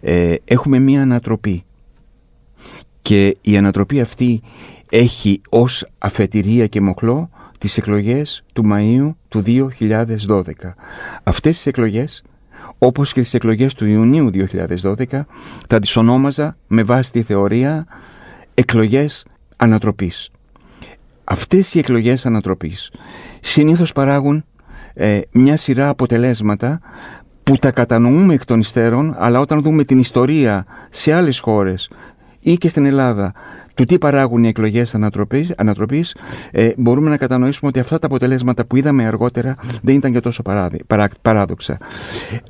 Ε, 0.00 0.34
έχουμε 0.44 0.78
μια 0.78 1.02
ανατροπή 1.02 1.64
και 3.02 3.36
η 3.40 3.56
ανατροπή 3.56 4.00
αυτή 4.00 4.42
έχει 4.90 5.40
ως 5.48 5.86
αφετηρία 5.98 6.66
και 6.66 6.80
μοχλό 6.80 7.30
τις 7.58 7.76
εκλογές 7.76 8.44
του 8.52 8.64
Μαΐου 8.72 9.14
του 9.28 9.42
2012. 9.42 10.74
Αυτές 11.22 11.56
τις 11.56 11.66
εκλογές, 11.66 12.22
όπως 12.78 13.12
και 13.12 13.20
τις 13.20 13.34
εκλογές 13.34 13.74
του 13.74 13.86
Ιουνίου 13.86 14.30
2012, 14.30 15.26
θα 15.68 15.78
τις 15.78 15.96
ονόμαζα 15.96 16.56
με 16.66 16.82
βάση 16.82 17.12
τη 17.12 17.22
θεωρία 17.22 17.86
εκλογές 18.54 19.26
ανατροπής. 19.56 20.30
Αυτές 21.24 21.74
οι 21.74 21.78
εκλογές 21.78 22.26
ανατροπής 22.26 22.90
συνήθως 23.40 23.92
παράγουν 23.92 24.44
ε, 24.94 25.20
μια 25.32 25.56
σειρά 25.56 25.88
αποτελέσματα 25.88 26.80
που 27.42 27.56
τα 27.56 27.70
κατανοούμε 27.70 28.34
εκ 28.34 28.44
των 28.44 28.60
υστέρων, 28.60 29.14
αλλά 29.18 29.40
όταν 29.40 29.62
δούμε 29.62 29.84
την 29.84 29.98
ιστορία 29.98 30.66
σε 30.90 31.12
άλλες 31.12 31.38
χώρες 31.38 31.90
ή 32.40 32.56
και 32.56 32.68
στην 32.68 32.84
Ελλάδα 32.84 33.32
του 33.76 33.84
τι 33.84 33.98
παράγουν 33.98 34.44
οι 34.44 34.48
εκλογές 34.48 34.94
ανατροπής, 35.56 36.14
ε, 36.50 36.68
μπορούμε 36.76 37.10
να 37.10 37.16
κατανοήσουμε 37.16 37.68
ότι 37.68 37.78
αυτά 37.78 37.98
τα 37.98 38.06
αποτελέσματα 38.06 38.66
που 38.66 38.76
είδαμε 38.76 39.06
αργότερα 39.06 39.56
δεν 39.82 39.94
ήταν 39.94 40.12
και 40.12 40.20
τόσο 40.20 40.42
παράδει, 40.42 40.80
παρά, 40.86 41.08
παράδοξα. 41.22 41.78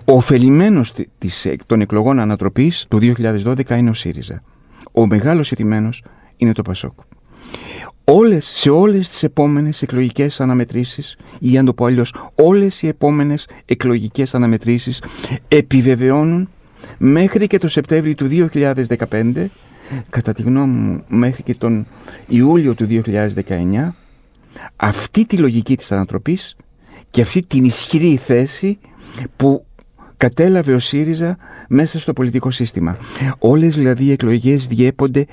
Ο 0.05 0.17
ωφελημένο 0.17 0.81
των 1.67 1.81
εκλογών 1.81 2.19
ανατροπής 2.19 2.87
του 2.89 2.99
2012 2.99 3.77
είναι 3.77 3.91
ο 3.91 3.95
ΣΥΡΙΖΑ. 3.95 4.43
Ο 4.93 5.07
μεγάλος 5.07 5.51
ηττημένος 5.51 6.03
είναι 6.37 6.53
το 6.53 6.63
ΠΑΣΟΚ. 6.63 6.93
Όλες, 8.05 8.45
σε 8.45 8.71
όλες 8.71 9.09
τις 9.09 9.23
επόμενες 9.23 9.83
εκλογικές 9.83 10.41
αναμετρήσεις 10.41 11.17
ή 11.39 11.59
αν 11.59 11.65
το 11.65 11.73
πω 11.73 11.85
αλλιώς 11.85 12.15
όλες 12.35 12.83
οι 12.83 12.89
επόμενες 12.89 13.49
εκλογικές 13.65 14.35
αναμετρήσεις 14.35 15.03
επιβεβαιώνουν 15.49 16.49
μέχρι 16.99 17.47
και 17.47 17.59
το 17.59 17.69
Σεπτέμβριο 17.69 18.15
του 18.15 18.27
2015 18.27 19.51
κατά 20.11 20.33
τη 20.33 20.43
γνώμη 20.43 20.79
μου 20.79 21.05
μέχρι 21.09 21.43
και 21.43 21.55
τον 21.55 21.87
Ιούλιο 22.29 22.75
του 22.75 22.87
2019 22.91 23.89
αυτή 24.77 25.27
τη 25.27 25.37
λογική 25.37 25.77
της 25.77 25.93
ανατροπής 25.93 26.57
και 27.11 27.21
αυτή 27.21 27.47
την 27.47 27.65
ισχυρή 27.65 28.17
θέση 28.17 28.79
που 29.37 29.65
κατέλαβε 30.17 30.75
ο 30.75 30.79
ΣΥΡΙΖΑ 30.79 31.37
μέσα 31.69 31.99
στο 31.99 32.13
πολιτικό 32.13 32.51
σύστημα. 32.51 32.97
Όλες 33.39 33.75
δηλαδή 33.75 34.05
οι 34.05 34.11
εκλογές 34.11 34.67
διέπονται 34.67 35.27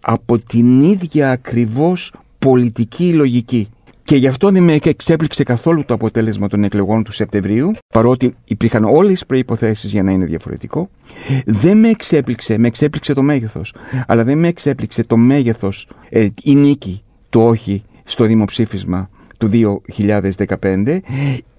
από 0.00 0.38
την 0.38 0.82
ίδια 0.82 1.30
ακριβώς 1.30 2.12
πολιτική 2.38 3.12
λογική. 3.12 3.68
Και 4.08 4.16
γι' 4.16 4.26
αυτό 4.26 4.50
δεν 4.50 4.62
με 4.62 4.78
εξέπληξε 4.84 5.42
καθόλου 5.42 5.84
το 5.84 5.94
αποτέλεσμα 5.94 6.48
των 6.48 6.64
εκλογών 6.64 7.04
του 7.04 7.12
Σεπτεμβρίου, 7.12 7.70
παρότι 7.94 8.34
υπήρχαν 8.44 8.84
όλες 8.84 9.20
τι 9.20 9.26
προποθέσει 9.26 9.86
για 9.86 10.02
να 10.02 10.10
είναι 10.10 10.24
διαφορετικό. 10.24 10.90
Δεν 11.46 11.78
με 11.78 11.88
εξέπληξε, 11.88 12.58
με 12.58 12.66
εξέπληξε 12.66 13.12
το 13.12 13.22
μέγεθος. 13.22 13.74
Αλλά 14.06 14.24
δεν 14.24 14.38
με 14.38 14.48
εξέπληξε 14.48 15.02
το 15.02 15.16
μέγεθος, 15.16 15.88
ε, 16.08 16.28
η 16.42 16.54
νίκη 16.54 17.02
του 17.30 17.40
όχι 17.40 17.82
στο 18.04 18.24
δημοψήφισμα 18.24 19.10
του 19.38 19.48
2015 19.48 21.00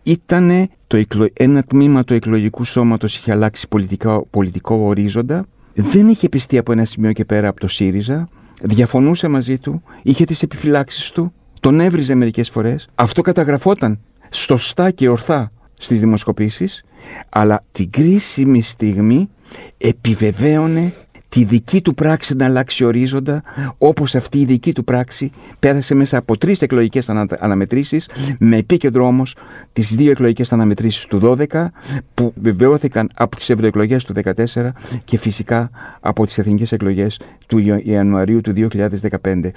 ήταν 0.04 0.70
το 0.88 1.06
ένα 1.34 1.64
τμήμα 1.64 2.04
του 2.04 2.14
εκλογικού 2.14 2.64
σώματος 2.64 3.18
είχε 3.18 3.32
αλλάξει 3.32 3.68
πολιτικό, 3.68 4.28
πολιτικό 4.30 4.76
ορίζοντα 4.76 5.46
δεν 5.74 6.08
είχε 6.08 6.30
πιστεί 6.30 6.58
από 6.58 6.72
ένα 6.72 6.86
σημείο 6.86 7.12
και 7.12 7.26
πέρα 7.26 7.48
από 7.48 7.60
το 7.60 7.68
ΣΥΡΙΖΑ 7.68 8.28
διαφωνούσε 8.62 9.28
μαζί 9.28 9.58
του, 9.58 9.84
είχε 10.04 10.24
τις 10.24 10.44
επιφυλάξεις 10.44 11.12
του 11.12 11.34
τον 11.60 11.80
έβριζε 11.80 12.16
μερικές 12.16 12.50
φορές. 12.50 12.90
Αυτό 12.96 13.22
καταγραφόταν 13.22 14.00
σωστά 14.30 14.92
και 14.92 15.10
ορθά 15.10 15.50
στις 15.74 16.00
δημοσκοπήσεις, 16.00 16.84
αλλά 17.30 17.64
την 17.72 17.90
κρίσιμη 17.90 18.62
στιγμή 18.62 19.30
επιβεβαίωνε 19.78 20.94
τη 21.30 21.44
δική 21.44 21.82
του 21.82 21.94
πράξη 21.94 22.36
να 22.36 22.46
αλλάξει 22.46 22.84
ορίζοντα, 22.84 23.44
όπως 23.78 24.16
αυτή 24.16 24.40
η 24.40 24.46
δική 24.46 24.74
του 24.74 24.84
πράξη 24.84 25.32
πέρασε 25.60 25.96
μέσα 25.96 26.18
από 26.18 26.38
τρεις 26.38 26.62
εκλογικές 26.62 27.10
ανα, 27.10 27.28
αναμετρήσεις, 27.40 28.10
με 28.40 28.58
επίκεντρο 28.58 29.06
όμως 29.06 29.36
τις 29.74 29.96
δύο 29.96 30.12
εκλογικές 30.12 30.54
αναμετρήσεις 30.54 31.06
του 31.06 31.20
12, 31.52 31.66
που 32.14 32.34
βεβαιώθηκαν 32.42 33.10
από 33.16 33.36
τις 33.36 33.50
ευρωεκλογές 33.50 34.06
του 34.06 34.14
2014 34.14 34.72
και 35.06 35.18
φυσικά 35.18 35.70
από 36.00 36.26
τις 36.26 36.38
εθνικές 36.38 36.72
εκλογές 36.72 37.20
του 37.48 37.82
Ιανουαρίου 37.84 38.42
του 38.42 38.54
2015. 38.54 39.52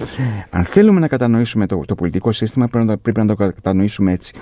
Αν 0.49 0.63
θέλουμε 0.63 0.99
να 0.99 1.07
κατανοήσουμε 1.07 1.65
το, 1.65 1.81
το 1.85 1.95
πολιτικό 1.95 2.31
σύστημα, 2.31 2.67
πρέπει 2.67 2.85
να, 2.85 2.97
πρέπει 2.97 3.19
να 3.19 3.25
το 3.25 3.35
κατανοήσουμε 3.35 4.11
έτσι. 4.11 4.33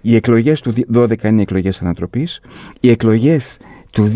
Οι 0.00 0.14
εκλογές 0.14 0.60
του 0.60 0.74
12 0.94 1.24
είναι 1.24 1.42
εκλογές 1.42 1.82
ανατροπής, 1.82 2.40
οι 2.80 2.90
εκλογές 2.90 3.58
του 3.94 4.12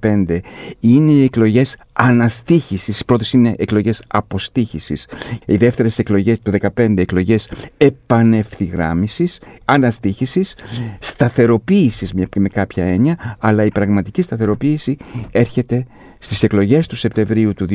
2015 0.00 0.38
είναι 0.80 1.10
οι 1.10 1.22
εκλογές 1.24 1.76
αναστήχησης. 1.92 3.00
Οι 3.00 3.04
πρώτες 3.04 3.32
είναι 3.32 3.54
εκλογές 3.58 4.02
αποστήχησης. 4.08 5.08
Οι 5.46 5.56
δεύτερες 5.56 5.98
εκλογές 5.98 6.40
του 6.40 6.50
2015 6.50 7.00
εκλογές 7.00 7.50
επανευθυγράμμισης, 7.76 9.40
αναστήχησης, 9.64 10.54
σταθεροποίησης 10.98 12.12
με 12.12 12.48
κάποια 12.52 12.84
έννοια, 12.84 13.36
αλλά 13.38 13.64
η 13.64 13.70
πραγματική 13.70 14.22
σταθεροποίηση 14.22 14.96
έρχεται 15.30 15.86
στις 16.18 16.42
εκλογές 16.42 16.86
του 16.86 16.96
Σεπτεμβρίου 16.96 17.54
του 17.54 17.66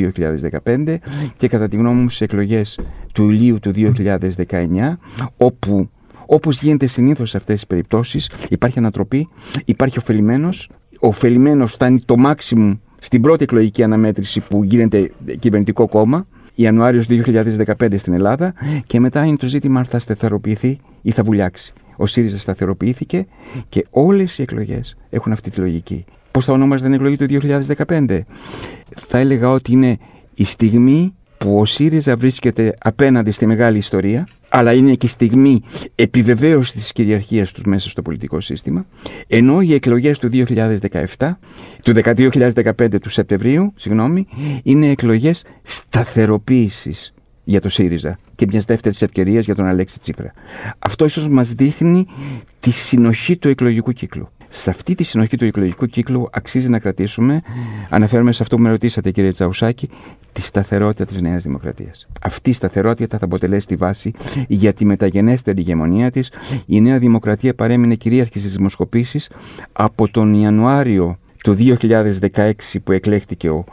2015 0.64 0.98
και 1.36 1.48
κατά 1.48 1.68
τη 1.68 1.76
γνώμη 1.76 2.00
μου 2.00 2.08
στις 2.08 2.20
εκλογές 2.20 2.78
του 3.12 3.22
Ιουλίου 3.22 3.58
του 3.60 3.72
2019, 3.74 4.98
όπου 5.36 5.88
όπως 6.30 6.62
γίνεται 6.62 6.86
συνήθως 6.86 7.30
σε 7.30 7.36
αυτές 7.36 7.54
τις 7.54 7.66
περιπτώσεις, 7.66 8.30
υπάρχει 8.48 8.78
ανατροπή, 8.78 9.28
υπάρχει 9.64 9.98
ωφελημένος, 9.98 10.68
ο 10.68 10.87
ωφελημένος 10.98 11.72
φτάνει 11.72 12.00
το 12.00 12.14
maximum 12.26 12.78
στην 12.98 13.22
πρώτη 13.22 13.42
εκλογική 13.42 13.82
αναμέτρηση 13.82 14.40
που 14.40 14.64
γίνεται 14.64 15.10
κυβερνητικό 15.38 15.88
κόμμα, 15.88 16.26
Ιανουάριος 16.54 17.06
2015 17.08 17.98
στην 17.98 18.12
Ελλάδα, 18.12 18.54
και 18.86 19.00
μετά 19.00 19.24
είναι 19.24 19.36
το 19.36 19.46
ζήτημα 19.46 19.78
αν 19.78 19.84
θα 19.84 19.98
σταθεροποιηθεί 19.98 20.78
ή 21.02 21.10
θα 21.10 21.22
βουλιάξει. 21.22 21.72
Ο 21.96 22.06
ΣΥΡΙΖΑ 22.06 22.38
σταθεροποιήθηκε 22.38 23.26
και 23.68 23.86
όλες 23.90 24.38
οι 24.38 24.42
εκλογές 24.42 24.96
έχουν 25.10 25.32
αυτή 25.32 25.50
τη 25.50 25.60
λογική. 25.60 26.04
Πώς 26.30 26.44
θα 26.44 26.52
ονόμαζε 26.52 26.84
την 26.84 26.92
εκλογή 26.92 27.16
του 27.16 27.26
2015, 27.86 28.20
Θα 28.94 29.18
έλεγα 29.18 29.50
ότι 29.50 29.72
είναι 29.72 29.98
η 30.34 30.44
στιγμή 30.44 31.14
που 31.38 31.58
ο 31.58 31.64
ΣΥΡΙΖΑ 31.64 32.16
βρίσκεται 32.16 32.74
απέναντι 32.80 33.30
στη 33.30 33.46
μεγάλη 33.46 33.78
ιστορία, 33.78 34.26
αλλά 34.48 34.72
είναι 34.72 34.94
και 34.94 35.06
στιγμή 35.06 35.62
επιβεβαίωσης 35.94 36.72
της 36.72 36.92
κυριαρχίας 36.92 37.52
τους 37.52 37.62
μέσα 37.62 37.88
στο 37.88 38.02
πολιτικό 38.02 38.40
σύστημα, 38.40 38.86
ενώ 39.26 39.60
οι 39.60 39.74
εκλογές 39.74 40.18
του 40.18 40.28
2017, 41.16 41.38
του 41.82 41.92
2015 41.94 43.00
του 43.00 43.10
Σεπτεμβρίου, 43.10 43.72
συγγνώμη, 43.76 44.26
είναι 44.62 44.88
εκλογές 44.88 45.44
σταθεροποίησης 45.62 47.14
για 47.44 47.60
το 47.60 47.68
ΣΥΡΙΖΑ 47.68 48.18
και 48.34 48.46
μιας 48.50 48.64
δεύτερης 48.64 49.02
ευκαιρίας 49.02 49.44
για 49.44 49.54
τον 49.54 49.66
Αλέξη 49.66 50.00
Τσίπρα. 50.00 50.32
Αυτό 50.78 51.04
ίσως 51.04 51.28
μας 51.28 51.52
δείχνει 51.52 52.06
τη 52.60 52.70
συνοχή 52.70 53.36
του 53.36 53.48
εκλογικού 53.48 53.92
κύκλου. 53.92 54.28
Σε 54.48 54.70
αυτή 54.70 54.94
τη 54.94 55.04
συνοχή 55.04 55.36
του 55.36 55.44
εκλογικού 55.44 55.86
κύκλου 55.86 56.28
αξίζει 56.32 56.68
να 56.68 56.78
κρατήσουμε, 56.78 57.40
αναφέρομαι 57.90 58.32
σε 58.32 58.42
αυτό 58.42 58.56
που 58.56 58.62
με 58.62 58.68
ρωτήσατε 58.68 59.10
κύριε 59.10 59.30
Τσαουσάκη, 59.30 59.88
τη 60.32 60.42
σταθερότητα 60.42 61.04
της 61.04 61.20
Νέας 61.20 61.42
Δημοκρατίας. 61.42 62.06
Αυτή 62.22 62.50
η 62.50 62.52
σταθερότητα 62.52 63.18
θα 63.18 63.24
αποτελέσει 63.24 63.66
τη 63.66 63.74
βάση 63.74 64.12
για 64.48 64.72
τη 64.72 64.84
μεταγενέστερη 64.84 65.60
ηγεμονία 65.60 66.10
της. 66.10 66.32
Η 66.66 66.80
Νέα 66.80 66.98
Δημοκρατία 66.98 67.54
παρέμεινε 67.54 67.94
κυρίαρχη 67.94 68.38
στις 68.38 68.56
δημοσκοπήσεις 68.56 69.30
από 69.72 70.08
τον 70.10 70.34
Ιανουάριο 70.34 71.18
του 71.42 71.56
2016 72.32 72.52
που 72.84 72.92
εκλέχτηκε 72.92 73.48
ο, 73.50 73.64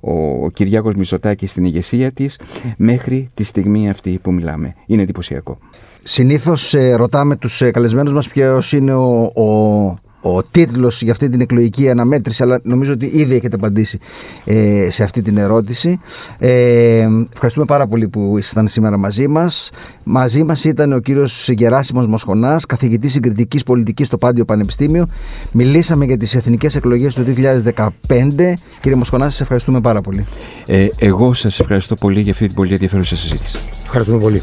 ο 0.00 0.50
Κυριάκος 0.50 0.94
Μητσοτάκης 0.94 1.50
στην 1.50 1.64
ηγεσία 1.64 2.12
της 2.12 2.40
μέχρι 2.76 3.28
τη 3.34 3.44
στιγμή 3.44 3.90
αυτή 3.90 4.18
που 4.22 4.32
μιλάμε. 4.32 4.74
Είναι 4.86 5.02
εντυπωσιακό. 5.02 5.58
Συνήθως 6.02 6.74
ε, 6.74 6.94
ρωτάμε 6.94 7.36
τους 7.36 7.62
ε, 7.62 7.70
καλεσμένους 7.70 8.12
μας 8.12 8.28
ποιος 8.28 8.72
είναι 8.72 8.94
ο, 8.94 9.22
ο 9.22 9.98
ο 10.26 10.42
τίτλος 10.42 11.02
για 11.02 11.12
αυτή 11.12 11.28
την 11.28 11.40
εκλογική 11.40 11.90
αναμέτρηση, 11.90 12.42
αλλά 12.42 12.60
νομίζω 12.62 12.92
ότι 12.92 13.06
ήδη 13.06 13.34
έχετε 13.34 13.56
απαντήσει 13.56 13.98
ε, 14.44 14.90
σε 14.90 15.02
αυτή 15.02 15.22
την 15.22 15.36
ερώτηση. 15.36 16.00
Ε, 16.38 17.06
ευχαριστούμε 17.32 17.66
πάρα 17.66 17.86
πολύ 17.86 18.08
που 18.08 18.38
ήσασταν 18.38 18.68
σήμερα 18.68 18.96
μαζί 18.96 19.28
μας. 19.28 19.70
Μαζί 20.02 20.42
μας 20.42 20.64
ήταν 20.64 20.92
ο 20.92 20.98
κύριος 20.98 21.48
Γεράσιμος 21.48 22.06
Μοσχονάς, 22.06 22.66
καθηγητής 22.66 23.12
συγκριτικής 23.12 23.62
πολιτικής 23.62 24.06
στο 24.06 24.18
Πάντιο 24.18 24.44
Πανεπιστήμιο. 24.44 25.06
Μιλήσαμε 25.52 26.04
για 26.04 26.16
τις 26.16 26.34
εθνικές 26.34 26.74
εκλογές 26.74 27.14
του 27.14 27.22
2015. 27.22 28.54
Κύριε 28.80 28.96
Μοσχονά, 28.96 29.30
σας 29.30 29.40
ευχαριστούμε 29.40 29.80
πάρα 29.80 30.00
πολύ. 30.00 30.26
Ε, 30.66 30.88
εγώ 30.98 31.34
σας 31.34 31.60
ευχαριστώ 31.60 31.94
πολύ 31.94 32.20
για 32.20 32.32
αυτή 32.32 32.46
την 32.46 32.54
πολύ 32.54 32.72
ενδιαφέρουσα 32.72 33.16
συζήτηση. 33.16 33.58
Ευχαριστούμε 33.82 34.18
πολύ. 34.18 34.42